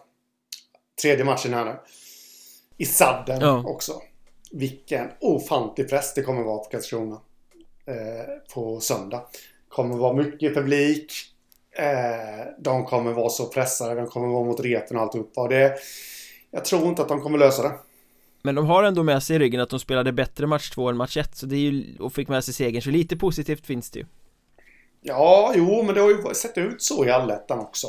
Tredje 1.02 1.24
matchen 1.24 1.54
här 1.54 1.64
nu. 1.64 1.76
I 2.76 2.84
sadden 2.84 3.40
ja. 3.40 3.62
också. 3.66 3.92
Vilken 4.50 5.08
ofantlig 5.20 5.90
press 5.90 6.14
det 6.14 6.22
kommer 6.22 6.42
vara 6.42 6.58
på 6.58 6.70
Karlskrona 6.70 7.20
eh, 7.86 8.54
På 8.54 8.80
söndag. 8.80 9.22
Kommer 9.68 9.96
vara 9.96 10.12
mycket 10.12 10.54
publik. 10.54 11.12
Eh, 11.78 12.46
de 12.58 12.84
kommer 12.84 13.12
vara 13.12 13.28
så 13.28 13.46
pressade, 13.46 13.94
de 13.94 14.06
kommer 14.06 14.28
vara 14.28 14.44
mot 14.44 14.60
repen 14.60 14.96
och 14.96 15.02
alltihopa. 15.02 15.40
Och 15.40 15.48
det, 15.48 15.74
jag 16.50 16.64
tror 16.64 16.88
inte 16.88 17.02
att 17.02 17.08
de 17.08 17.20
kommer 17.20 17.38
lösa 17.38 17.62
det. 17.62 17.72
Men 18.42 18.54
de 18.54 18.66
har 18.66 18.82
ändå 18.82 19.02
med 19.02 19.22
sig 19.22 19.36
i 19.36 19.38
ryggen 19.38 19.60
att 19.60 19.70
de 19.70 19.80
spelade 19.80 20.12
bättre 20.12 20.46
match 20.46 20.70
2 20.70 20.88
än 20.88 20.96
match 20.96 21.16
1 21.16 21.36
Så 21.36 21.46
det 21.46 21.56
är 21.56 21.60
ju, 21.60 21.96
och 22.00 22.12
fick 22.12 22.28
med 22.28 22.44
sig 22.44 22.54
segern, 22.54 22.82
så 22.82 22.90
lite 22.90 23.16
positivt 23.16 23.66
finns 23.66 23.90
det 23.90 23.98
ju 23.98 24.06
Ja, 25.02 25.52
jo, 25.56 25.82
men 25.82 25.94
det 25.94 26.00
har 26.00 26.08
ju 26.08 26.34
sett 26.34 26.58
ut 26.58 26.82
så 26.82 27.04
i 27.04 27.10
allettan 27.10 27.58
också 27.58 27.88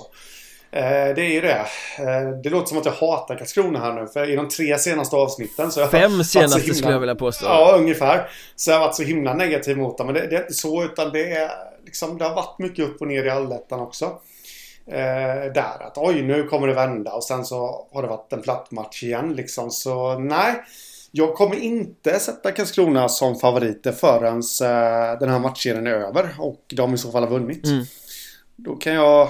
Eh, 0.76 1.16
det 1.16 1.22
är 1.22 1.34
ju 1.34 1.42
det. 1.42 1.66
Eh, 2.00 2.30
det 2.44 2.50
låter 2.50 2.68
som 2.68 2.78
att 2.78 2.86
jag 2.86 2.92
hatar 2.92 3.36
Karlskrona 3.36 3.80
här 3.80 3.94
nu. 3.94 4.08
För 4.08 4.30
i 4.30 4.36
de 4.36 4.50
tre 4.50 4.78
senaste 4.78 5.16
avsnitten 5.16 5.72
så 5.72 5.88
Fem 5.88 6.24
senaste 6.24 6.60
himla, 6.60 6.74
skulle 6.74 6.92
jag 6.92 7.00
vilja 7.00 7.16
påstå. 7.16 7.46
Ja, 7.46 7.76
ungefär. 7.78 8.30
Så 8.56 8.72
jag 8.72 8.76
har 8.76 8.86
varit 8.86 8.96
så 8.96 9.04
himla 9.04 9.34
negativ 9.34 9.78
mot 9.78 9.98
dem. 9.98 10.08
Men 10.08 10.16
det, 10.16 10.28
det 10.28 10.36
är 10.36 10.42
inte 10.42 10.54
så 10.54 10.84
utan 10.84 11.12
det 11.12 11.32
är 11.32 11.50
liksom, 11.86 12.18
det 12.18 12.26
har 12.26 12.36
varit 12.36 12.60
mycket 12.60 12.86
upp 12.86 13.02
och 13.02 13.08
ner 13.08 13.24
i 13.24 13.30
allettan 13.30 13.80
också. 13.80 14.06
Eh, 14.88 15.52
där 15.54 15.84
att 15.88 15.98
oj, 15.98 16.22
nu 16.22 16.44
kommer 16.44 16.68
det 16.68 16.74
vända 16.74 17.12
och 17.12 17.24
sen 17.24 17.46
så 17.46 17.88
har 17.94 18.02
det 18.02 18.08
varit 18.08 18.34
en 18.34 18.42
platt 18.42 18.72
match 18.72 19.04
igen 19.04 19.34
liksom. 19.34 19.72
Så 19.72 20.20
nej. 20.20 20.64
Jag 21.16 21.36
kommer 21.36 21.56
inte 21.56 22.20
sätta 22.20 22.52
Karlskrona 22.52 23.10
som 23.10 23.36
favoriter 23.36 23.92
förrän 23.92 24.38
eh, 24.38 25.20
den 25.20 25.30
här 25.30 25.40
matchen 25.40 25.88
är 25.88 25.92
över 25.92 26.30
och 26.40 26.64
de 26.68 26.94
i 26.94 26.98
så 26.98 27.12
fall 27.12 27.24
har 27.24 27.30
vunnit. 27.30 27.66
Mm. 27.66 27.86
Då 28.56 28.76
kan 28.76 28.94
jag 28.94 29.30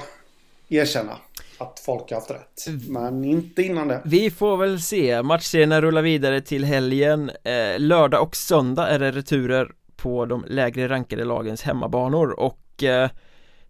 erkänna 0.69 1.17
att 1.57 1.79
folk 1.85 2.09
har 2.11 2.15
haft 2.15 2.31
rätt. 2.31 2.65
Men 2.89 3.25
inte 3.25 3.61
innan 3.63 3.87
det. 3.87 4.01
Vi 4.05 4.31
får 4.31 4.57
väl 4.57 4.81
se. 4.81 5.21
Matchserierna 5.21 5.81
rullar 5.81 6.01
vidare 6.01 6.41
till 6.41 6.63
helgen. 6.65 7.31
Eh, 7.43 7.79
lördag 7.79 8.21
och 8.21 8.35
söndag 8.35 8.87
är 8.87 8.99
det 8.99 9.11
returer 9.11 9.71
på 9.95 10.25
de 10.25 10.45
lägre 10.47 10.89
rankade 10.89 11.25
lagens 11.25 11.61
hemmabanor 11.61 12.39
och 12.39 12.83
eh, 12.83 13.09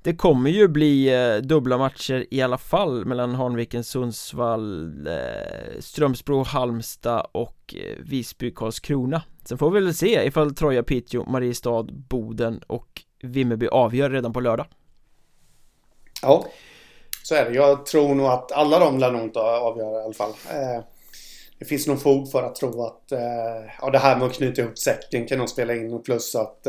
det 0.03 0.15
kommer 0.15 0.49
ju 0.49 0.67
bli 0.67 1.13
eh, 1.13 1.35
dubbla 1.37 1.77
matcher 1.77 2.25
i 2.31 2.41
alla 2.41 2.57
fall 2.57 3.05
mellan 3.05 3.35
Hanviken, 3.35 3.83
Sundsvall, 3.83 5.07
eh, 5.07 5.79
Strömsbro, 5.79 6.43
Halmstad 6.43 7.27
och 7.31 7.75
eh, 7.77 8.03
Visby, 8.05 8.51
Karlskrona 8.51 9.21
Sen 9.45 9.57
får 9.57 9.71
vi 9.71 9.79
väl 9.79 9.93
se 9.93 10.27
ifall 10.27 10.55
Troja, 10.55 10.83
Piteå, 10.83 11.25
Mariestad, 11.25 11.83
Boden 11.83 12.61
och 12.67 13.01
Vimmerby 13.23 13.67
avgör 13.67 14.09
redan 14.09 14.33
på 14.33 14.39
lördag 14.39 14.65
Ja 16.21 16.45
så 17.23 17.35
är 17.35 17.49
det. 17.49 17.55
Jag 17.55 17.85
tror 17.85 18.15
nog 18.15 18.25
att 18.25 18.51
alla 18.51 18.79
de 18.79 18.99
lär 18.99 19.11
nog 19.11 19.21
inte 19.21 19.39
avgöra 19.39 20.01
i 20.01 20.03
alla 20.03 20.13
fall. 20.13 20.29
Eh, 20.29 20.83
det 21.59 21.65
finns 21.65 21.87
nog 21.87 22.01
fog 22.01 22.31
för 22.31 22.43
att 22.43 22.55
tro 22.55 22.85
att 22.85 23.03
ja, 23.81 23.89
det 23.89 23.99
här 23.99 24.17
med 24.17 24.27
att 24.27 24.33
knyta 24.33 24.61
ihop 24.61 24.77
säcken 24.77 25.27
kan 25.27 25.37
nog 25.37 25.49
spela 25.49 25.75
in 25.75 25.93
och 25.93 26.05
plus 26.05 26.35
att... 26.35 26.67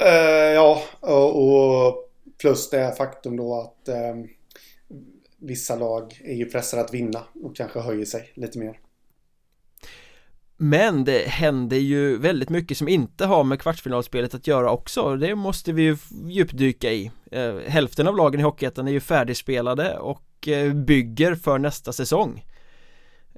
Eh, 0.00 0.52
ja, 0.54 0.82
och, 1.00 1.86
och, 1.86 2.08
plus 2.40 2.70
det 2.70 2.94
faktum 2.98 3.36
då 3.36 3.60
att 3.60 3.88
eh, 3.88 4.14
vissa 5.38 5.76
lag 5.76 6.20
är 6.24 6.34
ju 6.34 6.44
pressade 6.44 6.82
att 6.82 6.94
vinna 6.94 7.22
och 7.42 7.56
kanske 7.56 7.80
höjer 7.80 8.04
sig 8.04 8.32
lite 8.34 8.58
mer. 8.58 8.78
Men 10.56 11.04
det 11.04 11.28
händer 11.28 11.76
ju 11.76 12.18
väldigt 12.18 12.48
mycket 12.48 12.78
som 12.78 12.88
inte 12.88 13.26
har 13.26 13.44
med 13.44 13.60
kvartsfinalspelet 13.60 14.34
att 14.34 14.46
göra 14.46 14.70
också. 14.70 15.16
Det 15.16 15.34
måste 15.34 15.72
vi 15.72 15.82
ju 15.82 15.96
djupdyka 16.26 16.92
i. 16.92 17.10
Eh, 17.30 17.56
hälften 17.66 18.08
av 18.08 18.16
lagen 18.16 18.40
i 18.40 18.42
Hockeyettan 18.42 18.88
är 18.88 18.92
ju 18.92 19.00
färdigspelade 19.00 19.98
och 19.98 20.48
eh, 20.48 20.72
bygger 20.72 21.34
för 21.34 21.58
nästa 21.58 21.92
säsong. 21.92 22.44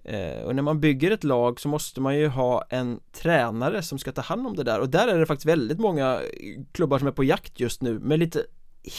Eh, 0.05 0.43
och 0.45 0.55
när 0.55 0.63
man 0.63 0.81
bygger 0.81 1.11
ett 1.11 1.25
lag 1.25 1.61
så 1.61 1.69
måste 1.69 2.01
man 2.01 2.17
ju 2.17 2.29
ha 2.29 2.65
en 2.71 3.01
tränare 3.13 3.83
som 3.83 3.99
ska 3.99 4.13
ta 4.13 4.21
hand 4.21 4.47
om 4.47 4.57
det 4.57 4.63
där 4.63 4.81
och 4.81 4.89
där 4.89 5.09
är 5.09 5.19
det 5.19 5.27
faktiskt 5.27 5.47
väldigt 5.47 5.79
många 5.79 6.15
eh, 6.15 6.63
klubbar 6.73 6.99
som 6.99 7.09
är 7.09 7.13
på 7.13 7.25
jakt 7.25 7.61
just 7.61 7.83
nu 7.83 7.99
med 7.99 8.19
lite 8.19 8.45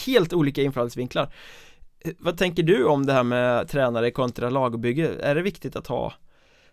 helt 0.06 0.32
olika 0.32 0.62
infallsvinklar 0.62 1.32
eh, 2.00 2.12
Vad 2.18 2.38
tänker 2.38 2.62
du 2.62 2.84
om 2.84 3.06
det 3.06 3.12
här 3.12 3.22
med 3.22 3.68
tränare 3.68 4.10
kontra 4.10 4.50
lagbygge? 4.50 5.10
Är 5.20 5.34
det 5.34 5.42
viktigt 5.42 5.76
att 5.76 5.86
ha 5.86 6.12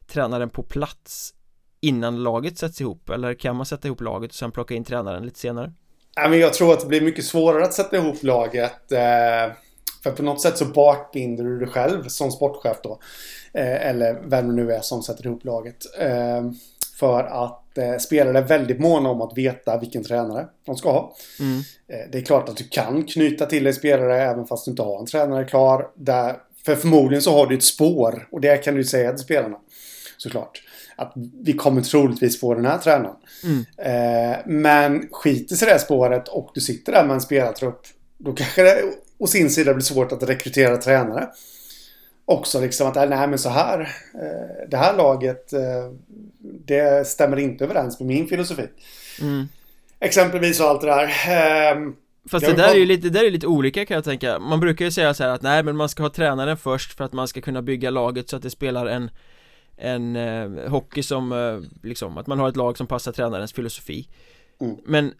tränaren 0.07 0.49
på 0.49 0.63
plats 0.63 1.33
innan 1.81 2.23
laget 2.23 2.57
sätts 2.57 2.81
ihop? 2.81 3.09
Eller 3.09 3.33
kan 3.33 3.55
man 3.55 3.65
sätta 3.65 3.87
ihop 3.87 4.01
laget 4.01 4.31
och 4.31 4.35
sen 4.35 4.51
plocka 4.51 4.73
in 4.73 4.83
tränaren 4.83 5.25
lite 5.25 5.39
senare? 5.39 5.73
Men 6.15 6.39
jag 6.39 6.53
tror 6.53 6.73
att 6.73 6.79
det 6.79 6.87
blir 6.87 7.01
mycket 7.01 7.25
svårare 7.25 7.63
att 7.63 7.73
sätta 7.73 7.97
ihop 7.97 8.23
laget. 8.23 8.91
För 10.04 10.12
på 10.12 10.24
något 10.24 10.41
sätt 10.41 10.58
så 10.58 10.66
bakbinder 10.66 11.43
du 11.43 11.60
dig 11.60 11.68
själv 11.68 12.08
som 12.08 12.32
sportchef 12.32 12.78
då. 12.84 12.99
Eh, 13.54 13.88
eller 13.89 14.22
vem 14.26 14.47
det 14.47 14.54
nu 14.54 14.74
är 14.74 14.82
som 14.82 15.04
sätter 15.04 15.26
ihop 15.26 15.45
laget. 15.45 15.99
Eh, 15.99 16.43
för 16.99 17.24
att 17.24 17.78
eh, 17.78 17.97
spelare 17.97 18.38
är 18.38 18.47
väldigt 18.47 18.80
måna 18.80 19.10
om 19.10 19.22
att 19.22 19.38
veta 19.38 19.78
vilken 19.78 20.04
tränare 20.04 20.47
de 20.66 20.76
ska 20.76 20.91
ha. 20.91 21.16
Mm. 21.39 21.58
Eh, 21.88 22.12
det 22.12 22.18
är 22.18 22.22
klart 22.22 22.49
att 22.49 22.58
du 22.58 22.64
kan 22.64 23.04
knyta 23.04 23.45
till 23.45 23.64
dig 23.64 23.74
spelare 23.74 24.22
även 24.22 24.45
fast 24.45 24.66
du 24.66 24.72
inte 24.72 24.84
har 24.84 24.99
en 24.99 25.06
tränare 25.06 25.45
klar. 25.45 25.88
Där, 25.95 26.36
för 26.66 26.76
förmodligen 26.76 27.22
så 27.22 27.34
har 27.34 27.47
du 27.47 27.56
ett 27.56 27.64
spår 27.64 28.28
och 28.32 28.41
det 28.41 28.58
kan 28.58 28.76
du 28.76 28.84
säga 28.84 29.14
till 29.14 29.24
spelarna. 29.24 29.58
Såklart 30.18 30.62
att 30.95 31.14
vi 31.43 31.54
kommer 31.54 31.82
troligtvis 31.82 32.39
få 32.39 32.54
den 32.54 32.66
här 32.66 32.78
tränaren. 32.78 33.16
Mm. 33.43 33.66
Eh, 33.78 34.38
men 34.45 35.08
skiter 35.12 35.56
sig 35.56 35.68
det 35.68 35.80
spåret 35.80 36.28
och 36.28 36.51
du 36.54 36.62
sitter 36.62 36.91
där 36.91 37.04
med 37.04 37.14
en 37.14 37.22
spelartrupp. 37.22 37.82
Då 38.18 38.34
kanske 38.34 38.64
det 38.64 38.82
å 39.24 39.28
sin 39.28 39.49
sida 39.49 39.74
blir 39.74 39.84
svårt 39.84 40.11
att 40.11 40.24
rekrytera 40.24 40.78
tränare. 40.78 41.28
Också 42.26 42.61
liksom 42.61 42.88
att, 42.88 42.95
nej 42.95 43.28
men 43.28 43.39
så 43.39 43.49
här. 43.49 43.80
Eh, 44.13 44.69
det 44.69 44.78
här 44.78 44.97
laget. 44.97 45.53
Eh, 45.53 45.91
det 46.65 47.07
stämmer 47.07 47.39
inte 47.39 47.63
överens 47.63 47.99
med 47.99 48.07
min 48.07 48.28
filosofi. 48.28 48.67
Mm. 49.21 49.47
Exempelvis 49.99 50.59
och 50.59 50.67
allt 50.67 50.82
det 50.82 50.88
där. 50.88 51.13
Ehm, 51.28 51.95
Fast 52.32 52.45
det 52.45 52.53
där 52.53 52.69
är 52.69 52.76
ju 52.76 52.86
lite, 52.86 53.09
det 53.09 53.19
där 53.19 53.26
är 53.26 53.32
lite 53.32 53.47
olika 53.47 53.86
kan 53.86 53.95
jag 53.95 54.03
tänka 54.03 54.39
Man 54.39 54.59
brukar 54.59 54.86
ju 54.86 54.91
säga 54.91 55.13
så 55.13 55.24
att 55.24 55.41
nej 55.41 55.63
men 55.63 55.76
man 55.76 55.89
ska 55.89 56.03
ha 56.03 56.09
tränaren 56.09 56.57
först 56.57 56.97
för 56.97 57.03
att 57.03 57.13
man 57.13 57.28
ska 57.28 57.41
kunna 57.41 57.61
bygga 57.61 57.89
laget 57.89 58.30
så 58.30 58.36
att 58.36 58.41
det 58.41 58.49
spelar 58.49 58.86
en 58.86 59.09
en 59.78 60.15
eh, 60.15 60.69
hockey 60.69 61.03
som 61.03 61.32
eh, 61.32 61.59
liksom 61.84 62.17
att 62.17 62.28
man 62.28 62.39
har 62.39 62.49
ett 62.49 62.55
lag 62.55 62.78
som 62.78 62.88
passar 62.88 63.11
tränarens 63.11 63.53
filosofi 63.53 64.07
mm. 64.61 64.78
Men 64.86 65.13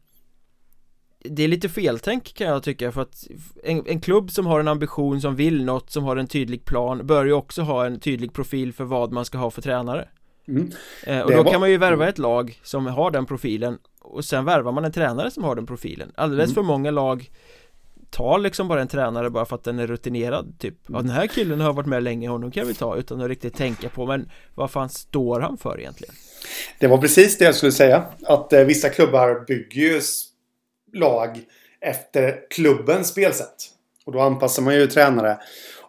det 1.24 1.43
är 1.43 1.47
lite 1.47 1.69
feltänk 1.69 2.34
kan 2.34 2.47
jag 2.47 2.63
tycka 2.63 2.91
för 2.91 3.01
att 3.01 3.28
en, 3.63 3.84
en, 3.86 4.01
klubb 4.01 4.32
som 4.32 4.45
har 4.45 4.59
en 4.59 4.67
ambition, 4.67 5.21
som 5.21 5.36
vill 5.36 5.65
något, 5.65 5.91
som 5.91 6.03
har 6.03 6.15
en 6.15 6.28
tydlig 6.28 6.65
plan 6.65 7.07
bör 7.07 7.26
ju 7.26 7.34
också 7.34 7.61
ha 7.61 7.86
en 7.86 7.99
tydlig 7.99 8.34
profil 8.34 8.74
för 8.74 8.84
vad 8.84 9.11
man 9.11 9.26
ska 9.26 9.38
ha 9.38 9.51
för 9.51 9.61
tränare 9.61 10.07
mm. 10.47 10.71
eh, 11.03 11.21
Och 11.21 11.32
då 11.32 11.43
var... 11.43 11.51
kan 11.51 11.59
man 11.59 11.71
ju 11.71 11.78
värva 11.78 12.09
ett 12.09 12.17
lag 12.17 12.59
som 12.63 12.86
har 12.86 13.11
den 13.11 13.26
profilen 13.26 13.78
och 14.01 14.26
sen 14.26 14.45
värvar 14.45 14.71
man 14.71 14.86
en 14.86 14.91
tränare 14.91 15.32
som 15.32 15.43
har 15.43 15.55
den 15.55 15.65
profilen 15.65 16.11
Alldeles 16.15 16.45
mm. 16.45 16.55
för 16.55 16.61
många 16.61 16.91
lag 16.91 17.30
tar 18.09 18.39
liksom 18.39 18.67
bara 18.67 18.82
en 18.82 18.88
tränare 18.88 19.30
bara 19.30 19.45
för 19.45 19.55
att 19.55 19.63
den 19.63 19.80
är 19.80 19.88
rutinerad 19.88 20.55
typ 20.59 20.76
Ja 20.88 20.97
den 20.97 21.09
här 21.09 21.28
killen 21.28 21.61
har 21.61 21.74
varit 21.74 21.88
med 21.88 22.03
länge, 22.03 22.30
honom 22.30 22.51
kan 22.51 22.67
vi 22.67 22.74
ta 22.74 22.95
utan 22.95 23.21
att 23.21 23.28
riktigt 23.28 23.55
tänka 23.55 23.89
på 23.89 24.05
men 24.05 24.30
vad 24.55 24.71
fan 24.71 24.89
står 24.89 25.39
han 25.39 25.57
för 25.57 25.80
egentligen? 25.80 26.13
Det 26.80 26.88
var 26.88 26.97
precis 26.97 27.38
det 27.38 27.45
jag 27.45 27.55
skulle 27.55 27.71
säga 27.71 28.05
att 28.24 28.53
eh, 28.53 28.63
vissa 28.63 28.89
klubbar 28.89 29.45
bygger 29.47 29.82
ju 29.82 30.01
lag 30.94 31.39
efter 31.82 32.39
klubbens 32.50 33.08
spelsätt. 33.08 33.56
Och 34.06 34.12
då 34.12 34.20
anpassar 34.20 34.64
man 34.64 34.76
ju 34.76 34.88
tränare 34.88 35.38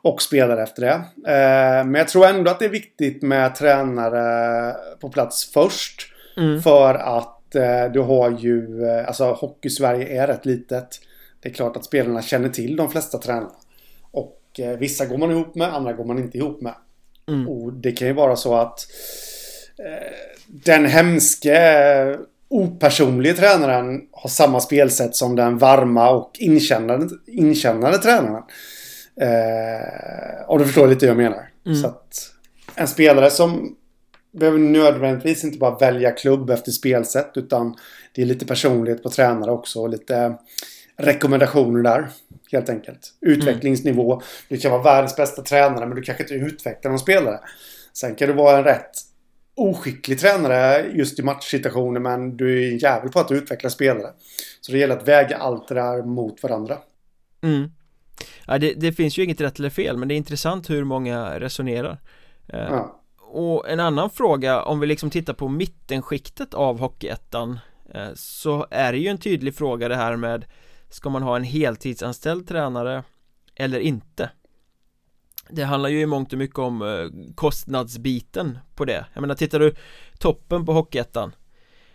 och 0.02 0.22
spelare 0.22 0.62
efter 0.62 0.82
det. 0.82 0.92
Eh, 1.32 1.84
men 1.84 1.94
jag 1.94 2.08
tror 2.08 2.26
ändå 2.26 2.50
att 2.50 2.58
det 2.58 2.64
är 2.64 2.70
viktigt 2.70 3.22
med 3.22 3.54
tränare 3.54 4.76
på 5.00 5.08
plats 5.08 5.52
först. 5.52 6.12
Mm. 6.36 6.62
För 6.62 6.94
att 6.94 7.54
eh, 7.54 7.92
du 7.92 8.00
har 8.00 8.30
ju, 8.30 8.84
eh, 8.86 9.06
alltså 9.06 9.24
Hockey-Sverige 9.24 10.22
är 10.22 10.26
rätt 10.26 10.46
litet. 10.46 10.88
Det 11.40 11.48
är 11.48 11.52
klart 11.52 11.76
att 11.76 11.84
spelarna 11.84 12.22
känner 12.22 12.48
till 12.48 12.76
de 12.76 12.90
flesta 12.90 13.18
tränarna. 13.18 13.50
Och 14.10 14.40
vissa 14.78 15.06
går 15.06 15.18
man 15.18 15.30
ihop 15.30 15.54
med, 15.54 15.74
andra 15.74 15.92
går 15.92 16.04
man 16.04 16.18
inte 16.18 16.38
ihop 16.38 16.60
med. 16.60 16.74
Mm. 17.28 17.48
Och 17.48 17.72
det 17.72 17.92
kan 17.92 18.08
ju 18.08 18.14
vara 18.14 18.36
så 18.36 18.54
att 18.54 18.80
den 20.46 20.86
hemske 20.86 22.18
opersonlige 22.54 23.34
tränaren 23.34 24.00
har 24.12 24.30
samma 24.30 24.60
spelsätt 24.60 25.16
som 25.16 25.36
den 25.36 25.58
varma 25.58 26.10
och 26.10 26.30
inkännande, 26.38 27.08
inkännande 27.26 27.98
tränaren. 27.98 28.42
Eh, 29.20 30.46
och 30.46 30.58
du 30.58 30.64
förstår 30.64 30.88
lite 30.88 31.06
hur 31.06 31.10
jag 31.10 31.16
menar. 31.16 31.50
Mm. 31.66 31.76
Så 31.78 31.86
att 31.86 32.30
en 32.74 32.88
spelare 32.88 33.30
som 33.30 33.76
behöver 34.32 34.58
nödvändigtvis 34.58 35.44
inte 35.44 35.58
bara 35.58 35.78
välja 35.78 36.10
klubb 36.10 36.50
efter 36.50 36.72
spelsätt 36.72 37.30
utan 37.34 37.76
det 38.14 38.22
är 38.22 38.26
lite 38.26 38.46
personlighet 38.46 39.02
på 39.02 39.10
tränare 39.10 39.50
också 39.50 39.80
och 39.80 39.88
lite 39.88 40.34
rekommendationer 40.96 41.82
där. 41.82 42.08
Helt 42.52 42.68
enkelt. 42.68 43.14
Utvecklingsnivå. 43.20 44.22
Du 44.48 44.56
kan 44.56 44.70
vara 44.70 44.82
världens 44.82 45.16
bästa 45.16 45.42
tränare 45.42 45.86
men 45.86 45.96
du 45.96 46.02
kanske 46.02 46.22
inte 46.22 46.34
utvecklar 46.34 46.90
någon 46.90 46.98
spelare. 46.98 47.40
Sen 47.92 48.14
kan 48.14 48.28
du 48.28 48.34
vara 48.34 48.58
en 48.58 48.64
rätt 48.64 48.90
oskicklig 49.54 50.18
tränare 50.18 50.86
just 50.94 51.18
i 51.18 51.22
matchsituationer 51.22 52.00
men 52.00 52.36
du 52.36 52.64
är 52.64 52.72
en 52.72 52.78
jävel 52.78 53.10
på 53.10 53.20
att 53.20 53.30
utveckla 53.30 53.70
spelare. 53.70 54.12
Så 54.60 54.72
det 54.72 54.78
gäller 54.78 54.96
att 54.96 55.08
väga 55.08 55.36
allt 55.36 55.68
det 55.68 55.74
där 55.74 56.02
mot 56.02 56.42
varandra. 56.42 56.78
Mm. 57.42 57.70
Ja, 58.46 58.58
det, 58.58 58.74
det, 58.74 58.92
finns 58.92 59.18
ju 59.18 59.24
inget 59.24 59.40
rätt 59.40 59.58
eller 59.58 59.70
fel 59.70 59.96
men 59.96 60.08
det 60.08 60.14
är 60.14 60.16
intressant 60.16 60.70
hur 60.70 60.84
många 60.84 61.40
resonerar. 61.40 61.98
Eh, 62.48 62.58
ja. 62.60 63.00
Och 63.20 63.68
en 63.68 63.80
annan 63.80 64.10
fråga 64.10 64.62
om 64.62 64.80
vi 64.80 64.86
liksom 64.86 65.10
tittar 65.10 65.34
på 65.34 65.48
mittenskiktet 65.48 66.54
av 66.54 66.78
Hockeyettan 66.78 67.58
eh, 67.94 68.08
så 68.14 68.66
är 68.70 68.92
det 68.92 68.98
ju 68.98 69.08
en 69.08 69.18
tydlig 69.18 69.54
fråga 69.54 69.88
det 69.88 69.96
här 69.96 70.16
med 70.16 70.44
Ska 70.94 71.10
man 71.10 71.22
ha 71.22 71.36
en 71.36 71.44
heltidsanställd 71.44 72.48
tränare 72.48 73.02
eller 73.54 73.80
inte? 73.80 74.30
Det 75.48 75.64
handlar 75.64 75.88
ju 75.88 76.00
i 76.00 76.06
mångt 76.06 76.32
och 76.32 76.38
mycket 76.38 76.58
om 76.58 76.82
eh, 76.82 77.34
kostnadsbiten 77.34 78.58
på 78.74 78.84
det 78.84 79.06
Jag 79.14 79.20
menar 79.20 79.34
tittar 79.34 79.60
du 79.60 79.74
toppen 80.18 80.66
på 80.66 80.72
Hockeyettan 80.72 81.32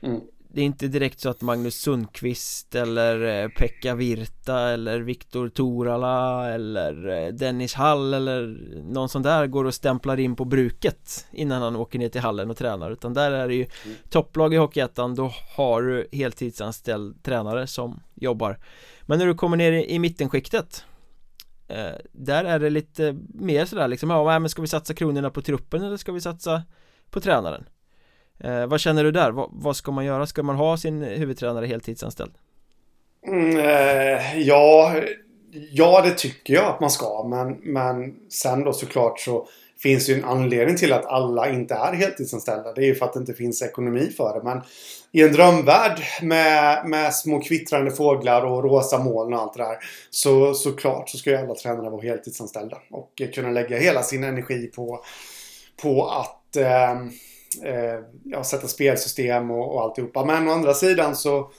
mm. 0.02 0.22
Det 0.52 0.62
är 0.62 0.66
inte 0.66 0.88
direkt 0.88 1.20
så 1.20 1.30
att 1.30 1.42
Magnus 1.42 1.76
Sundqvist 1.76 2.76
eller 2.76 3.44
eh, 3.44 3.50
Pekka 3.50 3.96
Virta 3.96 4.60
eller 4.60 5.00
Viktor 5.00 5.50
Torala 5.50 6.50
eller 6.50 7.10
eh, 7.10 7.34
Dennis 7.34 7.74
Hall 7.74 8.14
eller 8.14 8.58
någon 8.84 9.10
sån 9.10 9.22
där 9.22 9.48
går 9.48 9.66
och 9.66 9.74
stämplar 9.74 10.20
in 10.20 10.36
på 10.36 10.46
bruket 10.46 11.28
innan 11.32 11.62
han 11.62 11.76
åker 11.76 12.00
ner 12.00 12.10
till 12.10 12.22
hallen 12.22 12.50
och 12.50 12.58
tränar 12.58 12.92
utan 12.92 13.14
där 13.14 13.32
är 13.32 13.48
det 13.48 13.56
ju 13.56 13.66
mm. 13.86 13.98
topplag 14.10 14.54
i 14.54 14.58
Hockeyettan 14.58 15.16
då 15.16 15.32
har 15.56 15.82
du 15.82 16.08
heltidsanställd 16.12 17.24
tränare 17.24 17.68
som 17.68 18.00
jobbar 18.16 18.58
Men 19.02 19.20
när 19.20 19.26
du 19.26 19.34
kommer 19.34 19.58
ner 19.58 19.72
i, 19.72 19.92
i 19.92 20.00
mittenskiktet 20.00 20.86
Eh, 21.70 21.96
där 22.12 22.44
är 22.44 22.60
det 22.60 22.70
lite 22.70 23.18
mer 23.34 23.66
sådär 23.66 23.88
liksom, 23.88 24.10
ja 24.10 24.40
men 24.40 24.50
ska 24.50 24.62
vi 24.62 24.68
satsa 24.68 24.94
kronorna 24.94 25.30
på 25.30 25.42
truppen 25.42 25.84
eller 25.84 25.98
ska 25.98 26.12
vi 26.12 26.22
satsa 26.22 26.64
på 27.10 27.22
tränaren? 27.22 27.66
Eh, 28.40 28.66
vad 28.66 28.80
känner 28.80 29.04
du 29.04 29.12
där? 29.12 29.32
vad, 29.32 29.50
vad 29.52 29.76
ska 29.76 29.92
man 29.92 30.06
göra? 30.06 30.26
Ska 30.26 30.44
man 30.44 30.56
ha 30.56 30.78
sin 30.78 31.02
huvudtränare 31.02 31.66
heltidsanställd? 31.66 32.32
Mm, 33.28 33.58
eh, 33.58 34.40
ja, 34.40 34.96
ja 35.72 36.02
det 36.02 36.12
tycker 36.12 36.54
jag 36.54 36.66
att 36.66 36.80
man 36.80 36.92
ska 36.92 37.28
men, 37.28 37.52
men 37.52 38.16
sen 38.30 38.64
då 38.64 38.74
såklart 38.74 39.20
så 39.20 39.48
finns 39.82 40.10
ju 40.10 40.14
en 40.14 40.26
anledning 40.26 40.76
till 40.76 40.94
att 40.94 41.06
alla 41.06 41.50
inte 41.50 41.74
är 41.74 41.94
heltidsanställda. 41.94 42.74
Det 42.74 42.82
är 42.82 42.86
ju 42.86 42.96
för 42.96 43.06
att 43.06 43.14
det 43.14 43.20
inte 43.20 43.34
finns 43.34 43.62
ekonomi 43.62 44.14
för 44.18 44.34
det. 44.34 44.44
Men 44.44 44.62
i 45.12 45.22
en 45.22 45.32
drömvärld 45.32 46.00
med, 46.22 46.90
med 46.90 47.14
små 47.14 47.42
kvittrande 47.42 47.92
fåglar 47.92 48.46
och 48.46 48.64
rosa 48.64 49.00
moln 49.04 49.34
och 49.34 49.42
allt 49.42 49.54
det 49.54 49.64
där. 49.64 49.78
Så 50.10 50.54
såklart 50.54 51.10
så 51.10 51.18
ska 51.18 51.30
ju 51.30 51.38
alla 51.38 51.56
tränare 51.56 51.90
vara 51.90 52.02
heltidsanställda. 52.02 52.78
Och 52.92 53.22
kunna 53.34 53.50
lägga 53.50 53.78
hela 53.78 54.04
sin 54.04 54.24
energi 54.24 54.68
på, 54.68 55.04
på 55.82 56.08
att 56.08 56.56
eh, 56.56 56.92
eh, 57.64 58.00
ja, 58.24 58.44
sätta 58.44 58.68
spelsystem 58.68 59.52
och, 59.52 59.76
och 59.76 59.82
alltihopa. 59.82 60.26
Men 60.26 60.48
å 60.48 60.52
andra 60.52 60.74
sidan 60.74 61.16
så 61.16 61.52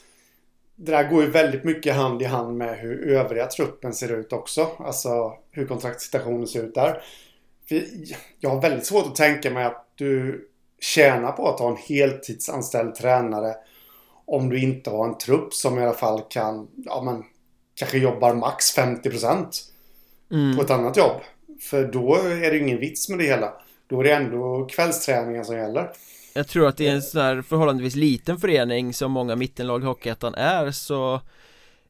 det 0.76 0.92
där 0.92 1.10
går 1.10 1.22
ju 1.22 1.30
väldigt 1.30 1.64
mycket 1.64 1.94
hand 1.94 2.22
i 2.22 2.24
hand 2.24 2.56
med 2.56 2.78
hur 2.78 3.08
övriga 3.08 3.46
truppen 3.46 3.94
ser 3.94 4.12
ut 4.12 4.32
också. 4.32 4.68
Alltså 4.78 5.32
hur 5.50 5.66
kontraktssituationen 5.66 6.46
ser 6.46 6.62
ut 6.62 6.74
där. 6.74 7.02
Jag 8.40 8.50
har 8.50 8.60
väldigt 8.60 8.86
svårt 8.86 9.06
att 9.06 9.14
tänka 9.14 9.50
mig 9.50 9.64
att 9.64 9.86
du 9.94 10.46
tjänar 10.80 11.32
på 11.32 11.48
att 11.48 11.60
ha 11.60 11.70
en 11.70 11.76
heltidsanställd 11.76 12.94
tränare 12.94 13.54
om 14.30 14.48
du 14.48 14.60
inte 14.60 14.90
har 14.90 15.08
en 15.08 15.18
trupp 15.18 15.54
som 15.54 15.78
i 15.78 15.82
alla 15.82 15.94
fall 15.94 16.22
kan, 16.28 16.68
ja 16.76 17.02
men 17.02 17.24
kanske 17.74 17.98
jobbar 17.98 18.34
max 18.34 18.76
50% 18.78 19.46
mm. 20.32 20.56
på 20.56 20.62
ett 20.62 20.70
annat 20.70 20.96
jobb. 20.96 21.20
För 21.60 21.84
då 21.84 22.14
är 22.14 22.50
det 22.50 22.58
ingen 22.58 22.80
vits 22.80 23.08
med 23.08 23.18
det 23.18 23.24
hela. 23.24 23.52
Då 23.86 24.00
är 24.00 24.04
det 24.04 24.12
ändå 24.12 24.66
kvällsträningen 24.70 25.44
som 25.44 25.56
gäller. 25.56 25.90
Jag 26.34 26.48
tror 26.48 26.68
att 26.68 26.76
det 26.76 26.88
är 26.88 26.92
en 26.92 27.02
sån 27.02 27.20
här 27.20 27.42
förhållandevis 27.42 27.94
liten 27.94 28.38
förening 28.38 28.94
som 28.94 29.12
många 29.12 29.36
mittenlag 29.36 29.82
i 29.82 29.86
Hockeyettan 29.86 30.34
är 30.34 30.70
så 30.70 31.20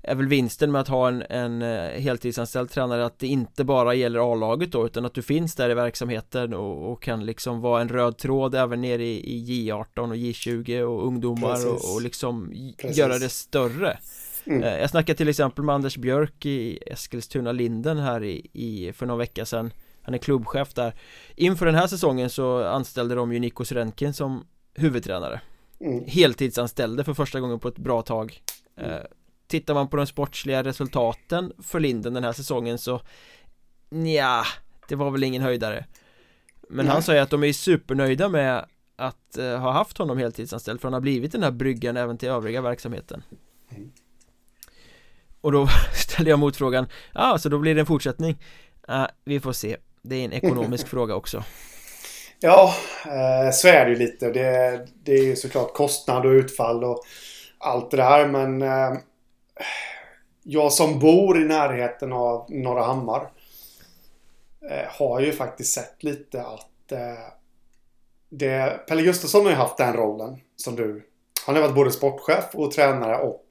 är 0.03 0.15
väl 0.15 0.27
vinsten 0.27 0.73
med 0.73 0.81
att 0.81 0.89
ha 0.89 1.09
en, 1.09 1.23
en 1.31 1.63
eh, 1.63 2.01
heltidsanställd 2.01 2.71
tränare 2.71 3.05
att 3.07 3.19
det 3.19 3.27
inte 3.27 3.65
bara 3.65 3.95
gäller 3.95 4.33
A-laget 4.33 4.73
då 4.73 4.87
utan 4.87 5.05
att 5.05 5.15
du 5.15 5.23
finns 5.23 5.55
där 5.55 5.71
i 5.71 5.75
verksamheten 5.75 6.55
och, 6.55 6.93
och 6.93 7.03
kan 7.03 7.27
liksom 7.27 7.61
vara 7.61 7.81
en 7.81 7.89
röd 7.89 8.19
tråd 8.19 8.55
även 8.55 8.81
nere 8.81 9.05
i, 9.05 9.37
i 9.37 9.71
J18 9.71 10.09
och 10.11 10.17
J20 10.17 10.83
och 10.83 11.07
ungdomar 11.07 11.69
och, 11.69 11.95
och, 11.95 12.03
liksom 12.03 12.53
Precis. 12.79 12.99
göra 12.99 13.19
det 13.19 13.29
större 13.29 13.99
mm. 14.45 14.63
Eh, 14.63 14.79
jag 14.79 14.91
snackade 14.91 15.17
till 15.17 15.29
exempel 15.29 15.65
med 15.65 15.75
Anders 15.75 15.97
Björk 15.97 16.47
i 16.47 16.79
Eskilstuna 16.87 17.53
Linden 17.53 17.99
här 17.99 18.25
i, 18.25 18.47
i 18.53 18.93
för 18.93 19.07
någon 19.07 19.19
vecka 19.19 19.45
sedan 19.45 19.73
Han 20.03 20.15
är 20.15 20.19
klubbchef 20.19 20.75
där 20.75 20.95
Inför 21.37 21.67
den 21.67 21.75
här 21.75 21.87
säsongen 21.87 22.31
så 22.31 22.65
anställde 22.65 23.15
de 23.15 23.33
ju 23.33 23.39
Nikos 23.39 23.73
Rentgen 23.73 24.15
som 24.15 24.47
huvudtränare 24.75 25.41
mm. 25.81 26.05
Heltidsanställde 26.07 27.05
för 27.05 27.15
första 27.15 27.41
gången 27.41 27.59
på 27.59 27.69
ett 27.69 27.79
bra 27.79 28.03
tag 28.03 28.43
mm. 28.77 29.01
Eh, 29.51 29.61
Tittar 29.61 29.75
man 29.75 29.89
på 29.89 29.97
de 29.97 30.07
sportsliga 30.07 30.63
resultaten 30.63 31.53
för 31.63 31.81
Linden 31.81 32.15
den 32.15 32.25
här 32.25 32.33
säsongen 32.33 32.79
så 32.79 33.01
Nja, 33.91 34.45
det 34.89 34.97
var 34.97 35.11
väl 35.11 35.25
ingen 35.25 35.43
höjdare 35.43 35.87
Men 36.69 36.87
Nej. 36.87 37.01
han 37.07 37.15
ju 37.15 37.21
att 37.21 37.31
de 37.31 37.45
är 37.45 37.53
supernöjda 37.53 38.29
med 38.29 38.67
att 38.97 39.39
uh, 39.39 39.57
ha 39.57 39.73
haft 39.73 39.99
honom 39.99 40.19
heltidsanställd 40.19 40.81
för 40.81 40.89
han 40.89 40.93
har 40.93 41.01
blivit 41.01 41.33
den 41.33 41.43
här 41.43 41.51
bryggan 41.51 41.97
även 41.97 42.19
till 42.19 42.29
övriga 42.29 42.61
verksamheten 42.61 43.23
mm. 43.71 43.91
Och 45.41 45.53
då 45.53 45.69
ställde 45.95 46.31
jag 46.31 46.39
motfrågan 46.39 46.87
Ja, 47.15 47.33
ah, 47.33 47.39
så 47.39 47.49
då 47.49 47.59
blir 47.59 47.75
det 47.75 47.81
en 47.81 47.87
fortsättning 47.87 48.43
uh, 48.91 49.07
Vi 49.25 49.41
får 49.41 49.53
se 49.53 49.77
Det 50.03 50.17
är 50.17 50.25
en 50.25 50.33
ekonomisk 50.33 50.89
fråga 50.95 51.15
också 51.15 51.45
Ja, 52.41 52.75
eh, 53.05 53.53
så 53.53 53.69
är 53.69 53.85
det 53.85 53.91
ju 53.91 53.97
lite. 53.97 54.31
Det, 54.31 54.87
det 55.05 55.13
är 55.13 55.25
ju 55.25 55.37
såklart 55.37 55.75
kostnad 55.75 56.27
och 56.27 56.31
utfall 56.31 56.85
och 56.85 57.03
allt 57.59 57.91
det 57.91 57.97
där 57.97 58.27
men 58.27 58.63
eh, 58.63 58.99
jag 60.43 60.73
som 60.73 60.99
bor 60.99 61.43
i 61.43 61.45
närheten 61.45 62.13
av 62.13 62.47
Norra 62.49 62.83
Hammar 62.83 63.31
eh, 64.71 64.89
har 64.89 65.21
ju 65.21 65.33
faktiskt 65.33 65.75
sett 65.75 66.03
lite 66.03 66.43
att 66.43 66.93
eh, 66.93 66.99
det, 68.31 68.87
Pelle 68.89 69.03
Gustafsson 69.03 69.45
har 69.45 69.51
ju 69.51 69.57
haft 69.57 69.77
den 69.77 69.93
rollen 69.93 70.39
som 70.57 70.77
du. 70.77 71.07
Han 71.47 71.55
har 71.55 71.63
varit 71.63 71.75
både 71.75 71.93
sportchef 71.93 72.45
och 72.53 72.73
tränare 72.73 73.17
och 73.17 73.45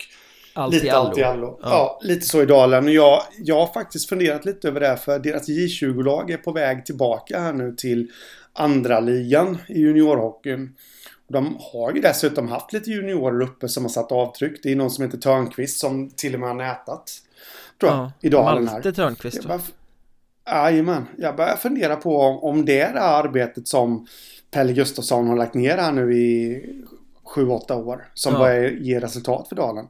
allt 0.54 0.74
lite 0.74 0.88
i 0.88 0.90
allt 0.90 1.18
i 1.18 1.24
allo. 1.24 1.60
Ja. 1.62 1.70
ja. 1.70 2.00
lite 2.02 2.26
så 2.26 2.42
i 2.42 2.46
Dalen. 2.46 2.86
Och 2.86 2.92
jag, 2.92 3.22
jag 3.38 3.56
har 3.56 3.74
faktiskt 3.74 4.10
funderat 4.10 4.46
lite 4.46 4.68
över 4.68 4.80
det 4.80 4.98
för 4.98 5.20
deras 5.20 5.50
J20-lag 5.50 6.32
är 6.32 6.38
på 6.38 6.52
väg 6.52 6.86
tillbaka 6.86 7.40
här 7.40 7.54
nu 7.54 7.76
till 7.78 8.12
andra 8.54 9.00
ligan 9.00 9.58
i 9.68 9.80
juniorhockeyn. 9.80 10.76
De 11.30 11.58
har 11.60 11.94
ju 11.94 12.02
dessutom 12.02 12.48
haft 12.48 12.74
lite 12.74 12.92
juniorer 12.92 13.42
uppe 13.42 13.70
som 13.70 13.84
har 13.84 13.90
satt 13.90 14.12
avtryck. 14.12 14.64
Det 14.64 14.72
är 14.72 14.76
någon 14.76 14.92
som 14.92 15.06
heter 15.06 15.18
Törnqvist 15.18 15.80
som 15.80 16.10
till 16.10 16.34
och 16.34 16.40
med 16.40 16.50
har 16.50 16.56
nätat. 16.56 17.12
Tror 17.80 17.92
jag, 17.92 18.00
ja, 18.00 18.12
i 18.22 18.30
dalen 18.30 18.68
här. 18.68 18.74
Malte 18.74 18.94
Törnqvist? 18.94 19.48
Jajamän. 20.46 21.06
Jag 21.18 21.36
börjar 21.36 21.56
fundera 21.56 21.96
på 21.96 22.20
om 22.22 22.66
det 22.66 22.80
är 22.80 22.94
det 22.94 23.00
här 23.00 23.24
arbetet 23.24 23.68
som 23.68 24.08
Pelle 24.52 24.74
Gustafsson 24.74 25.28
har 25.28 25.36
lagt 25.36 25.54
ner 25.54 25.78
här 25.78 25.92
nu 25.92 26.14
i 26.14 26.64
7-8 27.36 27.86
år. 27.86 28.12
Som 28.14 28.34
ja. 28.34 28.40
börjar 28.40 28.70
ge 28.70 29.00
resultat 29.00 29.48
för 29.48 29.56
Dalen. 29.56 29.88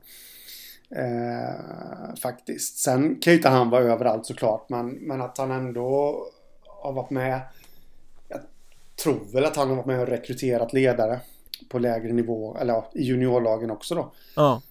Eh, 0.95 2.15
faktiskt. 2.21 2.77
Sen 2.77 3.15
kan 3.15 3.33
ju 3.33 3.37
inte 3.37 3.49
han 3.49 3.69
vara 3.69 3.83
överallt 3.83 4.25
såklart. 4.25 4.69
Men, 4.69 4.89
men 4.89 5.21
att 5.21 5.37
han 5.37 5.51
ändå 5.51 6.17
har 6.83 6.93
varit 6.93 7.09
med. 7.09 7.41
Tror 9.03 9.33
väl 9.33 9.45
att 9.45 9.55
han 9.55 9.69
har 9.69 9.75
varit 9.75 9.85
med 9.85 10.01
och 10.01 10.07
rekryterat 10.07 10.73
ledare. 10.73 11.19
På 11.69 11.79
lägre 11.79 12.13
nivå. 12.13 12.57
Eller 12.57 12.73
ja, 12.73 12.91
i 12.93 13.03
juniorlagen 13.03 13.71
också 13.71 13.95
då. 13.95 14.13
Ja. 14.35 14.61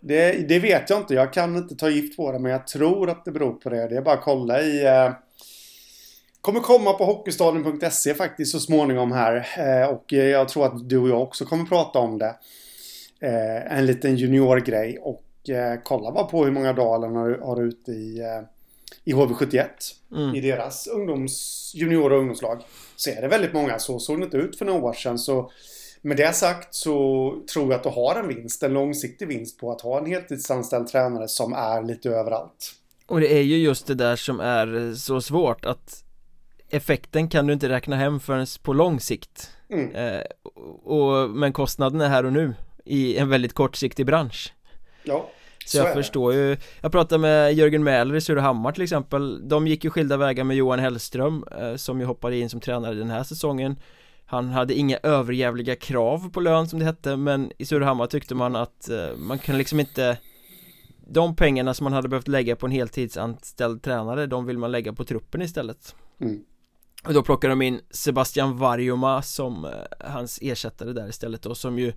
Det, 0.00 0.48
det, 0.48 0.58
vet 0.58 0.90
jag 0.90 1.00
inte. 1.00 1.14
Jag 1.14 1.32
kan 1.32 1.56
inte 1.56 1.76
ta 1.76 1.90
gift 1.90 2.16
på 2.16 2.32
det. 2.32 2.38
Men 2.38 2.52
jag 2.52 2.66
tror 2.66 3.10
att 3.10 3.24
det 3.24 3.30
beror 3.30 3.52
på 3.52 3.70
det. 3.70 3.88
Det 3.88 3.96
är 3.96 4.02
bara 4.02 4.14
att 4.14 4.24
kolla 4.24 4.62
i... 4.62 4.86
Eh, 4.86 5.12
kommer 6.40 6.60
komma 6.60 6.92
på 6.92 7.04
Hockeystaden.se 7.04 8.14
faktiskt 8.14 8.52
så 8.52 8.60
småningom 8.60 9.12
här. 9.12 9.46
Eh, 9.58 9.88
och 9.88 10.12
jag 10.12 10.48
tror 10.48 10.66
att 10.66 10.88
du 10.88 10.98
och 10.98 11.08
jag 11.08 11.22
också 11.22 11.44
kommer 11.44 11.64
prata 11.64 11.98
om 11.98 12.18
det. 12.18 12.34
Eh, 13.20 13.78
en 13.78 13.86
liten 13.86 14.16
juniorgrej. 14.16 14.98
Och 14.98 15.50
eh, 15.50 15.80
kolla 15.84 16.12
bara 16.12 16.24
på 16.24 16.44
hur 16.44 16.52
många 16.52 16.72
Dalen 16.72 17.16
har, 17.16 17.30
har 17.30 17.62
ute 17.62 17.92
i, 17.92 18.20
eh, 18.20 18.42
i 19.04 19.12
HV71. 19.12 19.68
Mm. 20.12 20.34
I 20.34 20.40
deras 20.40 20.86
ungdoms, 20.86 21.72
junior 21.74 22.12
och 22.12 22.18
ungdomslag. 22.18 22.62
Så 22.96 23.10
är 23.10 23.22
det 23.22 23.28
väldigt 23.28 23.52
många. 23.52 23.78
Så 23.78 23.98
såg 23.98 24.18
det 24.18 24.24
inte 24.24 24.36
ut 24.36 24.58
för 24.58 24.64
några 24.64 24.82
år 24.82 24.92
sedan. 24.92 25.18
Så 25.18 25.50
med 26.02 26.16
det 26.16 26.32
sagt 26.32 26.74
så 26.74 26.94
tror 27.52 27.64
jag 27.64 27.74
att 27.74 27.82
du 27.82 27.88
har 27.88 28.16
en 28.20 28.28
vinst. 28.28 28.62
En 28.62 28.72
långsiktig 28.72 29.28
vinst 29.28 29.60
på 29.60 29.72
att 29.72 29.80
ha 29.80 29.98
en 29.98 30.06
heltidsanställd 30.06 30.88
tränare 30.88 31.28
som 31.28 31.52
är 31.52 31.82
lite 31.82 32.10
överallt. 32.10 32.74
Och 33.06 33.20
det 33.20 33.32
är 33.32 33.42
ju 33.42 33.56
just 33.56 33.86
det 33.86 33.94
där 33.94 34.16
som 34.16 34.40
är 34.40 34.94
så 34.94 35.20
svårt 35.20 35.64
att 35.64 36.04
effekten 36.70 37.28
kan 37.28 37.46
du 37.46 37.52
inte 37.52 37.68
räkna 37.68 37.96
hem 37.96 38.20
förrän 38.20 38.46
på 38.62 38.72
lång 38.72 39.00
sikt 39.00 39.50
mm. 39.70 39.94
eh, 39.94 40.22
och, 40.84 41.30
Men 41.30 41.52
kostnaden 41.52 42.00
är 42.00 42.08
här 42.08 42.26
och 42.26 42.32
nu 42.32 42.54
i 42.84 43.16
en 43.16 43.28
väldigt 43.28 43.52
kortsiktig 43.52 44.06
bransch 44.06 44.54
Ja 45.02 45.30
så, 45.64 45.78
jag 45.78 45.94
förstår 45.94 46.34
ju 46.34 46.56
Jag 46.80 46.92
pratade 46.92 47.18
med 47.18 47.54
Jörgen 47.54 47.84
Mäler 47.84 48.14
i 48.14 48.20
Surahammar 48.20 48.72
till 48.72 48.82
exempel. 48.82 49.48
De 49.48 49.66
gick 49.66 49.84
ju 49.84 49.90
skilda 49.90 50.16
vägar 50.16 50.44
med 50.44 50.56
Johan 50.56 50.78
Hellström 50.78 51.44
eh, 51.60 51.76
Som 51.76 52.00
ju 52.00 52.06
hoppade 52.06 52.36
in 52.36 52.50
som 52.50 52.60
tränare 52.60 52.94
den 52.94 53.10
här 53.10 53.22
säsongen. 53.22 53.76
Han 54.26 54.48
hade 54.48 54.74
inga 54.74 54.98
överjävliga 55.02 55.76
krav 55.76 56.30
på 56.30 56.40
lön 56.40 56.68
som 56.68 56.78
det 56.78 56.84
hette 56.84 57.16
Men 57.16 57.52
i 57.58 57.64
Surahammar 57.64 58.06
tyckte 58.06 58.34
man 58.34 58.56
att 58.56 58.88
eh, 58.88 59.16
man 59.16 59.38
kan 59.38 59.58
liksom 59.58 59.80
inte 59.80 60.18
De 61.06 61.36
pengarna 61.36 61.74
som 61.74 61.84
man 61.84 61.92
hade 61.92 62.08
behövt 62.08 62.28
lägga 62.28 62.56
på 62.56 62.66
en 62.66 62.72
heltidsanställd 62.72 63.82
tränare 63.82 64.26
De 64.26 64.46
vill 64.46 64.58
man 64.58 64.72
lägga 64.72 64.92
på 64.92 65.04
truppen 65.04 65.42
istället. 65.42 65.94
Mm. 66.20 66.44
Och 67.06 67.14
då 67.14 67.22
plockar 67.22 67.48
de 67.48 67.62
in 67.62 67.80
Sebastian 67.90 68.58
Varjoma 68.58 69.22
som 69.22 69.64
eh, 69.64 69.70
hans 70.00 70.38
ersättare 70.42 70.92
där 70.92 71.08
istället 71.08 71.42
då 71.42 71.54
som 71.54 71.78
ju 71.78 71.92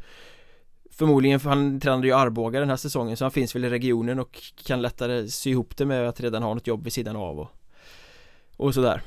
Förmodligen, 0.97 1.39
för 1.39 1.49
han 1.49 1.79
tränade 1.79 2.07
ju 2.07 2.13
Arboga 2.13 2.59
den 2.59 2.69
här 2.69 2.77
säsongen 2.77 3.17
så 3.17 3.25
han 3.25 3.31
finns 3.31 3.55
väl 3.55 3.65
i 3.65 3.69
regionen 3.69 4.19
och 4.19 4.41
kan 4.65 4.81
lättare 4.81 5.27
sy 5.27 5.49
ihop 5.49 5.77
det 5.77 5.85
med 5.85 6.09
att 6.09 6.19
redan 6.19 6.43
ha 6.43 6.53
något 6.53 6.67
jobb 6.67 6.83
vid 6.83 6.93
sidan 6.93 7.15
av 7.15 7.39
och, 7.39 7.49
och 8.57 8.73
sådär 8.73 9.01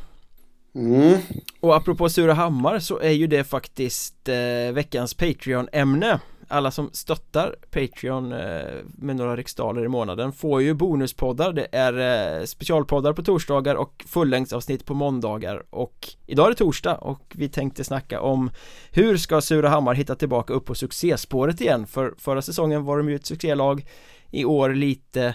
mm. 0.75 1.19
Och 1.61 1.77
apropå 1.77 2.09
Surahammar 2.09 2.79
så 2.79 2.99
är 2.99 3.11
ju 3.11 3.27
det 3.27 3.45
faktiskt 3.45 4.29
eh, 4.29 4.73
veckans 4.73 5.15
Patreon-ämne 5.15 6.21
alla 6.51 6.71
som 6.71 6.91
stöttar 6.93 7.57
Patreon 7.71 8.33
eh, 8.33 8.63
med 8.85 9.17
några 9.17 9.37
riksdaler 9.37 9.85
i 9.85 9.89
månaden 9.89 10.33
får 10.33 10.63
ju 10.63 10.75
bonuspoddar. 10.75 11.53
Det 11.53 11.67
är 11.73 12.39
eh, 12.41 12.45
specialpoddar 12.45 13.13
på 13.13 13.23
torsdagar 13.23 13.75
och 13.75 14.05
fullängdsavsnitt 14.09 14.85
på 14.85 14.95
måndagar. 14.95 15.63
Och 15.71 16.09
idag 16.27 16.47
är 16.47 16.51
det 16.51 16.57
torsdag 16.57 16.95
och 16.95 17.35
vi 17.35 17.49
tänkte 17.49 17.85
snacka 17.85 18.21
om 18.21 18.51
hur 18.91 19.17
ska 19.17 19.41
Surahammar 19.41 19.95
hitta 19.95 20.15
tillbaka 20.15 20.53
upp 20.53 20.65
på 20.65 20.75
succéspåret 20.75 21.61
igen? 21.61 21.87
För 21.87 22.15
förra 22.19 22.43
säsongen 22.43 22.85
var 22.85 22.99
de 22.99 23.09
ju 23.09 23.15
ett 23.15 23.27
succélag 23.27 23.87
i 24.31 24.45
år 24.45 24.71
lite 24.75 25.35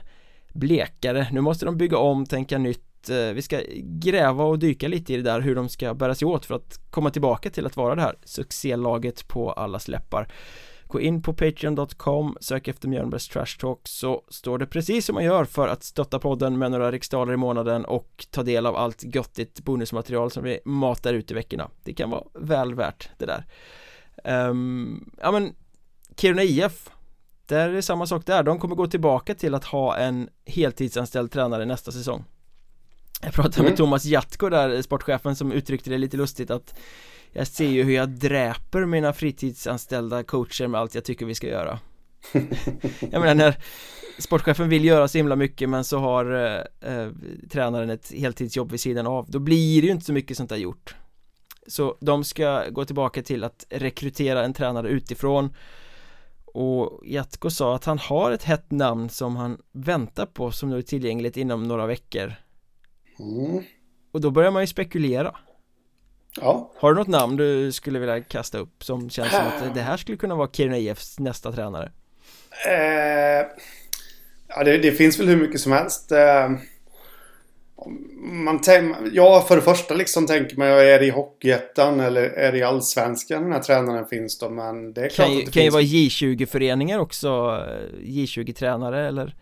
blekare. 0.54 1.28
Nu 1.32 1.42
måste 1.42 1.66
de 1.66 1.78
bygga 1.78 1.98
om, 1.98 2.26
tänka 2.26 2.58
nytt. 2.58 3.10
Eh, 3.10 3.34
vi 3.34 3.42
ska 3.42 3.62
gräva 3.84 4.44
och 4.44 4.60
dyka 4.60 4.88
lite 4.88 5.14
i 5.14 5.18
det 5.18 5.24
där 5.24 5.42
hur 5.42 5.56
de 5.56 5.70
ska 5.70 5.94
bära 5.94 6.16
sig 6.16 6.26
åt 6.26 6.46
för 6.46 6.56
att 6.56 6.80
komma 6.90 7.10
tillbaka 7.10 7.50
till 7.50 7.66
att 7.66 7.78
vara 7.78 7.96
det 7.96 8.02
här 8.02 8.16
succélaget 8.24 9.28
på 9.28 9.52
alla 9.52 9.80
släppar 9.80 10.28
Gå 10.96 11.02
in 11.02 11.22
på 11.22 11.34
Patreon.com, 11.34 12.38
sök 12.42 12.68
efter 12.68 12.88
Mjölnbergs 12.88 13.28
Trash 13.28 13.60
Talk 13.60 13.80
så 13.84 14.24
står 14.30 14.58
det 14.58 14.66
precis 14.66 15.06
som 15.06 15.14
man 15.14 15.24
gör 15.24 15.46
för 15.46 15.68
att 15.68 15.84
stötta 15.84 16.20
podden 16.20 16.58
med 16.58 16.72
några 16.72 16.92
riksdaler 16.92 17.34
i 17.34 17.38
månaden 17.38 17.86
och 17.86 18.28
ta 18.32 18.44
del 18.44 18.66
av 18.66 18.76
allt 18.76 19.16
göttigt 19.16 19.64
bonusmaterial 19.64 20.32
som 20.32 20.44
vi 20.44 20.60
matar 20.66 21.14
ut 21.14 21.32
i 21.32 21.34
veckorna. 21.34 21.70
Det 21.84 21.94
kan 21.94 22.10
vara 22.10 22.24
väl 22.34 22.76
värt 22.76 23.10
det 23.18 23.26
där. 23.26 23.46
Um, 24.50 25.12
ja 25.22 25.32
men 25.32 25.56
Kiruna 26.18 26.44
IF 26.44 26.90
där 27.46 27.70
är 27.70 27.74
det 27.74 27.82
samma 27.82 28.08
sak 28.08 28.26
där, 28.26 28.44
de 28.44 28.60
kommer 28.60 28.76
gå 28.76 28.88
tillbaka 28.88 29.36
till 29.36 29.56
att 29.56 29.66
ha 29.66 29.98
en 29.98 30.30
heltidsanställd 30.46 31.32
tränare 31.32 31.66
nästa 31.66 31.92
säsong 31.92 32.24
jag 33.26 33.34
pratade 33.34 33.62
med 33.62 33.68
mm. 33.68 33.78
Thomas 33.78 34.06
Jatko 34.06 34.50
där, 34.50 34.82
sportchefen 34.82 35.36
som 35.36 35.52
uttryckte 35.52 35.90
det 35.90 35.98
lite 35.98 36.18
lustigt 36.18 36.52
att 36.52 36.80
jag 37.32 37.48
ser 37.48 37.68
ju 37.68 37.84
hur 37.84 37.94
jag 37.94 38.10
dräper 38.10 38.86
mina 38.86 39.14
fritidsanställda 39.14 40.24
coacher 40.24 40.68
med 40.68 40.82
allt 40.82 40.96
jag 40.96 41.04
tycker 41.04 41.26
vi 41.26 41.36
ska 41.36 41.48
göra. 41.48 41.80
Jag 43.12 43.22
menar 43.22 43.36
när 43.36 43.58
sportchefen 44.20 44.70
vill 44.70 44.86
göra 44.86 45.08
så 45.08 45.18
himla 45.18 45.36
mycket 45.36 45.70
men 45.70 45.84
så 45.84 46.00
har 46.00 46.34
eh, 46.34 46.92
eh, 46.94 47.10
tränaren 47.52 47.90
ett 47.90 48.12
heltidsjobb 48.12 48.72
vid 48.72 48.80
sidan 48.80 49.08
av 49.08 49.26
Då 49.30 49.40
blir 49.40 49.82
det 49.82 49.86
ju 49.86 49.92
inte 49.92 50.06
så 50.06 50.14
mycket 50.14 50.38
sånt 50.38 50.50
där 50.50 50.58
gjort. 50.58 50.96
Så 51.68 51.98
de 52.02 52.24
ska 52.24 52.70
gå 52.70 52.86
tillbaka 52.86 53.22
till 53.22 53.44
att 53.44 53.66
rekrytera 53.70 54.44
en 54.44 54.54
tränare 54.54 54.90
utifrån. 54.90 55.56
Och 56.46 57.02
Jatko 57.06 57.50
sa 57.50 57.76
att 57.76 57.86
han 57.86 58.00
har 58.00 58.32
ett 58.32 58.44
hett 58.44 58.72
namn 58.72 59.10
som 59.10 59.36
han 59.36 59.58
väntar 59.72 60.26
på 60.26 60.52
som 60.52 60.70
nu 60.70 60.78
är 60.78 60.82
tillgängligt 60.82 61.38
inom 61.38 61.64
några 61.64 61.86
veckor 61.86 62.34
mm. 63.20 63.64
Och 64.12 64.22
då 64.22 64.32
börjar 64.32 64.52
man 64.52 64.64
ju 64.64 64.68
spekulera 64.68 65.36
Ja. 66.42 66.72
Har 66.76 66.94
du 66.94 67.00
något 67.00 67.08
namn 67.08 67.36
du 67.36 67.72
skulle 67.72 68.00
vilja 68.00 68.22
kasta 68.22 68.58
upp 68.58 68.84
som 68.84 69.10
känns 69.10 69.32
som 69.32 69.42
att 69.42 69.74
det 69.74 69.82
här 69.82 69.98
skulle 69.98 70.18
kunna 70.18 70.36
vara 70.36 70.50
Kiruna 70.52 70.78
IFs 70.78 71.20
nästa 71.20 71.52
tränare? 71.52 71.92
Eh, 72.68 73.48
ja, 74.48 74.64
det, 74.64 74.78
det, 74.78 74.92
finns 74.92 75.20
väl 75.20 75.28
hur 75.28 75.38
mycket 75.38 75.60
som 75.60 75.72
helst. 75.72 76.12
Eh, 76.12 76.50
man 78.22 78.60
ja, 79.14 79.46
för 79.48 79.56
det 79.56 79.62
första 79.62 79.94
liksom 79.94 80.28
tänker 80.28 80.58
man, 80.58 80.68
är 80.68 81.00
det 81.00 81.06
i 81.06 81.10
Hockeyettan 81.10 82.00
eller 82.00 82.22
är 82.22 82.52
det 82.52 82.58
i 82.58 82.64
Allsvenskan 82.64 83.44
den 83.44 83.52
här 83.52 83.60
tränaren 83.60 84.06
finns 84.06 84.40
då? 84.40 84.50
Men 84.50 84.94
det 84.94 85.06
är 85.06 85.10
klart 85.10 85.28
kan 85.28 85.38
att 85.38 85.46
det 85.46 85.52
kan 85.52 85.54
finns... 85.54 85.66
ju 85.66 85.70
vara 85.70 85.84
J20-föreningar 85.84 87.00
också, 87.00 87.28
J20-tränare 88.02 89.08
eller 89.08 89.36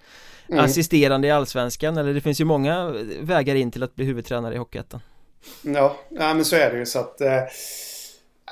mm. 0.49 0.65
assisterande 0.65 1.27
i 1.27 1.31
Allsvenskan 1.31 1.97
eller 1.97 2.13
det 2.13 2.21
finns 2.21 2.41
ju 2.41 2.45
många 2.45 2.93
vägar 3.21 3.55
in 3.55 3.71
till 3.71 3.83
att 3.83 3.95
bli 3.95 4.05
huvudtränare 4.05 4.55
i 4.55 4.57
Hockeyettan. 4.57 4.99
Ja, 5.61 5.95
ja 6.09 6.33
men 6.33 6.45
så 6.45 6.55
är 6.55 6.71
det 6.71 6.77
ju 6.77 6.85
så 6.85 6.99
att... 6.99 7.21
Eh, 7.21 7.39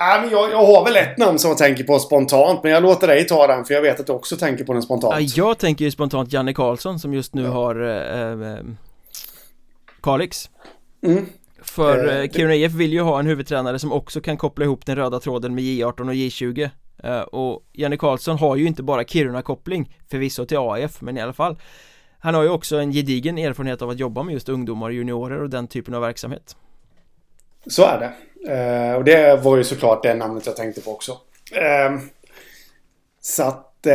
men 0.00 0.30
jag, 0.30 0.50
jag 0.50 0.66
har 0.66 0.84
väl 0.84 0.96
ett 0.96 1.18
namn 1.18 1.38
som 1.38 1.48
jag 1.48 1.58
tänker 1.58 1.84
på 1.84 1.98
spontant 1.98 2.62
men 2.62 2.72
jag 2.72 2.82
låter 2.82 3.06
dig 3.06 3.26
ta 3.26 3.46
den 3.46 3.64
för 3.64 3.74
jag 3.74 3.82
vet 3.82 4.00
att 4.00 4.06
du 4.06 4.12
också 4.12 4.36
tänker 4.36 4.64
på 4.64 4.72
den 4.72 4.82
spontant. 4.82 5.14
Ja, 5.20 5.28
jag 5.36 5.58
tänker 5.58 5.84
ju 5.84 5.90
spontant 5.90 6.32
Janne 6.32 6.54
Karlsson 6.54 6.98
som 6.98 7.14
just 7.14 7.34
nu 7.34 7.42
ja. 7.42 7.50
har 7.50 7.82
eh, 7.82 8.52
eh, 8.52 8.64
Kalix. 10.02 10.50
Mm. 11.06 11.26
För 11.62 12.22
eh, 12.22 12.28
Kiruna 12.28 12.54
IF 12.54 12.72
vill 12.72 12.92
ju 12.92 13.00
ha 13.00 13.20
en 13.20 13.26
huvudtränare 13.26 13.78
som 13.78 13.92
också 13.92 14.20
kan 14.20 14.36
koppla 14.36 14.64
ihop 14.64 14.86
den 14.86 14.96
röda 14.96 15.20
tråden 15.20 15.54
med 15.54 15.64
J18 15.64 16.08
och 16.08 16.14
J20 16.14 16.62
eh, 16.62 16.70
Eh, 17.02 17.20
och 17.20 17.62
Janne 17.72 17.96
Karlsson 17.96 18.38
har 18.38 18.56
ju 18.56 18.66
inte 18.66 18.82
bara 18.82 19.04
Kiruna-koppling 19.04 19.96
Förvisso 20.10 20.46
till 20.46 20.58
AF 20.58 21.00
men 21.00 21.16
i 21.16 21.20
alla 21.20 21.32
fall 21.32 21.56
Han 22.18 22.34
har 22.34 22.42
ju 22.42 22.48
också 22.48 22.76
en 22.76 22.92
gedigen 22.92 23.38
erfarenhet 23.38 23.82
av 23.82 23.90
att 23.90 23.98
jobba 23.98 24.22
med 24.22 24.32
just 24.32 24.48
ungdomar 24.48 24.86
och 24.86 24.94
juniorer 24.94 25.42
och 25.42 25.50
den 25.50 25.68
typen 25.68 25.94
av 25.94 26.00
verksamhet 26.00 26.56
så 27.66 27.84
är 27.84 27.98
det. 27.98 28.12
Eh, 28.52 28.94
och 28.94 29.04
det 29.04 29.40
var 29.42 29.56
ju 29.56 29.64
såklart 29.64 30.02
det 30.02 30.14
namnet 30.14 30.46
jag 30.46 30.56
tänkte 30.56 30.80
på 30.80 30.90
också. 30.90 31.18
Ehm, 31.52 32.00
så 33.20 33.42
att... 33.42 33.86
Eh, 33.86 33.92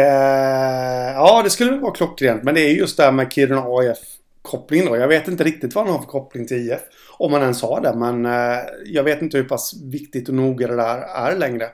ja, 1.13 1.41
det 1.43 1.49
skulle 1.49 1.77
vara 1.77 1.93
klockrent. 1.93 2.43
Men 2.43 2.55
det 2.55 2.61
är 2.61 2.73
just 2.73 2.97
det 2.97 3.03
här 3.03 3.11
med 3.11 3.33
Kiruna 3.33 3.63
AIF 3.67 3.97
koppling 4.41 4.85
då. 4.85 4.97
Jag 4.97 5.07
vet 5.07 5.27
inte 5.27 5.43
riktigt 5.43 5.75
vad 5.75 5.85
han 5.85 5.93
har 5.93 6.01
för 6.01 6.07
koppling 6.07 6.47
till 6.47 6.71
IF. 6.71 6.79
Om 7.17 7.31
man 7.31 7.41
ens 7.41 7.61
har 7.61 7.81
det. 7.81 7.93
Men 7.95 8.25
eh, 8.25 8.59
jag 8.85 9.03
vet 9.03 9.21
inte 9.21 9.37
hur 9.37 9.43
pass 9.43 9.73
viktigt 9.83 10.29
och 10.29 10.35
noga 10.35 10.67
det 10.67 10.75
där 10.75 10.97
är 10.97 11.37
längre. 11.37 11.69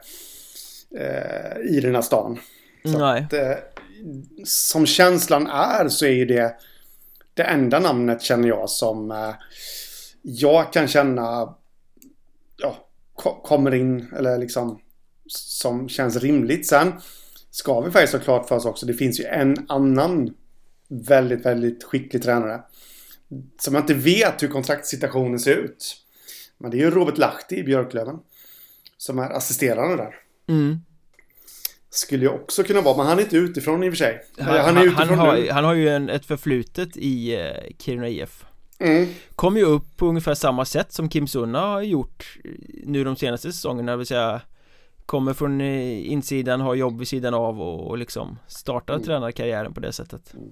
Eh, 0.97 1.77
I 1.77 1.79
den 1.79 1.95
här 1.95 2.01
stan. 2.01 2.39
Att, 3.25 3.33
eh, 3.33 3.55
som 4.45 4.85
känslan 4.85 5.47
är 5.47 5.87
så 5.89 6.05
är 6.05 6.11
ju 6.11 6.25
det 6.25 6.55
det 7.33 7.43
enda 7.43 7.79
namnet 7.79 8.21
känner 8.21 8.47
jag 8.47 8.69
som 8.69 9.11
eh, 9.11 9.35
jag 10.21 10.73
kan 10.73 10.87
känna 10.87 11.55
ja, 12.57 12.87
kommer 13.43 13.73
in 13.73 14.13
eller 14.17 14.37
liksom 14.37 14.79
som 15.27 15.89
känns 15.89 16.15
rimligt. 16.15 16.67
Sen 16.67 16.93
ska 17.51 17.81
vi 17.81 17.91
faktiskt 17.91 18.13
ha 18.13 18.19
klart 18.19 18.47
för 18.47 18.55
oss 18.55 18.65
också. 18.65 18.85
Det 18.85 18.93
finns 18.93 19.19
ju 19.19 19.25
en 19.25 19.65
annan 19.69 20.33
väldigt, 20.89 21.45
väldigt 21.45 21.83
skicklig 21.83 22.23
tränare. 22.23 22.61
Som 23.59 23.73
jag 23.73 23.83
inte 23.83 23.93
vet 23.93 24.43
hur 24.43 24.47
kontraktssituationen 24.47 25.39
ser 25.39 25.55
ut. 25.55 25.95
Men 26.57 26.71
det 26.71 26.77
är 26.77 26.79
ju 26.79 26.91
Robert 26.91 27.17
Lahti 27.17 27.55
i 27.55 27.63
Björklöven. 27.63 28.19
Som 28.97 29.19
är 29.19 29.29
assisterande 29.29 29.95
där. 29.95 30.15
Mm. 30.47 30.79
Skulle 31.89 32.23
ju 32.23 32.29
också 32.29 32.63
kunna 32.63 32.81
vara, 32.81 32.97
men 32.97 33.05
han 33.05 33.19
är 33.19 33.23
inte 33.23 33.37
utifrån 33.37 33.83
i 33.83 33.89
och 33.89 33.91
för 33.91 33.97
sig. 33.97 34.21
Han, 34.39 34.59
han 34.59 34.77
är 34.77 34.85
utifrån 34.85 35.07
han, 35.07 35.17
har, 35.17 35.51
han 35.51 35.63
har 35.63 35.73
ju 35.73 35.89
en, 35.89 36.09
ett 36.09 36.25
förflutet 36.25 36.97
i 36.97 37.35
eh, 37.35 37.75
Kiruna 37.79 38.09
IF. 38.09 38.45
Mm. 38.79 39.07
Kom 39.35 39.57
ju 39.57 39.63
upp 39.63 39.97
på 39.97 40.07
ungefär 40.07 40.33
samma 40.33 40.65
sätt 40.65 40.93
som 40.93 41.09
Kim 41.09 41.27
Sunna 41.27 41.59
har 41.59 41.81
gjort 41.81 42.37
nu 42.83 43.03
de 43.03 43.15
senaste 43.15 43.51
säsongerna, 43.51 43.91
det 43.91 43.97
vill 43.97 44.07
säga 44.07 44.41
Kommer 45.05 45.33
från 45.33 45.61
eh, 45.61 46.11
insidan, 46.11 46.61
har 46.61 46.75
jobb 46.75 46.99
vid 46.99 47.07
sidan 47.07 47.33
av 47.33 47.61
och, 47.61 47.87
och 47.87 47.97
liksom 47.97 48.39
startar 48.47 48.93
mm. 48.93 49.05
tränarkarriären 49.05 49.73
på 49.73 49.79
det 49.79 49.93
sättet. 49.93 50.33
Mm. 50.33 50.49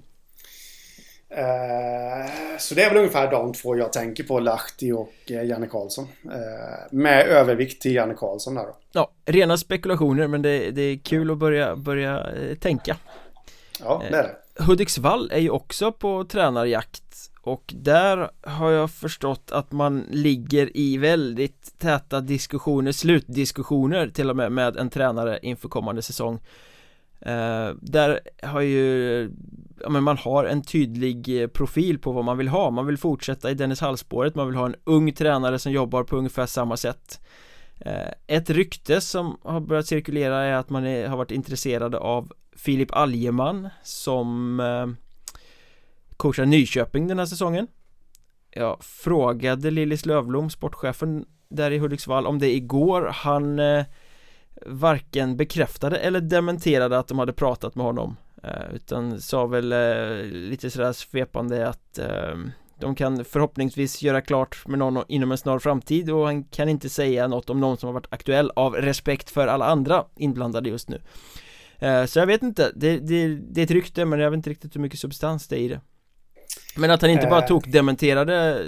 Eh, 1.31 2.31
så 2.57 2.75
det 2.75 2.83
är 2.83 2.89
väl 2.89 2.97
ungefär 2.97 3.31
de 3.31 3.53
två 3.53 3.77
jag 3.77 3.93
tänker 3.93 4.23
på, 4.23 4.39
Lahti 4.39 4.91
och 4.91 5.13
eh, 5.27 5.43
Janne 5.43 5.67
Karlsson. 5.67 6.07
Eh, 6.25 6.91
med 6.91 7.27
övervikt 7.27 7.81
till 7.81 7.95
Janne 7.95 8.13
Karlsson 8.13 8.55
där 8.55 8.63
då. 8.63 8.77
Ja, 8.91 9.11
rena 9.25 9.57
spekulationer 9.57 10.27
men 10.27 10.41
det, 10.41 10.71
det 10.71 10.81
är 10.81 10.97
kul 10.97 11.31
att 11.31 11.37
börja, 11.37 11.75
börja 11.75 12.27
tänka. 12.59 12.97
Ja, 13.79 14.03
det 14.09 14.17
är 14.17 14.23
det. 14.23 14.63
Hudiksvall 14.63 15.31
är 15.31 15.39
ju 15.39 15.49
också 15.49 15.91
på 15.91 16.23
tränarjakt 16.23 17.03
och 17.41 17.73
där 17.77 18.31
har 18.41 18.71
jag 18.71 18.91
förstått 18.91 19.51
att 19.51 19.71
man 19.71 20.05
ligger 20.09 20.77
i 20.77 20.97
väldigt 20.97 21.79
täta 21.79 22.21
diskussioner, 22.21 22.91
slutdiskussioner 22.91 24.07
till 24.07 24.29
och 24.29 24.35
med 24.35 24.51
med 24.51 24.77
en 24.77 24.89
tränare 24.89 25.39
inför 25.41 25.69
kommande 25.69 26.01
säsong 26.01 26.39
eh, 27.21 27.69
Där 27.81 28.19
har 28.43 28.61
ju 28.61 29.31
ja, 29.81 29.89
men 29.89 30.03
man 30.03 30.17
har 30.17 30.45
en 30.45 30.61
tydlig 30.61 31.41
eh, 31.41 31.47
profil 31.47 31.99
på 31.99 32.11
vad 32.11 32.25
man 32.25 32.37
vill 32.37 32.47
ha. 32.47 32.69
Man 32.69 32.85
vill 32.85 32.97
fortsätta 32.97 33.51
i 33.51 33.53
Dennis 33.53 33.81
Hallspåret, 33.81 34.35
Man 34.35 34.47
vill 34.47 34.55
ha 34.55 34.65
en 34.65 34.75
ung 34.83 35.13
tränare 35.13 35.59
som 35.59 35.71
jobbar 35.71 36.03
på 36.03 36.17
ungefär 36.17 36.45
samma 36.45 36.77
sätt. 36.77 37.21
Eh, 37.79 38.11
Ett 38.27 38.49
rykte 38.49 39.01
som 39.01 39.37
har 39.43 39.59
börjat 39.59 39.87
cirkulera 39.87 40.43
är 40.43 40.53
att 40.53 40.69
man 40.69 40.85
är, 40.85 41.07
har 41.07 41.17
varit 41.17 41.31
intresserad 41.31 41.95
av 41.95 42.31
Filip 42.55 42.91
Algeman 42.91 43.69
som 43.83 44.59
eh, 44.59 44.87
coachar 46.17 46.45
Nyköping 46.45 47.07
den 47.07 47.19
här 47.19 47.25
säsongen. 47.25 47.67
Jag 48.51 48.83
frågade 48.83 49.71
Lillis 49.71 50.05
Lövblom, 50.05 50.49
sportchefen 50.49 51.25
där 51.49 51.71
i 51.71 51.77
Hudiksvall 51.77 52.27
om 52.27 52.39
det 52.39 52.55
igår. 52.55 53.11
Han 53.13 53.59
eh, 53.59 53.85
varken 54.65 55.37
bekräftade 55.37 55.97
eller 55.97 56.21
dementerade 56.21 56.99
att 56.99 57.07
de 57.07 57.19
hade 57.19 57.33
pratat 57.33 57.75
med 57.75 57.85
honom 57.85 58.17
Eh, 58.43 58.75
utan 58.75 59.21
sa 59.21 59.45
väl 59.45 59.71
eh, 59.71 60.25
lite 60.25 60.69
sådär 60.69 60.93
svepande 60.93 61.69
att 61.69 61.97
eh, 61.97 62.37
de 62.79 62.95
kan 62.95 63.25
förhoppningsvis 63.25 64.01
göra 64.01 64.21
klart 64.21 64.67
med 64.67 64.79
någon 64.79 65.03
inom 65.07 65.31
en 65.31 65.37
snar 65.37 65.59
framtid 65.59 66.09
och 66.09 66.25
han 66.25 66.43
kan 66.43 66.69
inte 66.69 66.89
säga 66.89 67.27
något 67.27 67.49
om 67.49 67.59
någon 67.59 67.77
som 67.77 67.87
har 67.87 67.93
varit 67.93 68.13
aktuell 68.13 68.51
av 68.55 68.75
respekt 68.75 69.29
för 69.29 69.47
alla 69.47 69.65
andra 69.65 70.05
inblandade 70.15 70.69
just 70.69 70.89
nu. 70.89 71.01
Så 72.07 72.19
jag 72.19 72.27
vet 72.27 72.43
inte, 72.43 72.71
det, 72.75 72.97
det, 72.99 73.27
det 73.27 73.61
är 73.61 73.65
ett 73.65 73.71
rykte 73.71 74.05
men 74.05 74.19
jag 74.19 74.31
vet 74.31 74.37
inte 74.37 74.49
riktigt 74.49 74.75
hur 74.75 74.81
mycket 74.81 74.99
substans 74.99 75.47
det 75.47 75.55
är 75.55 75.59
i 75.59 75.67
det. 75.67 75.81
Men 76.77 76.91
att 76.91 77.01
han 77.01 77.11
inte 77.11 77.27
bara 77.27 77.41
tog 77.41 77.71
dementerade 77.71 78.65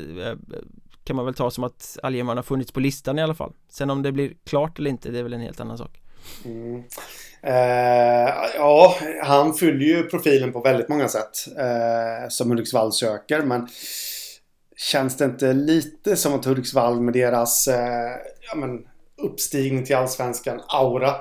kan 1.04 1.16
man 1.16 1.26
väl 1.26 1.34
ta 1.34 1.52
som 1.52 1.64
att 1.64 1.98
Algeman 2.04 2.38
har 2.38 2.44
funnits 2.44 2.72
på 2.72 2.80
listan 2.80 3.20
i 3.20 3.22
alla 3.22 3.36
fall 3.36 3.54
Sen 3.70 3.90
om 3.90 4.02
det 4.02 4.12
blir 4.12 4.34
klart 4.46 4.80
eller 4.80 4.90
inte, 4.90 5.10
det 5.10 5.20
är 5.20 5.24
väl 5.24 5.34
en 5.34 5.42
helt 5.42 5.60
annan 5.60 5.78
sak 5.78 6.02
mm. 6.46 6.84
Eh, 7.46 8.34
ja, 8.56 8.96
han 9.24 9.54
fyller 9.54 9.86
ju 9.86 10.04
profilen 10.04 10.54
på 10.54 10.62
väldigt 10.62 10.90
många 10.90 11.08
sätt. 11.08 11.48
Eh, 11.60 12.30
som 12.30 12.50
Hudiksvall 12.50 12.94
söker. 12.94 13.42
Men 13.42 13.68
känns 14.78 15.18
det 15.18 15.26
inte 15.26 15.54
lite 15.54 16.16
som 16.16 16.34
att 16.34 16.46
Hudiksvall 16.46 17.02
med 17.02 17.14
deras 17.14 17.68
eh, 17.68 18.12
ja, 18.50 18.56
men, 18.56 18.80
uppstigning 19.18 19.86
till 19.86 19.96
allsvenskan, 19.96 20.62
aura. 20.68 21.16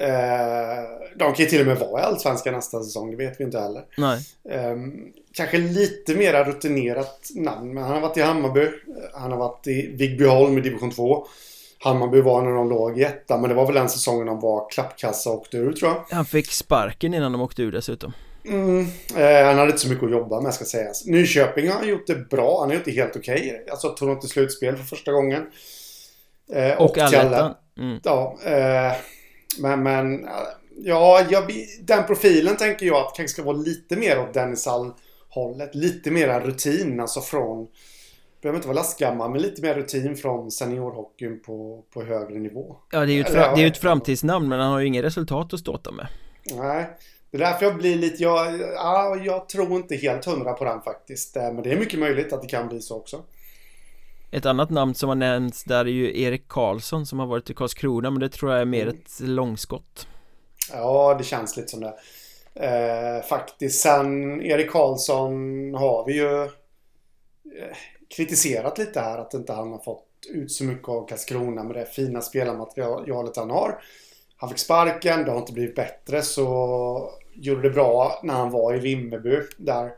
Eh, 0.00 1.08
de 1.16 1.34
kan 1.34 1.44
ju 1.44 1.46
till 1.46 1.60
och 1.60 1.66
med 1.66 1.78
vara 1.78 2.00
i 2.00 2.04
allsvenskan 2.04 2.54
nästa 2.54 2.82
säsong, 2.82 3.10
det 3.10 3.16
vet 3.16 3.40
vi 3.40 3.44
inte 3.44 3.60
heller. 3.60 3.82
Nej. 3.96 4.20
Ehm, 4.50 4.92
kanske 5.32 5.58
lite 5.58 6.14
mera 6.14 6.44
rutinerat 6.44 7.30
namn. 7.34 7.74
Men 7.74 7.84
han 7.84 7.92
har 7.92 8.00
varit 8.00 8.16
i 8.16 8.22
Hammarby. 8.22 8.68
Han 9.14 9.30
har 9.30 9.38
varit 9.38 9.66
i 9.66 9.96
Vigbyholm 9.96 10.58
i 10.58 10.60
division 10.60 10.90
2. 10.90 11.26
Hammarby 11.78 12.20
var 12.20 12.42
när 12.42 12.50
de 12.50 12.68
låg 12.68 13.00
i 13.00 13.04
etta, 13.04 13.38
men 13.38 13.48
det 13.50 13.56
var 13.56 13.66
väl 13.66 13.74
den 13.74 13.88
säsongen 13.88 14.26
de 14.26 14.40
var 14.40 14.70
klappkassa 14.70 15.30
och 15.30 15.36
åkte 15.36 15.56
ur 15.56 15.72
tror 15.72 15.90
jag. 15.90 16.04
Han 16.16 16.24
fick 16.24 16.52
sparken 16.52 17.14
innan 17.14 17.32
de 17.32 17.40
åkte 17.40 17.62
ur 17.62 17.72
dessutom. 17.72 18.12
Mm, 18.44 18.86
eh, 19.16 19.46
han 19.46 19.58
hade 19.58 19.70
inte 19.70 19.78
så 19.78 19.88
mycket 19.88 20.04
att 20.04 20.10
jobba 20.10 20.40
med 20.40 20.54
ska 20.54 20.64
sägas. 20.64 21.06
Nyköping 21.06 21.70
har 21.70 21.84
gjort 21.84 22.06
det 22.06 22.30
bra, 22.30 22.60
han 22.60 22.68
har 22.68 22.74
gjort 22.74 22.84
det 22.84 22.90
helt 22.90 23.16
okej. 23.16 23.34
Okay. 23.34 23.70
Alltså 23.70 23.88
tog 23.88 24.08
dem 24.08 24.20
till 24.20 24.28
slutspel 24.28 24.76
för 24.76 24.84
första 24.84 25.12
gången. 25.12 25.46
Eh, 26.52 26.72
och 26.72 26.90
och 26.90 26.98
allettan. 26.98 27.54
Mm. 27.78 28.00
Ja, 28.04 28.38
eh, 28.44 28.92
men, 29.58 29.82
men 29.82 30.28
ja, 30.76 31.22
jag, 31.30 31.52
den 31.80 32.04
profilen 32.06 32.56
tänker 32.56 32.86
jag 32.86 32.96
att 32.96 33.16
kanske 33.16 33.28
ska 33.28 33.42
vara 33.42 33.56
lite 33.56 33.96
mer 33.96 34.20
åt 34.20 34.34
Dennis 34.34 34.66
Hall-hållet. 34.66 35.74
Lite 35.74 36.10
mera 36.10 36.40
rutin, 36.40 37.00
alltså 37.00 37.20
från 37.20 37.68
behöver 38.42 38.56
inte 38.56 38.68
vara 38.68 38.76
lastgammal, 38.76 39.30
men 39.30 39.42
lite 39.42 39.62
mer 39.62 39.74
rutin 39.74 40.16
från 40.16 40.50
seniorhockeyn 40.50 41.40
på, 41.40 41.84
på 41.94 42.02
högre 42.02 42.38
nivå. 42.38 42.76
Ja, 42.90 43.06
det 43.06 43.12
är 43.12 43.14
ju 43.14 43.20
ett, 43.20 43.32
fra, 43.32 43.54
det 43.54 43.62
är 43.62 43.66
ett 43.66 43.78
framtidsnamn, 43.78 44.48
men 44.48 44.60
han 44.60 44.72
har 44.72 44.80
ju 44.80 44.86
inget 44.86 45.04
resultat 45.04 45.52
att 45.52 45.60
ståta 45.60 45.90
med. 45.90 46.06
Nej, 46.56 46.86
det 47.30 47.36
är 47.36 47.40
därför 47.40 47.66
jag 47.66 47.76
blir 47.76 47.96
lite, 47.96 48.22
jag, 48.22 48.60
ja, 48.60 49.16
jag 49.24 49.48
tror 49.48 49.72
inte 49.72 49.96
helt 49.96 50.24
hundra 50.24 50.52
på 50.52 50.64
den 50.64 50.82
faktiskt. 50.82 51.36
Eh, 51.36 51.52
men 51.52 51.62
det 51.62 51.72
är 51.72 51.78
mycket 51.78 51.98
möjligt 51.98 52.32
att 52.32 52.42
det 52.42 52.48
kan 52.48 52.68
bli 52.68 52.80
så 52.80 52.96
också. 52.96 53.22
Ett 54.30 54.46
annat 54.46 54.70
namn 54.70 54.94
som 54.94 55.08
har 55.08 55.16
nämnts 55.16 55.64
där 55.64 55.84
är 55.84 55.90
ju 55.90 56.22
Erik 56.22 56.48
Karlsson 56.48 57.06
som 57.06 57.18
har 57.18 57.26
varit 57.26 57.50
i 57.50 57.54
Karlskrona, 57.54 58.10
men 58.10 58.20
det 58.20 58.28
tror 58.28 58.52
jag 58.52 58.60
är 58.60 58.64
mer 58.64 58.82
mm. 58.82 58.96
ett 58.96 59.20
långskott. 59.20 60.06
Ja, 60.72 61.14
det 61.18 61.24
känns 61.24 61.56
lite 61.56 61.68
som 61.68 61.80
det. 61.80 61.94
Eh, 62.54 63.22
faktiskt, 63.22 63.80
sen 63.80 64.40
Erik 64.42 64.70
Karlsson 64.70 65.30
har 65.74 66.06
vi 66.06 66.16
ju 66.16 66.42
eh, 66.42 67.76
kritiserat 68.16 68.78
lite 68.78 69.00
här 69.00 69.18
att 69.18 69.34
inte 69.34 69.52
han 69.52 69.72
har 69.72 69.78
fått 69.78 70.06
ut 70.28 70.52
så 70.52 70.64
mycket 70.64 70.88
av 70.88 71.08
Karlskrona 71.08 71.62
med 71.62 71.76
det 71.76 71.86
fina 71.86 72.20
spelarmaterialet 72.20 73.36
han 73.36 73.50
har. 73.50 73.82
Han 74.36 74.50
fick 74.50 74.58
sparken, 74.58 75.24
det 75.24 75.30
har 75.30 75.38
inte 75.38 75.52
blivit 75.52 75.74
bättre 75.74 76.22
så 76.22 77.10
gjorde 77.34 77.62
det 77.62 77.70
bra 77.70 78.20
när 78.22 78.34
han 78.34 78.50
var 78.50 78.74
i 78.74 78.78
Vimmerby 78.78 79.40
där 79.56 79.92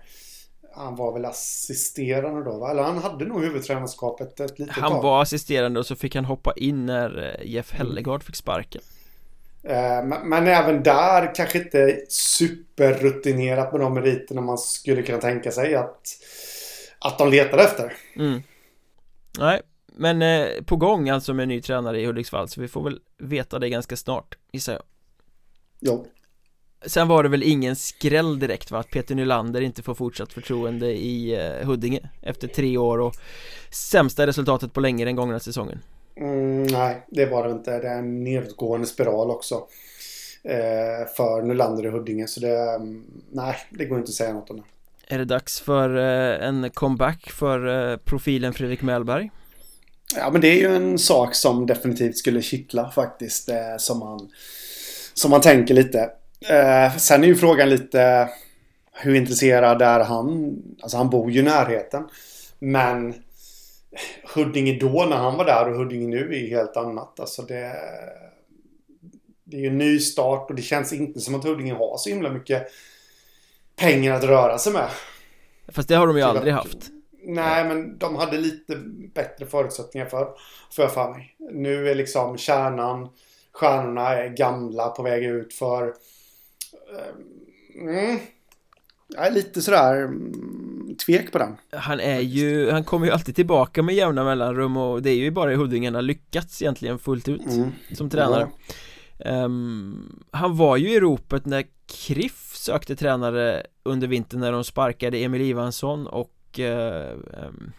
han 0.72 0.96
var 0.96 1.12
väl 1.12 1.24
assisterande 1.24 2.44
då 2.44 2.58
va? 2.58 2.70
Eller 2.70 2.82
han 2.82 2.98
hade 2.98 3.24
nog 3.24 3.42
huvudtränarskapet 3.42 4.40
ett 4.40 4.58
litet 4.58 4.76
Han 4.76 4.92
tag. 4.92 5.02
var 5.02 5.22
assisterande 5.22 5.80
och 5.80 5.86
så 5.86 5.96
fick 5.96 6.14
han 6.14 6.24
hoppa 6.24 6.52
in 6.56 6.86
när 6.86 7.36
eh, 7.40 7.50
Jeff 7.50 7.72
Hellegard 7.72 8.22
fick 8.22 8.36
sparken 8.36 8.82
eh, 9.62 10.04
men, 10.04 10.28
men, 10.28 10.46
även 10.46 10.82
där 10.82 11.34
kanske 11.34 11.58
inte 11.58 12.00
superrutinerat 12.08 13.72
med 13.72 13.80
de 13.80 13.94
meriterna 13.94 14.40
man 14.40 14.58
skulle 14.58 15.02
kunna 15.02 15.18
tänka 15.18 15.50
sig 15.50 15.74
att 15.74 16.02
att 16.98 17.18
de 17.18 17.30
letar 17.30 17.58
efter. 17.58 17.92
Mm. 18.16 18.42
Nej, 19.38 19.62
men 19.86 20.22
eh, 20.22 20.62
på 20.64 20.76
gång 20.76 21.08
alltså 21.08 21.34
med 21.34 21.42
en 21.42 21.48
ny 21.48 21.62
tränare 21.62 22.00
i 22.00 22.06
Hudiksvall 22.06 22.48
så 22.48 22.60
vi 22.60 22.68
får 22.68 22.82
väl 22.82 23.00
veta 23.18 23.58
det 23.58 23.68
ganska 23.68 23.96
snart 23.96 24.38
gissar 24.52 24.72
jag. 24.72 24.82
Jo. 25.80 26.06
Sen 26.86 27.08
var 27.08 27.22
det 27.22 27.28
väl 27.28 27.42
ingen 27.42 27.76
skräll 27.76 28.38
direkt 28.38 28.70
va? 28.70 28.78
Att 28.78 28.90
Peter 28.90 29.14
Nylander 29.14 29.60
inte 29.60 29.82
får 29.82 29.94
fortsatt 29.94 30.32
förtroende 30.32 30.86
i 30.92 31.34
eh, 31.34 31.66
Huddinge 31.66 32.00
efter 32.22 32.48
tre 32.48 32.76
år 32.76 32.98
och 33.00 33.14
sämsta 33.70 34.26
resultatet 34.26 34.72
på 34.72 34.80
länge 34.80 35.04
den 35.04 35.16
gångna 35.16 35.40
säsongen. 35.40 35.78
Mm, 36.16 36.62
nej, 36.62 37.06
det 37.08 37.26
var 37.26 37.44
det 37.48 37.52
inte. 37.52 37.78
Det 37.78 37.88
är 37.88 37.98
en 37.98 38.24
nedåtgående 38.24 38.86
spiral 38.86 39.30
också. 39.30 39.54
Eh, 40.44 41.08
för 41.16 41.42
Nylander 41.42 41.86
i 41.86 41.90
Huddinge. 41.90 42.26
Så 42.26 42.40
det, 42.40 42.74
mm, 42.74 43.04
nej, 43.32 43.56
det 43.70 43.84
går 43.84 43.98
inte 43.98 44.08
att 44.08 44.14
säga 44.14 44.32
något 44.32 44.50
om 44.50 44.56
det. 44.56 45.14
Är 45.14 45.18
det 45.18 45.24
dags 45.24 45.60
för 45.60 45.96
eh, 45.96 46.48
en 46.48 46.70
comeback 46.70 47.30
för 47.30 47.90
eh, 47.92 47.96
profilen 47.96 48.52
Fredrik 48.52 48.82
Mellberg? 48.82 49.30
Ja 50.16 50.30
men 50.30 50.40
det 50.40 50.48
är 50.48 50.56
ju 50.56 50.76
en 50.76 50.98
sak 50.98 51.34
som 51.34 51.66
definitivt 51.66 52.16
skulle 52.16 52.42
kittla 52.42 52.90
faktiskt. 52.90 53.48
Eh, 53.48 53.56
som, 53.78 53.98
man, 53.98 54.30
som 55.14 55.30
man 55.30 55.40
tänker 55.40 55.74
lite. 55.74 56.10
Sen 56.98 57.24
är 57.24 57.26
ju 57.26 57.36
frågan 57.36 57.68
lite 57.68 58.28
hur 58.92 59.14
intresserad 59.14 59.82
är 59.82 60.00
han? 60.00 60.56
Alltså 60.82 60.96
han 60.96 61.10
bor 61.10 61.30
ju 61.30 61.40
i 61.40 61.42
närheten. 61.42 62.08
Men 62.58 63.14
Huddinge 64.34 64.78
då 64.80 65.06
när 65.10 65.16
han 65.16 65.36
var 65.36 65.44
där 65.44 65.68
och 65.68 65.76
Huddinge 65.76 66.08
nu 66.08 66.34
är 66.34 66.38
ju 66.38 66.48
helt 66.48 66.76
annat. 66.76 67.20
Alltså 67.20 67.42
det, 67.42 67.72
det 69.44 69.56
är 69.56 69.60
ju 69.60 69.66
en 69.66 69.78
ny 69.78 69.98
start 69.98 70.50
och 70.50 70.56
det 70.56 70.62
känns 70.62 70.92
inte 70.92 71.20
som 71.20 71.34
att 71.34 71.44
Huddinge 71.44 71.74
har 71.74 71.96
så 71.98 72.10
himla 72.10 72.30
mycket 72.30 72.66
pengar 73.76 74.14
att 74.14 74.24
röra 74.24 74.58
sig 74.58 74.72
med. 74.72 74.88
Fast 75.68 75.88
det 75.88 75.94
har 75.94 76.06
de 76.06 76.16
ju 76.16 76.22
aldrig 76.22 76.52
haft. 76.54 76.90
Nej, 77.22 77.64
men 77.64 77.98
de 77.98 78.16
hade 78.16 78.38
lite 78.38 78.76
bättre 79.14 79.46
förutsättningar 79.46 80.06
för, 80.06 80.28
för 80.70 80.88
för 80.88 81.10
mig. 81.10 81.36
Nu 81.50 81.90
är 81.90 81.94
liksom 81.94 82.38
kärnan 82.38 83.08
stjärnorna 83.52 84.08
är 84.08 84.28
gamla 84.28 84.88
på 84.88 85.02
väg 85.02 85.24
ut 85.24 85.54
för... 85.54 85.94
Eh, 86.92 87.82
mm, 87.82 88.18
jag 89.08 89.26
är 89.26 89.30
lite 89.30 89.62
sådär 89.62 90.02
mm, 90.02 90.96
tvek 91.06 91.32
på 91.32 91.38
den. 91.38 91.56
Han 91.72 92.00
är 92.00 92.20
ju, 92.20 92.70
han 92.70 92.84
kommer 92.84 93.06
ju 93.06 93.12
alltid 93.12 93.36
tillbaka 93.36 93.82
med 93.82 93.94
jämna 93.94 94.24
mellanrum 94.24 94.76
och 94.76 95.02
det 95.02 95.10
är 95.10 95.16
ju 95.16 95.30
bara 95.30 95.52
i 95.52 95.56
Huddinge 95.56 95.86
han 95.86 95.94
har 95.94 96.02
lyckats 96.02 96.62
egentligen 96.62 96.98
fullt 96.98 97.28
ut 97.28 97.46
mm. 97.46 97.70
som 97.92 98.10
tränare. 98.10 98.48
Ja. 99.18 99.44
Um, 99.44 100.24
han 100.30 100.56
var 100.56 100.76
ju 100.76 100.90
i 100.92 101.00
ropet 101.00 101.46
när 101.46 101.64
Kriff 101.86 102.52
sökte 102.54 102.96
tränare 102.96 103.62
under 103.82 104.08
vintern 104.08 104.40
när 104.40 104.52
de 104.52 104.64
sparkade 104.64 105.18
Emil 105.18 105.42
Ivansson 105.42 106.06
och 106.06 106.58
uh, 106.58 106.66
um, 107.46 107.72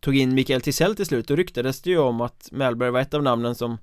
tog 0.00 0.16
in 0.16 0.34
Mikael 0.34 0.60
Tisell 0.60 0.96
till 0.96 1.06
slut 1.06 1.30
och 1.30 1.36
ryktades 1.36 1.82
det 1.82 1.90
ju 1.90 1.98
om 1.98 2.20
att 2.20 2.48
Mellberg 2.52 2.90
var 2.90 3.00
ett 3.00 3.14
av 3.14 3.22
namnen 3.22 3.54
som 3.54 3.78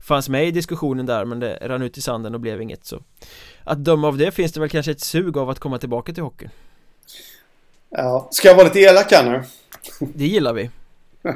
fanns 0.00 0.28
med 0.28 0.48
i 0.48 0.50
diskussionen 0.50 1.06
där 1.06 1.24
men 1.24 1.40
det 1.40 1.58
rann 1.62 1.82
ut 1.82 1.98
i 1.98 2.02
sanden 2.02 2.34
och 2.34 2.40
blev 2.40 2.62
inget 2.62 2.84
så 2.84 3.02
att 3.64 3.84
döma 3.84 4.08
av 4.08 4.18
det 4.18 4.30
finns 4.30 4.52
det 4.52 4.60
väl 4.60 4.68
kanske 4.68 4.92
ett 4.92 5.00
sug 5.00 5.36
av 5.36 5.50
att 5.50 5.58
komma 5.58 5.78
tillbaka 5.78 6.12
till 6.12 6.22
hockeyn. 6.22 6.50
Ja, 7.90 8.28
ska 8.30 8.48
jag 8.48 8.54
vara 8.54 8.64
lite 8.64 8.80
elak 8.80 9.12
här 9.12 9.30
nu? 9.30 9.42
Det 10.14 10.26
gillar 10.26 10.52
vi. 10.52 10.70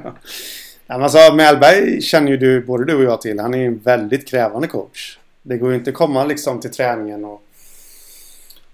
Ja, 0.86 1.02
alltså 1.02 1.34
Mellberg 1.34 2.02
känner 2.02 2.30
ju 2.30 2.36
du, 2.36 2.60
både 2.60 2.84
du 2.84 2.94
och 2.94 3.02
jag 3.02 3.20
till. 3.20 3.38
Han 3.40 3.54
är 3.54 3.58
ju 3.58 3.66
en 3.66 3.78
väldigt 3.78 4.28
krävande 4.28 4.68
coach. 4.68 5.18
Det 5.42 5.58
går 5.58 5.70
ju 5.70 5.76
inte 5.76 5.90
att 5.90 5.96
komma 5.96 6.24
liksom 6.24 6.60
till 6.60 6.70
träningen 6.70 7.24
och 7.24 7.42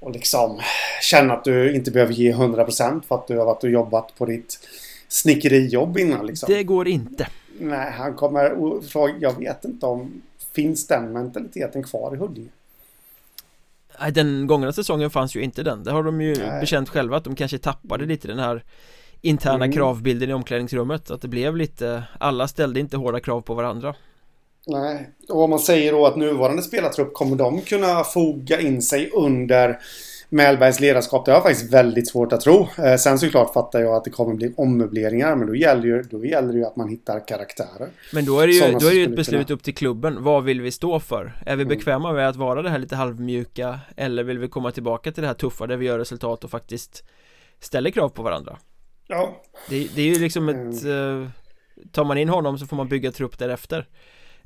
och 0.00 0.12
liksom 0.12 0.60
känna 1.02 1.34
att 1.34 1.44
du 1.44 1.74
inte 1.74 1.90
behöver 1.90 2.12
ge 2.12 2.32
100% 2.32 3.02
för 3.08 3.14
att 3.14 3.28
du 3.28 3.38
har 3.38 3.46
varit 3.46 3.64
och 3.64 3.70
jobbat 3.70 4.18
på 4.18 4.26
ditt 4.26 4.58
snickerijobb 5.08 5.98
innan 5.98 6.26
liksom. 6.26 6.52
Det 6.52 6.64
går 6.64 6.88
inte. 6.88 7.28
Nej, 7.58 7.92
han 7.92 8.14
kommer 8.14 8.80
fråga, 8.88 9.14
jag 9.20 9.38
vet 9.38 9.64
inte 9.64 9.86
om 9.86 10.22
finns 10.52 10.86
den 10.86 11.12
mentaliteten 11.12 11.82
kvar 11.82 12.14
i 12.14 12.16
Huddinge? 12.16 12.48
Nej, 14.00 14.12
den 14.12 14.46
gångna 14.46 14.72
säsongen 14.72 15.10
fanns 15.10 15.36
ju 15.36 15.42
inte 15.42 15.62
den. 15.62 15.84
Det 15.84 15.90
har 15.90 16.02
de 16.02 16.20
ju 16.20 16.36
Nej. 16.36 16.60
bekänt 16.60 16.88
själva 16.88 17.16
att 17.16 17.24
de 17.24 17.34
kanske 17.34 17.58
tappade 17.58 18.06
lite 18.06 18.28
den 18.28 18.38
här 18.38 18.64
interna 19.20 19.64
mm. 19.64 19.72
kravbilden 19.72 20.30
i 20.30 20.32
omklädningsrummet. 20.32 21.10
Att 21.10 21.22
det 21.22 21.28
blev 21.28 21.56
lite, 21.56 22.02
alla 22.20 22.48
ställde 22.48 22.80
inte 22.80 22.96
hårda 22.96 23.20
krav 23.20 23.40
på 23.40 23.54
varandra. 23.54 23.94
Nej, 24.66 25.10
och 25.28 25.42
om 25.42 25.50
man 25.50 25.58
säger 25.58 25.92
då 25.92 26.06
att 26.06 26.16
nuvarande 26.16 26.62
spelartrupp 26.62 27.14
kommer 27.14 27.36
de 27.36 27.60
kunna 27.60 28.04
foga 28.04 28.60
in 28.60 28.82
sig 28.82 29.10
under 29.10 29.78
Mellbergs 30.28 30.80
ledarskap, 30.80 31.24
det 31.24 31.30
har 31.30 31.36
jag 31.36 31.42
faktiskt 31.42 31.72
väldigt 31.72 32.08
svårt 32.08 32.32
att 32.32 32.40
tro. 32.40 32.68
Eh, 32.78 32.96
sen 32.96 33.18
såklart 33.18 33.52
fattar 33.52 33.80
jag 33.80 33.96
att 33.96 34.04
det 34.04 34.10
kommer 34.10 34.34
bli 34.34 34.54
ommöbleringar, 34.56 35.36
men 35.36 35.46
då 35.46 35.54
gäller, 35.54 35.84
ju, 35.84 36.02
då 36.02 36.24
gäller 36.24 36.52
det 36.52 36.58
ju 36.58 36.64
att 36.64 36.76
man 36.76 36.88
hittar 36.88 37.26
karaktärer. 37.28 37.88
Men 38.12 38.24
då 38.24 38.40
är 38.40 38.46
det 38.46 38.52
ju, 38.52 38.60
då 38.60 38.86
är 38.86 38.90
det 38.90 38.96
ju 38.96 39.04
ett 39.04 39.16
beslut 39.16 39.50
upp 39.50 39.62
till 39.62 39.74
klubben. 39.74 40.22
Vad 40.22 40.44
vill 40.44 40.60
vi 40.60 40.70
stå 40.70 41.00
för? 41.00 41.32
Är 41.46 41.56
vi 41.56 41.62
mm. 41.62 41.68
bekväma 41.68 42.12
med 42.12 42.28
att 42.28 42.36
vara 42.36 42.62
det 42.62 42.70
här 42.70 42.78
lite 42.78 42.96
halvmjuka? 42.96 43.80
Eller 43.96 44.24
vill 44.24 44.38
vi 44.38 44.48
komma 44.48 44.70
tillbaka 44.70 45.12
till 45.12 45.22
det 45.22 45.26
här 45.26 45.34
tuffa 45.34 45.66
där 45.66 45.76
vi 45.76 45.86
gör 45.86 45.98
resultat 45.98 46.44
och 46.44 46.50
faktiskt 46.50 47.04
ställer 47.60 47.90
krav 47.90 48.08
på 48.08 48.22
varandra? 48.22 48.58
Ja. 49.06 49.42
Det, 49.68 49.88
det 49.94 50.02
är 50.02 50.14
ju 50.14 50.18
liksom 50.18 50.48
ett... 50.48 50.84
Mm. 50.84 51.22
Uh, 51.22 51.28
tar 51.92 52.04
man 52.04 52.18
in 52.18 52.28
honom 52.28 52.58
så 52.58 52.66
får 52.66 52.76
man 52.76 52.88
bygga 52.88 53.12
trupp 53.12 53.38
därefter. 53.38 53.88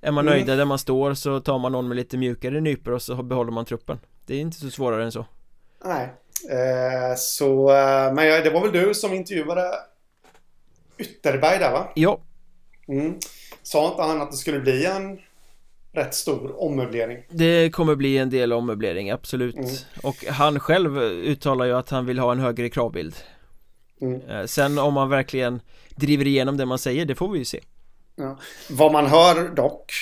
Är 0.01 0.13
man 0.13 0.29
mm. 0.29 0.35
nöjda 0.39 0.57
där 0.57 0.65
man 0.65 0.79
står 0.79 1.15
så 1.15 1.41
tar 1.41 1.59
man 1.59 1.73
någon 1.73 1.89
med 1.89 1.97
lite 1.97 2.17
mjukare 2.17 2.61
nypor 2.61 2.93
och 2.93 3.03
så 3.03 3.23
behåller 3.23 3.53
man 3.53 3.65
truppen. 3.65 3.99
Det 4.27 4.35
är 4.35 4.41
inte 4.41 4.57
så 4.57 4.71
svårare 4.71 5.05
än 5.05 5.13
så. 5.13 5.27
Nej. 5.85 6.09
Eh, 6.51 7.17
så, 7.17 7.71
eh, 7.71 8.13
men 8.13 8.45
det 8.45 8.51
var 8.51 8.61
väl 8.61 8.73
du 8.73 8.95
som 8.95 9.15
intervjuade 9.15 9.71
Ytterberg 10.99 11.59
där 11.59 11.73
va? 11.73 11.93
Ja. 11.95 12.21
Mm. 12.89 13.15
Sa 13.63 13.91
inte 13.91 14.03
han 14.03 14.21
att 14.21 14.31
det 14.31 14.37
skulle 14.37 14.61
bli 14.61 14.87
en 14.87 15.19
rätt 15.93 16.15
stor 16.15 16.63
ommöblering? 16.63 17.19
Det 17.29 17.71
kommer 17.71 17.95
bli 17.95 18.19
en 18.19 18.31
del 18.31 18.53
ommöblering, 18.53 19.11
absolut. 19.11 19.55
Mm. 19.55 19.71
Och 20.03 20.25
han 20.29 20.61
själv 20.61 20.99
uttalar 21.03 21.65
ju 21.65 21.77
att 21.77 21.91
han 21.91 22.07
vill 22.07 22.19
ha 22.19 22.33
en 22.33 22.41
högre 22.41 22.69
kravbild. 22.69 23.15
Mm. 24.01 24.21
Eh, 24.29 24.45
sen 24.45 24.79
om 24.79 24.95
man 24.95 25.09
verkligen 25.09 25.61
driver 25.97 26.27
igenom 26.27 26.57
det 26.57 26.67
man 26.67 26.79
säger, 26.79 27.05
det 27.05 27.15
får 27.15 27.29
vi 27.29 27.39
ju 27.39 27.45
se. 27.45 27.61
Ja. 28.17 28.39
Vad 28.71 28.93
man 28.93 29.07
hör 29.07 29.49
dock 29.49 29.93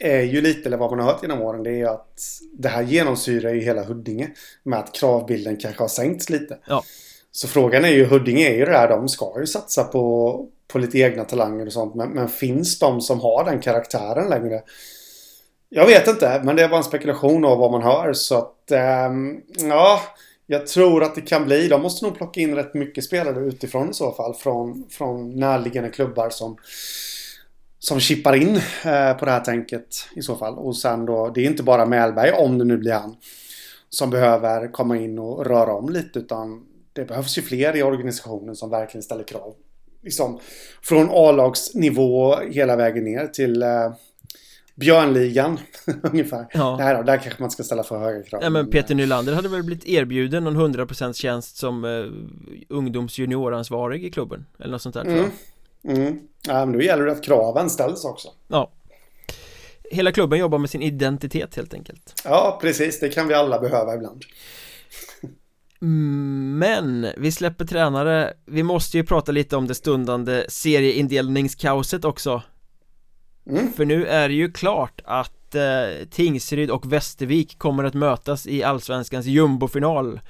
är 0.00 0.22
ju 0.22 0.40
lite, 0.40 0.68
eller 0.68 0.76
vad 0.76 0.90
man 0.90 1.00
har 1.00 1.12
hört 1.12 1.22
genom 1.22 1.40
åren, 1.40 1.62
det 1.62 1.80
är 1.80 1.86
att 1.86 2.20
det 2.52 2.68
här 2.68 2.82
genomsyrar 2.82 3.54
ju 3.54 3.60
hela 3.60 3.84
Huddinge. 3.84 4.30
Med 4.62 4.78
att 4.78 4.94
kravbilden 4.94 5.56
kanske 5.56 5.82
har 5.82 5.88
sänkts 5.88 6.30
lite. 6.30 6.58
Ja. 6.66 6.84
Så 7.32 7.48
frågan 7.48 7.84
är 7.84 7.88
ju, 7.88 8.04
Huddinge 8.04 8.48
är 8.48 8.54
ju 8.54 8.64
det 8.64 8.78
här, 8.78 8.88
de 8.88 9.08
ska 9.08 9.40
ju 9.40 9.46
satsa 9.46 9.84
på, 9.84 10.46
på 10.68 10.78
lite 10.78 10.98
egna 10.98 11.24
talanger 11.24 11.66
och 11.66 11.72
sånt. 11.72 11.94
Men, 11.94 12.10
men 12.10 12.28
finns 12.28 12.78
de 12.78 13.00
som 13.00 13.20
har 13.20 13.44
den 13.44 13.60
karaktären 13.60 14.28
längre? 14.28 14.62
Jag 15.68 15.86
vet 15.86 16.08
inte, 16.08 16.40
men 16.44 16.56
det 16.56 16.62
är 16.62 16.68
bara 16.68 16.78
en 16.78 16.84
spekulation 16.84 17.44
av 17.44 17.58
vad 17.58 17.72
man 17.72 17.82
hör. 17.82 18.12
Så 18.12 18.38
att, 18.38 18.70
ähm, 18.70 19.40
ja, 19.58 20.00
jag 20.46 20.66
tror 20.66 21.02
att 21.02 21.14
det 21.14 21.20
kan 21.20 21.44
bli. 21.44 21.68
De 21.68 21.82
måste 21.82 22.04
nog 22.04 22.16
plocka 22.16 22.40
in 22.40 22.54
rätt 22.54 22.74
mycket 22.74 23.04
spelare 23.04 23.40
utifrån 23.40 23.90
i 23.90 23.94
så 23.94 24.12
fall. 24.12 24.34
Från, 24.34 24.86
från 24.90 25.40
närliggande 25.40 25.90
klubbar 25.90 26.30
som 26.30 26.56
som 27.80 28.00
chippar 28.00 28.36
in 28.36 28.56
eh, 28.84 29.12
på 29.14 29.24
det 29.24 29.30
här 29.30 29.40
tänket 29.40 30.08
i 30.16 30.22
så 30.22 30.36
fall. 30.36 30.58
Och 30.58 30.76
sen 30.76 31.06
då, 31.06 31.28
det 31.28 31.40
är 31.40 31.46
inte 31.46 31.62
bara 31.62 31.86
Mälberg, 31.86 32.32
om 32.32 32.58
det 32.58 32.64
nu 32.64 32.78
blir 32.78 32.92
han, 32.92 33.16
som 33.88 34.10
behöver 34.10 34.72
komma 34.72 34.96
in 34.96 35.18
och 35.18 35.46
röra 35.46 35.74
om 35.74 35.88
lite 35.88 36.18
utan 36.18 36.62
det 36.92 37.04
behövs 37.04 37.38
ju 37.38 37.42
fler 37.42 37.76
i 37.76 37.82
organisationen 37.82 38.56
som 38.56 38.70
verkligen 38.70 39.02
ställer 39.02 39.24
krav. 39.24 39.54
Liksom 40.02 40.40
från 40.82 41.08
A-lagsnivå 41.10 42.36
hela 42.36 42.76
vägen 42.76 43.04
ner 43.04 43.26
till 43.26 43.62
eh, 43.62 43.92
Björnligan 44.74 45.58
ungefär. 46.02 46.46
Ja. 46.52 46.76
Nej 46.76 46.94
då, 46.94 47.02
där 47.02 47.16
kanske 47.16 47.42
man 47.42 47.50
ska 47.50 47.62
ställa 47.62 47.82
för 47.82 47.98
höga 47.98 48.22
krav. 48.22 48.42
Ja, 48.42 48.50
men 48.50 48.70
Peter 48.70 48.94
Nylander 48.94 49.34
hade 49.34 49.48
väl 49.48 49.62
blivit 49.62 49.86
erbjuden 49.86 50.44
någon 50.44 50.74
100% 50.74 51.12
tjänst 51.12 51.56
som 51.56 51.84
eh, 51.84 51.90
ungdomsjunioransvarig 52.68 54.04
i 54.04 54.10
klubben 54.10 54.46
eller 54.58 54.72
något 54.72 54.82
sånt 54.82 54.94
där 54.94 55.02
mm. 55.02 55.14
tror 55.14 55.24
jag. 55.24 55.32
Mm. 55.84 56.18
Ja, 56.42 56.66
men 56.66 56.72
då 56.72 56.82
gäller 56.82 57.06
det 57.06 57.12
att 57.12 57.24
kraven 57.24 57.70
ställs 57.70 58.04
också. 58.04 58.28
Ja. 58.48 58.70
Hela 59.90 60.12
klubben 60.12 60.38
jobbar 60.38 60.58
med 60.58 60.70
sin 60.70 60.82
identitet 60.82 61.56
helt 61.56 61.74
enkelt. 61.74 62.22
Ja, 62.24 62.58
precis. 62.62 63.00
Det 63.00 63.08
kan 63.08 63.28
vi 63.28 63.34
alla 63.34 63.60
behöva 63.60 63.94
ibland. 63.94 64.24
Men 66.58 67.06
vi 67.16 67.32
släpper 67.32 67.64
tränare 67.64 68.32
Vi 68.46 68.62
måste 68.62 68.96
ju 68.96 69.04
prata 69.04 69.32
lite 69.32 69.56
om 69.56 69.66
det 69.66 69.74
stundande 69.74 70.44
serieindelningskaoset 70.48 72.04
också 72.04 72.42
mm. 73.46 73.72
För 73.72 73.84
nu 73.84 74.06
är 74.06 74.28
det 74.28 74.34
ju 74.34 74.52
klart 74.52 75.00
att 75.04 75.54
eh, 75.54 76.06
Tingsryd 76.10 76.70
och 76.70 76.92
Västervik 76.92 77.58
kommer 77.58 77.84
att 77.84 77.94
mötas 77.94 78.46
i 78.46 78.62
Allsvenskans 78.62 79.26
jumbofinal 79.26 80.20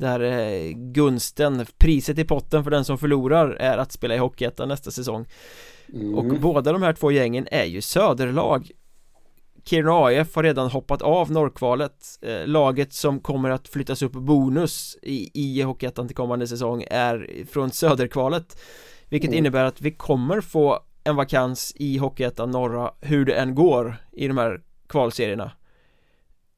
där 0.00 0.20
eh, 0.20 0.72
gunsten, 0.74 1.66
priset 1.78 2.18
i 2.18 2.24
potten 2.24 2.64
för 2.64 2.70
den 2.70 2.84
som 2.84 2.98
förlorar 2.98 3.50
är 3.50 3.78
att 3.78 3.92
spela 3.92 4.14
i 4.14 4.18
Hockeyettan 4.18 4.68
nästa 4.68 4.90
säsong. 4.90 5.26
Mm. 5.92 6.14
Och 6.14 6.40
båda 6.40 6.72
de 6.72 6.82
här 6.82 6.92
två 6.92 7.10
gängen 7.10 7.48
är 7.50 7.64
ju 7.64 7.80
söderlag. 7.80 8.70
Kiruna 9.64 9.92
AF 9.92 10.34
har 10.34 10.42
redan 10.42 10.70
hoppat 10.70 11.02
av 11.02 11.30
norrkvalet. 11.30 12.18
Eh, 12.22 12.46
Laget 12.46 12.92
som 12.92 13.20
kommer 13.20 13.50
att 13.50 13.68
flyttas 13.68 14.02
upp 14.02 14.12
bonus 14.12 14.96
i, 15.02 15.30
i 15.34 15.62
Hockeyettan 15.62 16.06
till 16.06 16.16
kommande 16.16 16.46
säsong 16.46 16.84
är 16.90 17.44
från 17.50 17.70
söderkvalet. 17.70 18.60
Vilket 19.08 19.28
mm. 19.28 19.38
innebär 19.38 19.64
att 19.64 19.80
vi 19.80 19.90
kommer 19.90 20.40
få 20.40 20.80
en 21.04 21.16
vakans 21.16 21.72
i 21.76 21.98
Hockeyettan 21.98 22.50
norra 22.50 22.90
hur 23.00 23.24
det 23.24 23.34
än 23.34 23.54
går 23.54 23.96
i 24.12 24.28
de 24.28 24.38
här 24.38 24.62
kvalserierna. 24.86 25.52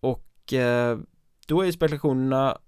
Och 0.01 0.53
eh, 0.53 0.99
då 1.47 1.64
är 1.64 1.72
spekulationerna 1.72 2.59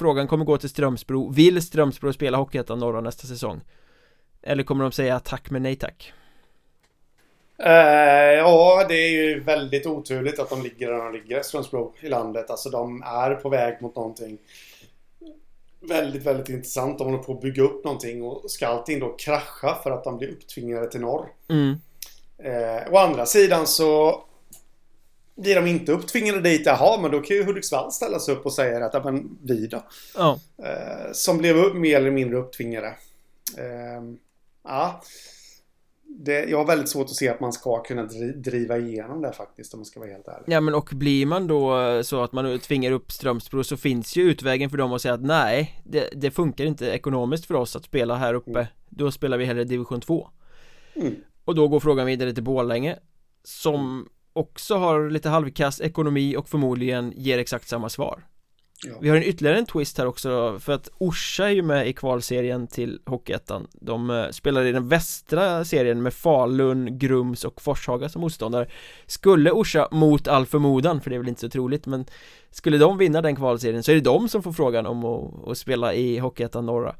Frågan 0.00 0.28
kommer 0.28 0.44
gå 0.44 0.58
till 0.58 0.68
Strömsbro 0.68 1.32
Vill 1.32 1.62
Strömsbro 1.62 2.12
spela 2.12 2.38
Hockeyettan 2.38 2.78
norra 2.78 3.00
nästa 3.00 3.26
säsong? 3.26 3.60
Eller 4.42 4.62
kommer 4.62 4.84
de 4.84 4.92
säga 4.92 5.20
tack 5.20 5.50
men 5.50 5.62
nej 5.62 5.76
tack? 5.76 6.12
Uh, 7.62 7.70
ja, 8.36 8.86
det 8.88 8.94
är 8.94 9.10
ju 9.10 9.40
väldigt 9.40 9.86
oturligt 9.86 10.38
att 10.38 10.50
de 10.50 10.62
ligger 10.62 10.92
där 10.92 10.98
de 10.98 11.12
ligger, 11.12 11.42
Strömsbro, 11.42 11.94
i 12.00 12.08
landet. 12.08 12.50
Alltså 12.50 12.70
de 12.70 13.02
är 13.02 13.34
på 13.34 13.48
väg 13.48 13.82
mot 13.82 13.96
någonting 13.96 14.38
väldigt, 15.80 16.26
väldigt 16.26 16.48
intressant. 16.48 16.98
De 16.98 17.04
håller 17.04 17.22
på 17.22 17.32
att 17.32 17.40
bygga 17.40 17.62
upp 17.62 17.84
någonting 17.84 18.22
och 18.22 18.50
ska 18.50 18.66
allting 18.66 19.00
då 19.00 19.16
krascha 19.16 19.74
för 19.82 19.90
att 19.90 20.04
de 20.04 20.18
blir 20.18 20.28
upptvingade 20.28 20.90
till 20.90 21.00
norr. 21.00 21.26
Mm. 21.48 21.70
Uh, 22.44 22.92
å 22.92 22.96
andra 22.96 23.26
sidan 23.26 23.66
så 23.66 24.22
blir 25.40 25.54
de 25.54 25.66
inte 25.66 25.92
upptvingade 25.92 26.40
dit, 26.40 26.62
jaha, 26.66 27.00
men 27.00 27.10
då 27.10 27.20
kan 27.20 27.36
ju 27.36 27.44
Hudiksvall 27.44 27.92
ställa 27.92 28.18
sig 28.18 28.34
upp 28.34 28.46
och 28.46 28.52
säga 28.52 28.86
att, 28.86 28.94
ja 28.94 29.02
men 29.04 29.38
vi 29.42 29.66
då. 29.66 29.82
Ja. 30.16 30.40
Eh, 30.62 31.12
som 31.12 31.38
blev 31.38 31.74
mer 31.74 31.96
eller 31.96 32.10
mindre 32.10 32.38
upptvingade. 32.38 32.86
Eh, 33.58 34.02
ja. 34.64 35.02
Det, 36.18 36.44
jag 36.44 36.58
har 36.58 36.64
väldigt 36.64 36.88
svårt 36.88 37.06
att 37.06 37.14
se 37.14 37.28
att 37.28 37.40
man 37.40 37.52
ska 37.52 37.82
kunna 37.82 38.02
driva 38.34 38.78
igenom 38.78 39.22
det 39.22 39.32
faktiskt 39.32 39.74
om 39.74 39.80
man 39.80 39.84
ska 39.84 40.00
vara 40.00 40.10
helt 40.10 40.28
ärlig. 40.28 40.44
Ja 40.46 40.60
men 40.60 40.74
och 40.74 40.90
blir 40.92 41.26
man 41.26 41.46
då 41.46 41.80
eh, 41.80 42.02
så 42.02 42.22
att 42.22 42.32
man 42.32 42.58
tvingar 42.58 42.92
upp 42.92 43.12
Strömsbro 43.12 43.64
så 43.64 43.76
finns 43.76 44.16
ju 44.16 44.22
utvägen 44.22 44.70
för 44.70 44.76
dem 44.76 44.92
att 44.92 45.02
säga 45.02 45.14
att 45.14 45.22
nej 45.22 45.82
det, 45.84 46.08
det 46.12 46.30
funkar 46.30 46.64
inte 46.64 46.86
ekonomiskt 46.86 47.46
för 47.46 47.54
oss 47.54 47.76
att 47.76 47.84
spela 47.84 48.16
här 48.16 48.34
uppe 48.34 48.50
mm. 48.50 48.66
Då 48.88 49.12
spelar 49.12 49.38
vi 49.38 49.44
hellre 49.44 49.64
division 49.64 50.00
2 50.00 50.28
mm. 50.94 51.14
Och 51.44 51.54
då 51.54 51.68
går 51.68 51.80
frågan 51.80 52.06
vidare 52.06 52.32
till 52.32 52.44
Borlänge 52.44 52.98
Som 53.44 54.08
också 54.40 54.74
har 54.76 55.10
lite 55.10 55.28
halvkass 55.28 55.80
ekonomi 55.80 56.36
och 56.36 56.48
förmodligen 56.48 57.12
ger 57.16 57.38
exakt 57.38 57.68
samma 57.68 57.88
svar. 57.88 58.24
Ja. 58.86 58.94
Vi 59.00 59.08
har 59.08 59.16
en 59.16 59.22
ytterligare 59.22 59.58
en 59.58 59.66
twist 59.66 59.98
här 59.98 60.06
också 60.06 60.58
för 60.60 60.72
att 60.72 60.88
Orsa 60.98 61.44
är 61.44 61.50
ju 61.50 61.62
med 61.62 61.88
i 61.88 61.92
kvalserien 61.92 62.66
till 62.66 63.00
Hockeyettan. 63.06 63.66
De 63.72 64.10
eh, 64.10 64.28
spelar 64.30 64.64
i 64.64 64.72
den 64.72 64.88
västra 64.88 65.64
serien 65.64 66.02
med 66.02 66.14
Falun, 66.14 66.98
Grums 66.98 67.44
och 67.44 67.62
Forshaga 67.62 68.08
som 68.08 68.20
motståndare. 68.20 68.66
Skulle 69.06 69.50
Orsa 69.50 69.88
mot 69.90 70.28
all 70.28 70.46
förmodan, 70.46 71.00
för 71.00 71.10
det 71.10 71.16
är 71.16 71.18
väl 71.18 71.28
inte 71.28 71.40
så 71.40 71.48
troligt 71.48 71.86
men 71.86 72.04
Skulle 72.50 72.78
de 72.78 72.98
vinna 72.98 73.22
den 73.22 73.36
kvalserien 73.36 73.82
så 73.82 73.90
är 73.90 73.94
det 73.94 74.00
de 74.00 74.28
som 74.28 74.42
får 74.42 74.52
frågan 74.52 74.86
om 74.86 75.04
att, 75.04 75.48
att 75.48 75.58
spela 75.58 75.94
i 75.94 76.18
Hockeyettan 76.18 76.66
norra. 76.66 76.94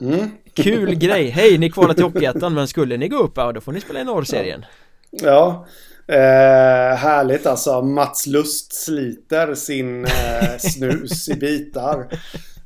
Mm. 0.00 0.30
Kul 0.54 0.94
grej, 0.94 1.30
hej 1.30 1.58
ni 1.58 1.70
kvalar 1.70 1.94
till 1.94 2.04
Hockeyettan 2.04 2.54
men 2.54 2.68
skulle 2.68 2.96
ni 2.96 3.08
gå 3.08 3.16
upp, 3.16 3.32
ja 3.36 3.52
då 3.52 3.60
får 3.60 3.72
ni 3.72 3.80
spela 3.80 4.00
i 4.00 4.04
norrserien. 4.04 4.64
Ja, 5.10 5.66
eh, 6.10 6.96
härligt 6.96 7.46
alltså. 7.46 7.82
Mats 7.82 8.26
Lust 8.26 8.72
sliter 8.72 9.54
sin 9.54 10.04
eh, 10.04 10.58
snus 10.58 11.28
i 11.28 11.34
bitar. 11.34 12.08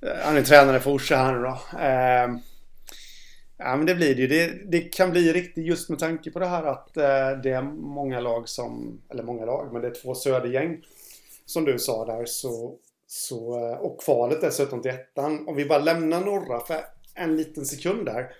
Eh, 0.02 0.24
han 0.24 0.36
är 0.36 0.42
tränare 0.42 0.80
för 0.80 0.90
Orsa 0.90 1.16
här 1.16 1.32
nu 1.32 1.42
då. 1.42 1.58
Eh, 1.78 2.40
ja, 3.58 3.76
men 3.76 3.86
det 3.86 3.94
blir 3.94 4.14
det 4.14 4.20
ju. 4.20 4.28
Det, 4.28 4.70
det 4.70 4.80
kan 4.80 5.10
bli 5.10 5.32
riktigt 5.32 5.66
just 5.66 5.88
med 5.88 5.98
tanke 5.98 6.30
på 6.30 6.38
det 6.38 6.46
här 6.46 6.62
att 6.62 6.96
eh, 6.96 7.30
det 7.42 7.50
är 7.50 7.62
många 7.62 8.20
lag 8.20 8.48
som, 8.48 9.00
eller 9.10 9.22
många 9.22 9.44
lag, 9.44 9.72
men 9.72 9.82
det 9.82 9.88
är 9.88 10.02
två 10.02 10.14
södergäng. 10.14 10.82
Som 11.46 11.64
du 11.64 11.78
sa 11.78 12.04
där 12.04 12.24
så, 12.26 12.74
så 13.06 13.68
eh, 13.68 13.76
och 13.76 14.00
kvalet 14.00 14.40
dessutom 14.40 14.82
till 14.82 14.90
ettan. 14.90 15.48
Om 15.48 15.56
vi 15.56 15.64
bara 15.64 15.78
lämnar 15.78 16.20
norra 16.20 16.60
för 16.60 16.74
en 17.14 17.36
liten 17.36 17.66
sekund 17.66 18.06
där. 18.06 18.30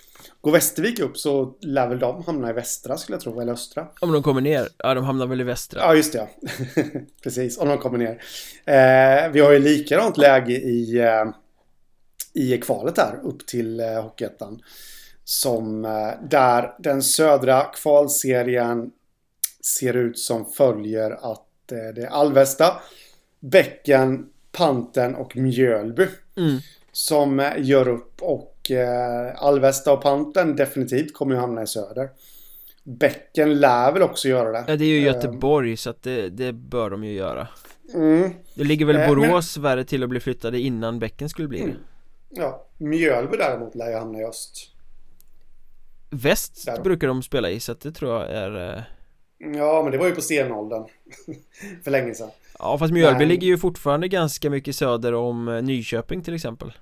Går 0.41 0.53
Västervik 0.53 1.01
upp 1.01 1.19
så 1.19 1.57
lär 1.61 1.89
väl 1.89 1.99
de 1.99 2.25
hamna 2.25 2.51
i 2.51 2.53
västra 2.53 2.97
skulle 2.97 3.17
jag 3.17 3.23
tro, 3.23 3.41
eller 3.41 3.53
östra. 3.53 3.89
Om 4.01 4.13
de 4.13 4.23
kommer 4.23 4.41
ner, 4.41 4.69
ja 4.79 4.95
de 4.95 5.05
hamnar 5.05 5.27
väl 5.27 5.41
i 5.41 5.45
västra 5.45 5.81
Ja, 5.81 5.95
just 5.95 6.13
det. 6.13 6.19
Ja. 6.19 6.29
Precis, 7.23 7.59
om 7.59 7.69
de 7.69 7.79
kommer 7.79 7.99
ner. 7.99 8.23
Eh, 8.65 9.33
vi 9.33 9.41
har 9.41 9.53
ju 9.53 9.59
likadant 9.59 10.17
läge 10.17 10.53
i, 10.53 10.99
eh, 10.99 11.25
i 12.33 12.59
kvalet 12.59 12.99
här 12.99 13.21
upp 13.23 13.47
till 13.47 13.81
eh, 13.81 14.03
Hockeyettan. 14.03 14.63
Som 15.25 15.85
eh, 15.85 16.11
där 16.31 16.75
den 16.79 17.03
södra 17.03 17.63
kvalserien 17.63 18.91
ser 19.65 19.97
ut 19.97 20.19
som 20.19 20.47
följer 20.47 21.11
att 21.11 21.73
eh, 21.73 21.95
det 21.95 22.03
är 22.03 22.07
Alvesta, 22.07 22.81
Bäcken, 23.41 24.27
Panten 24.53 25.15
och 25.15 25.37
Mjölby 25.37 26.07
mm. 26.37 26.59
som 26.93 27.41
eh, 27.41 27.53
gör 27.59 27.89
upp 27.89 28.23
och 28.23 28.54
eh, 28.71 29.43
Alvesta 29.43 29.93
och 29.93 30.03
Panten 30.03 30.57
definitivt 30.57 31.15
kommer 31.15 31.35
ju 31.35 31.41
hamna 31.41 31.63
i 31.63 31.67
söder. 31.67 32.09
Bäcken 32.83 33.61
lär 33.61 33.93
väl 33.93 34.03
också 34.03 34.29
göra 34.29 34.53
det. 34.53 34.65
Ja 34.69 34.77
det 34.77 34.85
är 34.85 34.89
ju 34.89 34.99
Eh, 34.99 35.05
Göteborg 35.05 35.77
så 35.77 35.91
att 35.91 36.03
det, 36.03 36.29
det 36.29 36.53
bör 36.53 36.91
de 36.91 37.05
ju 37.05 37.13
göra 37.13 37.49
Mm. 37.95 38.31
Det 38.55 38.65
ligger 38.65 38.87
väl 38.87 38.97
Eh, 38.97 39.01
men- 39.01 39.15
Borås 39.15 39.57
värre 39.57 39.85
till 39.85 40.03
att 40.03 40.09
bli 40.09 40.21
flyttade 40.21 40.59
innan 40.61 40.99
bäcken 40.99 41.29
skulle 41.29 41.49
bli 41.49 41.59
det 41.59 41.65
Mm. 41.65 41.77
Ja, 42.31 42.67
Mjölby 42.79 43.37
däremot 43.37 43.75
lär 43.75 43.91
ju 43.91 43.97
hamna 43.97 44.19
i 44.21 44.25
öst. 44.25 44.71
Väst 46.11 46.67
Där 46.67 46.83
brukar 46.83 47.09
de 47.09 47.23
spela 47.23 47.51
i 47.51 47.61
så 47.61 47.73
att 47.73 47.81
det 47.81 47.93
tror 47.93 48.13
jag 48.13 48.31
är 48.31 48.75
eh, 48.77 48.83
Ja, 49.57 49.81
men 49.83 49.93
det 49.93 49.99
var 49.99 50.07
ju 50.07 50.15
på 50.15 50.21
stenåldern. 50.21 50.85
För 51.85 51.91
länge 51.91 52.15
sedan. 52.15 52.31
Ja 52.59 52.79
fast 52.79 52.93
Mjölby 52.93 53.19
Nej. 53.19 53.27
ligger 53.27 53.47
ju 53.47 53.59
fortfarande 53.59 54.09
ganska 54.09 54.51
mycket 54.51 54.77
söder 54.77 55.15
om 55.15 55.49
eh, 55.49 55.63
Nyköping 55.63 56.23
till 56.23 56.35
exempel 56.35 56.73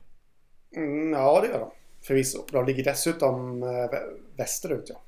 Mm, 0.77 1.13
ja, 1.13 1.41
det 1.41 1.49
gör 1.49 1.59
de. 1.59 1.71
Förvisso. 2.07 2.45
De 2.53 2.67
ligger 2.67 2.85
dessutom 2.85 3.63
eh, 3.63 3.67
vä- 3.67 4.09
västerut, 4.37 4.85
ja. 4.89 5.03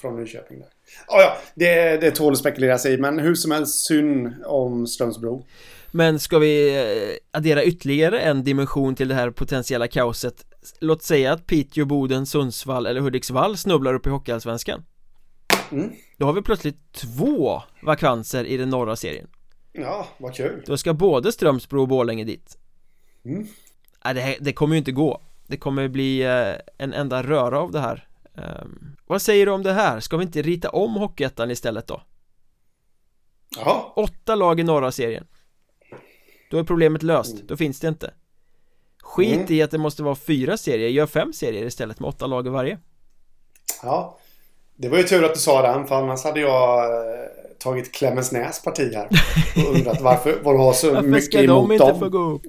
Från 0.00 0.16
Nyköping 0.20 0.58
där. 0.58 0.68
Ja, 1.08 1.20
ja, 1.22 1.36
det, 1.54 1.96
det 2.00 2.10
tål 2.10 2.32
att 2.32 2.38
spekuleras 2.38 2.86
i, 2.86 2.96
men 2.98 3.18
hur 3.18 3.34
som 3.34 3.50
helst 3.50 3.86
synd 3.86 4.34
om 4.46 4.86
Strömsbro. 4.86 5.46
Men 5.92 6.18
ska 6.20 6.38
vi 6.38 6.76
eh, 6.76 7.16
addera 7.38 7.64
ytterligare 7.64 8.20
en 8.20 8.44
dimension 8.44 8.94
till 8.94 9.08
det 9.08 9.14
här 9.14 9.30
potentiella 9.30 9.88
kaoset 9.88 10.46
Låt 10.80 11.02
säga 11.02 11.32
att 11.32 11.46
Piteå, 11.46 11.84
Boden, 11.84 12.26
Sundsvall 12.26 12.86
eller 12.86 13.00
Hudiksvall 13.00 13.56
snubblar 13.56 13.94
upp 13.94 14.06
i 14.06 14.10
Hockeyallsvenskan 14.10 14.84
Mm. 15.72 15.90
Då 16.16 16.26
har 16.26 16.32
vi 16.32 16.42
plötsligt 16.42 16.92
två 16.92 17.62
vakanser 17.82 18.44
i 18.44 18.56
den 18.56 18.68
norra 18.70 18.96
serien 18.96 19.26
Ja, 19.72 20.08
vad 20.18 20.34
kul. 20.34 20.62
Då 20.66 20.76
ska 20.76 20.92
både 20.94 21.32
Strömsbro 21.32 21.80
och 21.82 21.88
Borlänge 21.88 22.24
dit 22.24 22.58
Mm. 23.24 23.46
Nej, 24.04 24.14
det, 24.14 24.20
här- 24.20 24.36
det 24.40 24.52
kommer 24.52 24.74
ju 24.74 24.78
inte 24.78 24.92
gå 24.92 25.20
Det 25.46 25.56
kommer 25.56 25.88
bli 25.88 26.22
eh, 26.22 26.54
en 26.78 26.92
enda 26.92 27.22
röra 27.22 27.60
av 27.60 27.70
det 27.72 27.80
här 27.80 28.06
Ehm, 28.34 28.96
Vad 29.06 29.22
säger 29.22 29.46
du 29.46 29.52
om 29.52 29.62
det 29.62 29.72
här? 29.72 30.00
Ska 30.00 30.16
vi 30.16 30.24
inte 30.24 30.42
rita 30.42 30.68
om 30.70 30.94
Hockeyettan 30.94 31.50
istället 31.50 31.86
då? 31.86 32.02
Jaha. 33.56 33.80
Åtta 33.96 34.34
lag 34.34 34.60
i 34.60 34.62
norra 34.62 34.92
serien 34.92 35.26
Då 36.50 36.58
är 36.58 36.64
problemet 36.64 37.02
löst, 37.02 37.42
då 37.48 37.56
finns 37.56 37.80
det 37.80 37.88
inte 37.88 38.10
Skit 39.02 39.34
Mm. 39.36 39.52
i 39.52 39.62
att 39.62 39.70
det 39.70 39.78
måste 39.78 40.02
vara 40.02 40.14
fyra 40.14 40.56
serier, 40.56 40.88
gör 40.88 41.06
fem 41.06 41.32
serier 41.32 41.64
istället 41.66 42.00
med 42.00 42.08
åtta 42.08 42.26
lag 42.26 42.46
i 42.46 42.50
varje 42.50 42.78
Ja. 43.82 44.18
Det 44.76 44.88
var 44.88 44.96
ju 44.98 45.02
tur 45.04 45.24
att 45.24 45.34
du 45.34 45.40
sa 45.40 45.62
den, 45.62 45.86
för 45.86 45.94
annars 45.94 46.24
hade 46.24 46.40
jag 46.40 46.84
eh, 46.84 47.26
tagit 47.58 47.92
Klemensnäs 47.94 48.62
parti 48.62 48.94
här. 48.94 49.08
Och 49.66 49.74
undrat 49.74 50.00
varför, 50.00 50.38
vad 50.44 50.54
du 50.54 50.58
har 50.58 50.72
så 50.72 50.94
Varför 50.94 51.08
mycket 51.08 51.24
ska 51.24 51.38
de 51.38 51.44
emot 51.44 51.72
inte 51.72 51.84
dem. 51.86 51.98
få 52.00 52.08
gå 52.08 52.18
upp? 52.18 52.42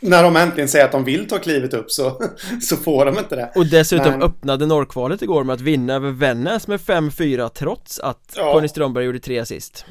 När 0.00 0.22
de 0.22 0.36
äntligen 0.36 0.68
säger 0.68 0.84
att 0.84 0.92
de 0.92 1.04
vill 1.04 1.28
ta 1.28 1.38
klivet 1.38 1.74
upp 1.74 1.90
så, 1.90 2.22
så 2.62 2.76
får 2.76 3.04
de 3.04 3.18
inte 3.18 3.36
det. 3.36 3.52
Och 3.54 3.66
dessutom 3.66 4.10
Men- 4.12 4.22
öppnade 4.22 4.66
norrkvalet 4.66 5.22
igår 5.22 5.44
med 5.44 5.54
att 5.54 5.60
vinna 5.60 5.94
över 5.94 6.10
Vännäs 6.10 6.66
med 6.68 6.80
5-4 6.80 7.48
trots 7.48 8.00
att 8.00 8.34
Ja. 8.36 8.52
Conny 8.52 8.68
Strömberg 8.68 9.04
gjorde 9.04 9.18
tre 9.20 9.38
assist 9.38 9.84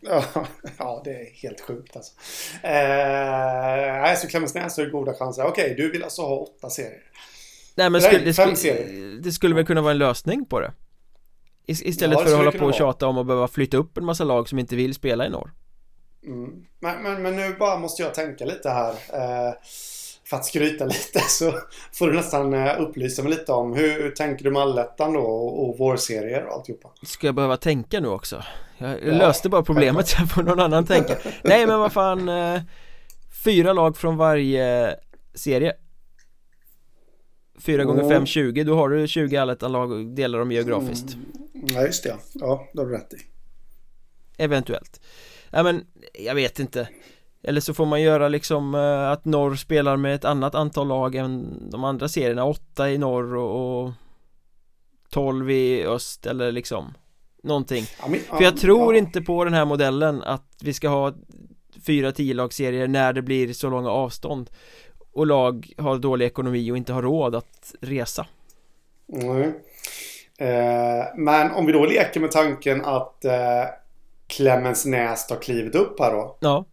Ja, 0.00 0.24
ja, 0.78 1.02
det 1.04 1.10
är 1.10 1.42
helt 1.42 1.60
sjukt 1.60 1.96
alltså. 1.96 2.12
Eh, 2.62 2.72
nej, 4.02 4.16
så 4.16 4.26
Klemensnäs 4.28 4.76
har 4.76 4.84
goda 4.86 5.14
chanser. 5.14 5.44
Okej, 5.46 5.74
du 5.76 5.90
vill 5.90 6.02
alltså 6.04 6.22
ha 6.22 6.36
åtta 6.36 6.70
serier. 6.70 6.98
Nej 7.74 7.90
men 7.90 8.00
skulle, 8.00 8.24
det, 8.24 8.34
skulle, 8.34 8.84
det 9.22 9.32
skulle 9.32 9.54
väl 9.54 9.66
kunna 9.66 9.80
vara 9.80 9.90
en 9.92 9.98
lösning 9.98 10.44
på 10.44 10.60
det 10.60 10.72
Is- 11.66 11.82
Istället 11.82 12.18
Ja, 12.18 12.24
det 12.24 12.30
för 12.30 12.32
att 12.32 12.38
hålla 12.38 12.50
på 12.50 12.56
och 12.58 12.62
vara. 12.62 12.72
tjata 12.72 13.06
om 13.06 13.18
att 13.18 13.26
behöva 13.26 13.48
flytta 13.48 13.76
upp 13.76 13.96
en 13.98 14.04
massa 14.04 14.24
lag 14.24 14.48
som 14.48 14.58
inte 14.58 14.76
vill 14.76 14.94
spela 14.94 15.26
i 15.26 15.30
norr 15.30 15.50
Mm. 16.26 16.66
Men, 16.80 17.02
men, 17.02 17.22
men 17.22 17.36
nu 17.36 17.56
bara 17.58 17.78
måste 17.78 18.02
jag 18.02 18.14
tänka 18.14 18.44
lite 18.44 18.70
här. 18.70 18.90
Eh, 18.90 19.54
för 20.24 20.36
att 20.36 20.44
skryta 20.44 20.84
lite 20.86 21.20
så 21.20 21.52
får 21.92 22.06
du 22.06 22.12
nästan 22.16 22.54
eh, 22.54 22.80
upplysa 22.80 23.22
mig 23.22 23.30
lite 23.32 23.52
om 23.52 23.74
hur 23.74 24.10
tänker 24.10 24.44
du 24.44 24.50
med 24.50 24.62
allettan 24.62 25.12
då 25.12 25.20
och, 25.20 25.68
och 25.68 25.78
vårserier 25.78 26.44
och 26.44 26.52
alltihopa? 26.52 26.90
Ska 27.02 27.26
jag 27.26 27.34
behöva 27.34 27.56
tänka 27.56 28.00
nu 28.00 28.08
också? 28.08 28.42
Jag 28.78 28.90
Ja, 28.90 29.12
löste 29.12 29.48
bara 29.48 29.62
problemet 29.62 30.08
så 30.08 30.26
får 30.26 30.42
någon 30.42 30.60
annan 30.60 30.86
tänka 30.86 31.16
Nej 31.44 31.66
men 31.66 31.78
vad 31.80 31.92
fan 31.92 32.28
eh, 32.28 32.60
Fyra 33.44 33.72
lag 33.72 33.96
från 33.96 34.16
varje 34.16 34.96
serie 35.34 35.72
Fyra 37.58 37.84
gånger 37.84 38.00
Mm. 38.02 38.12
fem 38.12 38.26
20, 38.26 38.64
då 38.64 38.74
har 38.76 38.88
du 38.88 39.08
20 39.08 39.36
allettan-lag 39.36 39.92
och 39.92 40.04
delar 40.04 40.38
dem 40.38 40.52
geografiskt 40.52 41.16
Ja, 41.52 41.82
just 41.82 42.02
det. 42.04 42.08
ja. 42.08 42.16
Ja, 42.34 42.68
det 42.72 42.80
har 42.80 42.86
du 42.86 42.94
rätt 42.94 43.12
i. 43.12 43.16
Eventuellt 44.36 45.00
Ja 45.52 45.62
men, 45.62 45.86
jag 46.14 46.34
vet 46.34 46.58
inte 46.58 46.88
Eller 47.42 47.60
så 47.60 47.74
får 47.74 47.86
man 47.86 48.02
göra 48.02 48.28
liksom 48.28 48.74
eh, 48.74 49.10
att 49.10 49.24
norr 49.24 49.54
spelar 49.54 49.96
med 49.96 50.14
ett 50.14 50.24
annat 50.24 50.54
antal 50.54 50.88
lag 50.88 51.14
än 51.14 51.58
de 51.70 51.84
andra 51.84 52.08
serierna 52.08 52.44
Åtta 52.44 52.90
i 52.90 52.98
norr 52.98 53.36
och, 53.36 53.84
och 53.84 53.92
12 55.10 55.50
i 55.50 55.84
öst 55.86 56.26
eller 56.26 56.52
liksom 56.52 56.94
Någonting 57.42 57.84
Ja, 58.00 58.08
men, 58.08 58.20
För 58.20 58.42
jag 58.42 58.56
tror 58.56 58.94
ja. 58.94 58.98
inte 58.98 59.22
på 59.22 59.44
den 59.44 59.54
här 59.54 59.64
modellen 59.64 60.22
att 60.22 60.56
vi 60.62 60.72
ska 60.72 60.88
ha 60.88 61.12
fyra 61.86 62.12
10 62.12 62.34
lagsserier 62.34 62.88
när 62.88 63.12
det 63.12 63.22
blir 63.22 63.52
så 63.52 63.70
långa 63.70 63.90
avstånd 63.90 64.50
och 65.12 65.26
lag 65.26 65.72
har 65.78 65.98
dålig 65.98 66.26
ekonomi 66.26 66.70
och 66.72 66.76
inte 66.76 66.92
har 66.92 67.02
råd 67.02 67.34
att 67.34 67.74
resa 67.80 68.26
Nej. 69.06 69.52
Eh, 70.38 71.04
men 71.16 71.50
om 71.50 71.66
vi 71.66 71.72
då 71.72 71.84
leker 71.84 72.20
med 72.20 72.30
tanken 72.30 72.84
att 72.84 73.24
eh, 73.24 73.64
Klemensnäs 74.32 75.26
tar 75.26 75.36
klivet 75.36 75.74
upp 75.74 76.00
här 76.00 76.12
då. 76.12 76.38
Ja, 76.40 76.66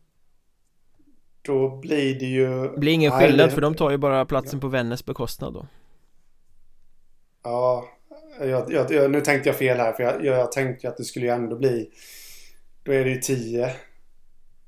Då 1.41 1.77
blir 1.77 2.19
det 2.19 2.25
ju... 2.25 2.67
det 2.67 2.77
blir 2.77 2.91
ingen 2.93 3.11
skillnad 3.11 3.51
för 3.51 3.61
de 3.61 3.75
tar 3.75 3.91
ju 3.91 3.97
bara 3.97 4.25
platsen 4.25 4.59
på 4.59 4.67
Vännäs 4.67 5.05
bekostnad 5.05 5.53
då 5.53 5.65
Ja, 7.43 7.85
jag, 8.39 8.73
jag, 8.73 8.91
jag, 8.91 9.11
nu 9.11 9.21
tänkte 9.21 9.49
jag 9.49 9.55
fel 9.55 9.77
här 9.77 9.93
för 9.93 10.03
jag, 10.03 10.25
jag, 10.25 10.51
tänkte 10.51 10.89
att 10.89 10.97
det 10.97 11.03
skulle 11.03 11.25
ju 11.25 11.31
ändå 11.31 11.55
bli... 11.55 11.89
Då 12.83 12.91
är 12.91 13.03
det 13.03 13.09
ju 13.09 13.21
tio 13.21 13.71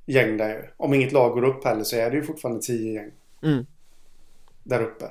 gäng 0.06 0.38
där 0.38 0.50
ju. 0.50 0.64
Om 0.78 0.94
inget 0.94 1.12
lag 1.12 1.34
går 1.34 1.44
upp 1.44 1.66
heller 1.66 1.84
så 1.84 1.96
är 1.96 2.10
det 2.10 2.16
ju 2.16 2.24
fortfarande 2.24 2.62
tio 2.62 2.94
gäng 2.94 3.12
mm. 3.44 3.66
där 4.64 4.82
uppe. 4.82 5.06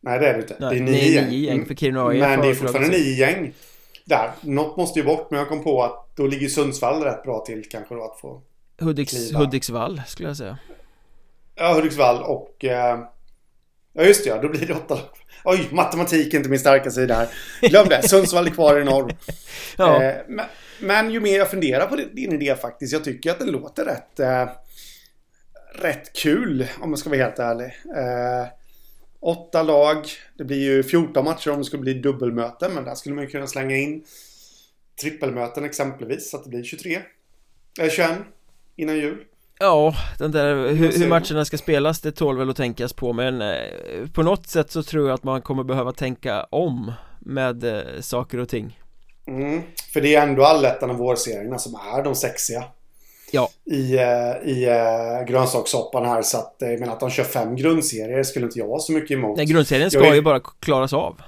Nej, 0.00 0.18
det 0.18 0.28
är 0.28 0.34
det 0.34 0.40
inte. 0.40 0.56
Nej, 0.60 0.70
det 0.70 0.84
är 0.84 0.84
nio 0.84 1.12
gäng. 1.12 1.28
nio 1.28 1.46
gäng, 1.46 1.54
Mm. 1.54 1.66
för 1.66 1.74
Kiruna 1.74 2.06
AIF 2.06 2.20
Men 2.20 2.40
det 2.40 2.44
är 2.44 2.48
har 2.48 2.54
fortfarande 2.54 2.90
nio 2.90 3.14
gäng 3.14 3.52
där. 4.08 4.30
Något 4.40 4.76
måste 4.76 4.98
ju 4.98 5.04
bort, 5.04 5.30
men 5.30 5.38
jag 5.38 5.48
kom 5.48 5.64
på 5.64 5.82
att 5.82 6.16
då 6.16 6.26
ligger 6.26 6.48
Sundsvall 6.48 7.02
rätt 7.02 7.22
bra 7.22 7.44
till 7.46 7.68
kanske 7.70 7.94
då 7.94 8.04
att 8.04 8.20
få... 8.20 8.42
Hudiks. 8.80 9.32
Hudiksvall 9.34 10.02
skulle 10.06 10.28
jag 10.28 10.36
säga 10.36 10.58
Ja, 11.54 11.74
Hudiksvall 11.74 12.22
och... 12.22 12.64
Eh, 12.64 12.98
Ja 13.98 14.04
just 14.04 14.24
det, 14.24 14.30
ja. 14.30 14.38
Då 14.42 14.48
blir 14.48 14.66
det 14.66 14.74
åtta 14.74 14.94
lag. 14.94 15.04
Oj, 15.44 15.68
matematik 15.70 16.34
är 16.34 16.38
inte 16.38 16.50
min 16.50 16.58
starka 16.58 16.90
sida 16.90 17.14
här. 17.14 17.28
Glöm 17.68 17.88
det. 17.88 18.02
Sundsvall 18.08 18.46
är 18.46 18.50
kvar 18.50 18.80
i 18.80 18.84
norr. 18.84 19.16
ja. 19.76 20.02
eh, 20.02 20.16
men, 20.28 20.46
men, 20.80 21.10
ju 21.10 21.20
mer 21.20 21.38
jag 21.38 21.50
funderar 21.50 21.86
på 21.86 21.96
din 21.96 22.32
idé 22.32 22.56
faktiskt. 22.56 22.92
Jag 22.92 23.04
tycker 23.04 23.30
att 23.30 23.38
den 23.38 23.50
låter 23.50 23.84
rätt... 23.84 24.20
Eh, 24.20 24.48
rätt 25.74 26.12
kul 26.12 26.66
om 26.80 26.90
man 26.90 26.98
ska 26.98 27.10
vara 27.10 27.20
helt 27.20 27.38
ärlig. 27.38 27.66
Eh, 27.96 28.48
åtta 29.20 29.62
lag. 29.62 30.06
Det 30.38 30.44
blir 30.44 30.62
ju 30.62 30.82
14 30.82 31.24
matcher 31.24 31.50
om 31.50 31.58
det 31.58 31.64
skulle 31.64 31.82
bli 31.82 31.94
dubbelmöten. 31.94 32.74
Men 32.74 32.84
där 32.84 32.94
skulle 32.94 33.14
man 33.14 33.26
kunna 33.26 33.46
slänga 33.46 33.76
in 33.76 34.04
trippelmöten 35.00 35.64
exempelvis. 35.64 36.30
Så 36.30 36.36
att 36.36 36.44
det 36.44 36.50
blir 36.50 36.62
23. 36.62 36.98
Eller 37.78 37.90
21 37.90 38.10
innan 38.76 38.96
jul. 38.96 39.24
Ja, 39.60 39.94
den 40.18 40.32
där 40.32 40.68
hur, 40.68 40.98
hur, 40.98 41.08
matcherna 41.08 41.44
ska 41.44 41.58
spelas 41.58 42.00
det 42.00 42.12
tål 42.12 42.38
väl 42.38 42.50
att 42.50 42.56
tänkas 42.56 42.92
på 42.92 43.12
men 43.12 43.42
eh, 43.42 44.08
på 44.14 44.22
något 44.22 44.46
sätt 44.46 44.70
så 44.70 44.82
tror 44.82 45.08
jag 45.08 45.14
att 45.14 45.24
man 45.24 45.42
kommer 45.42 45.64
behöva 45.64 45.92
tänka 45.92 46.44
om 46.44 46.92
med 47.18 47.64
eh, 47.64 48.00
saker 48.00 48.38
och 48.38 48.48
ting. 48.48 48.80
Mm, 49.26 49.62
för 49.92 50.00
det 50.00 50.14
är 50.14 50.22
ändå 50.22 50.44
allettan 50.44 50.90
och 50.90 50.98
vårserierna 50.98 51.58
som 51.58 51.74
är 51.74 52.02
de 52.02 52.14
sexiga. 52.14 52.64
Ja. 53.30 53.48
I, 53.64 53.96
eh, 53.96 54.50
i 54.50 54.66
uh, 54.66 55.26
grönsakssoppan 55.26 56.04
här 56.04 56.22
så 56.22 56.38
att 56.38 56.56
jag 56.58 56.80
menar 56.80 56.92
att 56.92 57.00
de 57.00 57.10
kör 57.10 57.24
fem 57.24 57.56
grundserier 57.56 58.22
skulle 58.22 58.46
inte 58.46 58.58
jag 58.58 58.66
vara 58.66 58.80
så 58.80 58.92
mycket 58.92 59.10
emot. 59.10 59.36
Nej, 59.36 59.46
grundserien 59.46 59.90
ska 59.90 60.06
är... 60.06 60.14
ju 60.14 60.22
bara 60.22 60.40
klaras 60.60 60.92
av. 60.92 61.20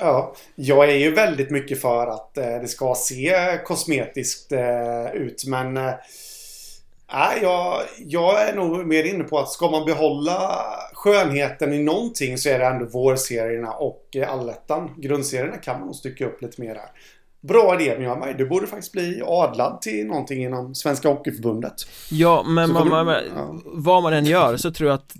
Ja, 0.00 0.34
jag 0.54 0.90
är 0.90 0.96
ju 0.96 1.14
väldigt 1.14 1.50
mycket 1.50 1.80
för 1.80 2.06
att 2.06 2.38
uh, 2.38 2.44
det 2.44 2.68
ska 2.68 2.94
se 2.94 3.58
kosmetiskt 3.64 4.52
uh, 4.52 5.14
ut 5.14 5.44
men 5.46 5.78
Nej, 7.12 7.38
jag, 7.42 7.82
jag 7.98 8.48
är 8.48 8.54
nog 8.54 8.86
mer 8.86 9.04
inne 9.04 9.24
på 9.24 9.38
att 9.38 9.48
ska 9.48 9.70
man 9.70 9.84
behålla 9.84 10.64
skönheten 10.92 11.72
i 11.72 11.82
någonting 11.82 12.38
så 12.38 12.48
är 12.48 12.58
det 12.58 12.66
ändå 12.66 12.84
vårserierna 12.84 13.72
och 13.72 14.16
allettan. 14.26 14.94
Grundserierna 14.96 15.56
kan 15.56 15.78
man 15.78 15.86
nog 15.86 15.96
stycka 15.96 16.26
upp 16.26 16.42
lite 16.42 16.60
mer 16.60 16.74
där. 16.74 16.90
Bra 17.40 17.80
idé 17.80 17.98
Mjölberg. 17.98 18.34
Du 18.34 18.48
borde 18.48 18.66
faktiskt 18.66 18.92
bli 18.92 19.22
adlad 19.24 19.82
till 19.82 20.06
någonting 20.06 20.44
inom 20.44 20.74
Svenska 20.74 21.08
Hockeyförbundet. 21.08 21.74
Ja, 22.10 22.44
men 22.46 22.72
man, 22.72 22.88
man, 22.88 23.06
ja. 23.06 23.60
vad 23.64 24.02
man 24.02 24.12
än 24.12 24.24
gör 24.24 24.56
så 24.56 24.70
tror 24.70 24.90
jag 24.90 24.94
att 24.94 25.16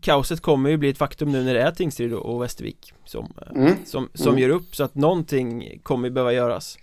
kaoset 0.00 0.40
kommer 0.40 0.70
ju 0.70 0.76
bli 0.76 0.90
ett 0.90 0.98
faktum 0.98 1.32
nu 1.32 1.44
när 1.44 1.54
det 1.54 1.62
är 1.62 1.70
Tingsryd 1.70 2.12
och 2.12 2.42
Västervik 2.42 2.92
som, 3.04 3.32
mm. 3.54 3.72
som, 3.84 4.08
som 4.14 4.28
mm. 4.28 4.38
gör 4.38 4.48
upp 4.48 4.76
så 4.76 4.84
att 4.84 4.94
någonting 4.94 5.80
kommer 5.82 6.10
behöva 6.10 6.32
göras. 6.32 6.78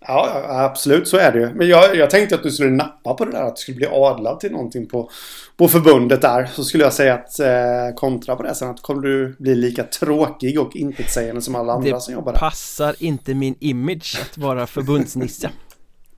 Ja, 0.00 0.44
absolut 0.48 1.08
så 1.08 1.16
är 1.16 1.32
det 1.32 1.38
ju. 1.38 1.54
Men 1.54 1.68
jag, 1.68 1.96
jag 1.96 2.10
tänkte 2.10 2.34
att 2.34 2.42
du 2.42 2.50
skulle 2.50 2.70
nappa 2.70 3.14
på 3.14 3.24
det 3.24 3.30
där 3.30 3.42
att 3.42 3.56
du 3.56 3.60
skulle 3.60 3.76
bli 3.76 3.86
adlad 3.86 4.40
till 4.40 4.52
någonting 4.52 4.86
på, 4.86 5.10
på 5.56 5.68
förbundet 5.68 6.22
där. 6.22 6.46
Så 6.46 6.64
skulle 6.64 6.84
jag 6.84 6.92
säga 6.92 7.14
att 7.14 7.40
eh, 7.40 7.94
kontra 7.96 8.36
på 8.36 8.42
det 8.42 8.54
sen 8.54 8.70
att 8.70 8.82
kommer 8.82 9.02
du 9.02 9.36
bli 9.38 9.54
lika 9.54 9.84
tråkig 9.84 10.60
och 10.60 10.76
intetsägande 10.76 11.42
som 11.42 11.54
alla 11.54 11.72
andra 11.72 11.94
det 11.94 12.00
som 12.00 12.14
jobbar 12.14 12.32
där. 12.32 12.38
Det 12.38 12.40
passar 12.40 12.96
inte 12.98 13.34
min 13.34 13.54
image 13.60 14.18
att 14.22 14.38
vara 14.38 14.66
förbundsnisse. 14.66 15.50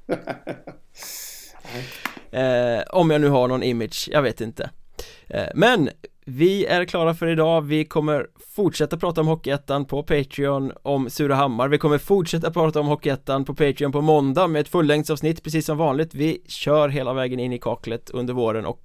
eh, 2.30 2.82
om 2.90 3.10
jag 3.10 3.20
nu 3.20 3.28
har 3.28 3.48
någon 3.48 3.62
image, 3.62 4.08
jag 4.12 4.22
vet 4.22 4.40
inte. 4.40 4.70
Eh, 5.28 5.48
men 5.54 5.90
vi 6.30 6.66
är 6.66 6.84
klara 6.84 7.14
för 7.14 7.26
idag, 7.26 7.60
vi 7.62 7.84
kommer 7.84 8.26
fortsätta 8.54 8.96
prata 8.96 9.20
om 9.20 9.26
Hockeyettan 9.26 9.84
på 9.84 10.02
Patreon 10.02 10.72
om 10.82 11.10
Surahammar. 11.10 11.68
Vi 11.68 11.78
kommer 11.78 11.98
fortsätta 11.98 12.50
prata 12.50 12.80
om 12.80 12.86
Hockeyettan 12.86 13.44
på 13.44 13.54
Patreon 13.54 13.92
på 13.92 14.00
måndag 14.00 14.46
med 14.46 14.60
ett 14.60 14.68
fullängdsavsnitt 14.68 15.42
precis 15.42 15.66
som 15.66 15.78
vanligt. 15.78 16.14
Vi 16.14 16.42
kör 16.46 16.88
hela 16.88 17.12
vägen 17.12 17.40
in 17.40 17.52
i 17.52 17.58
kaklet 17.58 18.10
under 18.10 18.34
våren 18.34 18.66
och 18.66 18.80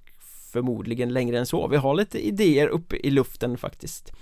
förmodligen 0.52 1.12
längre 1.12 1.38
än 1.38 1.46
så. 1.46 1.68
Vi 1.68 1.76
har 1.76 1.94
lite 1.94 2.26
idéer 2.26 2.68
uppe 2.68 2.96
i 2.96 3.10
luften 3.10 3.58
faktiskt. 3.58 4.12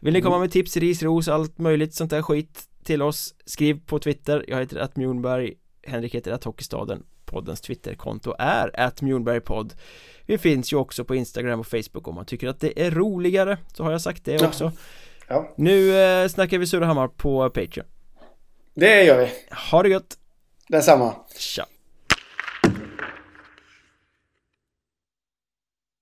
Vill 0.00 0.12
ni 0.12 0.22
komma 0.22 0.38
med 0.38 0.50
tips, 0.50 0.76
ris, 0.76 1.02
ros, 1.02 1.28
allt 1.28 1.58
möjligt 1.58 1.94
sånt 1.94 2.10
där 2.10 2.22
skit 2.22 2.62
till 2.84 3.02
oss 3.02 3.34
Skriv 3.46 3.80
på 3.86 3.98
Twitter, 3.98 4.44
jag 4.48 4.58
heter 4.58 4.76
att 4.76 4.96
Mjornberg 4.96 5.54
Henrik 5.82 6.14
heter 6.14 6.32
att 6.32 6.44
Hockeystaden 6.44 7.02
Poddens 7.24 7.60
Twitterkonto 7.60 8.34
är 8.38 8.80
att 8.80 9.02
Mjornbergpodd 9.02 9.74
vi 10.26 10.38
finns 10.38 10.72
ju 10.72 10.76
också 10.76 11.04
på 11.04 11.14
Instagram 11.14 11.60
och 11.60 11.66
Facebook 11.66 12.08
om 12.08 12.14
man 12.14 12.26
tycker 12.26 12.48
att 12.48 12.60
det 12.60 12.82
är 12.86 12.90
roligare 12.90 13.58
Så 13.72 13.84
har 13.84 13.92
jag 13.92 14.00
sagt 14.00 14.24
det 14.24 14.46
också. 14.46 14.72
Ja. 15.28 15.54
Nu 15.56 15.98
eh, 15.98 16.28
snackar 16.28 16.58
vi 16.58 16.66
Surahammar 16.66 17.08
på 17.08 17.50
Patreon. 17.50 17.86
Det 18.74 19.02
gör 19.04 19.18
vi. 19.18 19.30
Ha 19.70 19.82
det 19.82 19.88
gött! 19.88 20.18
Detsamma. 20.68 21.14
Tja 21.38 21.66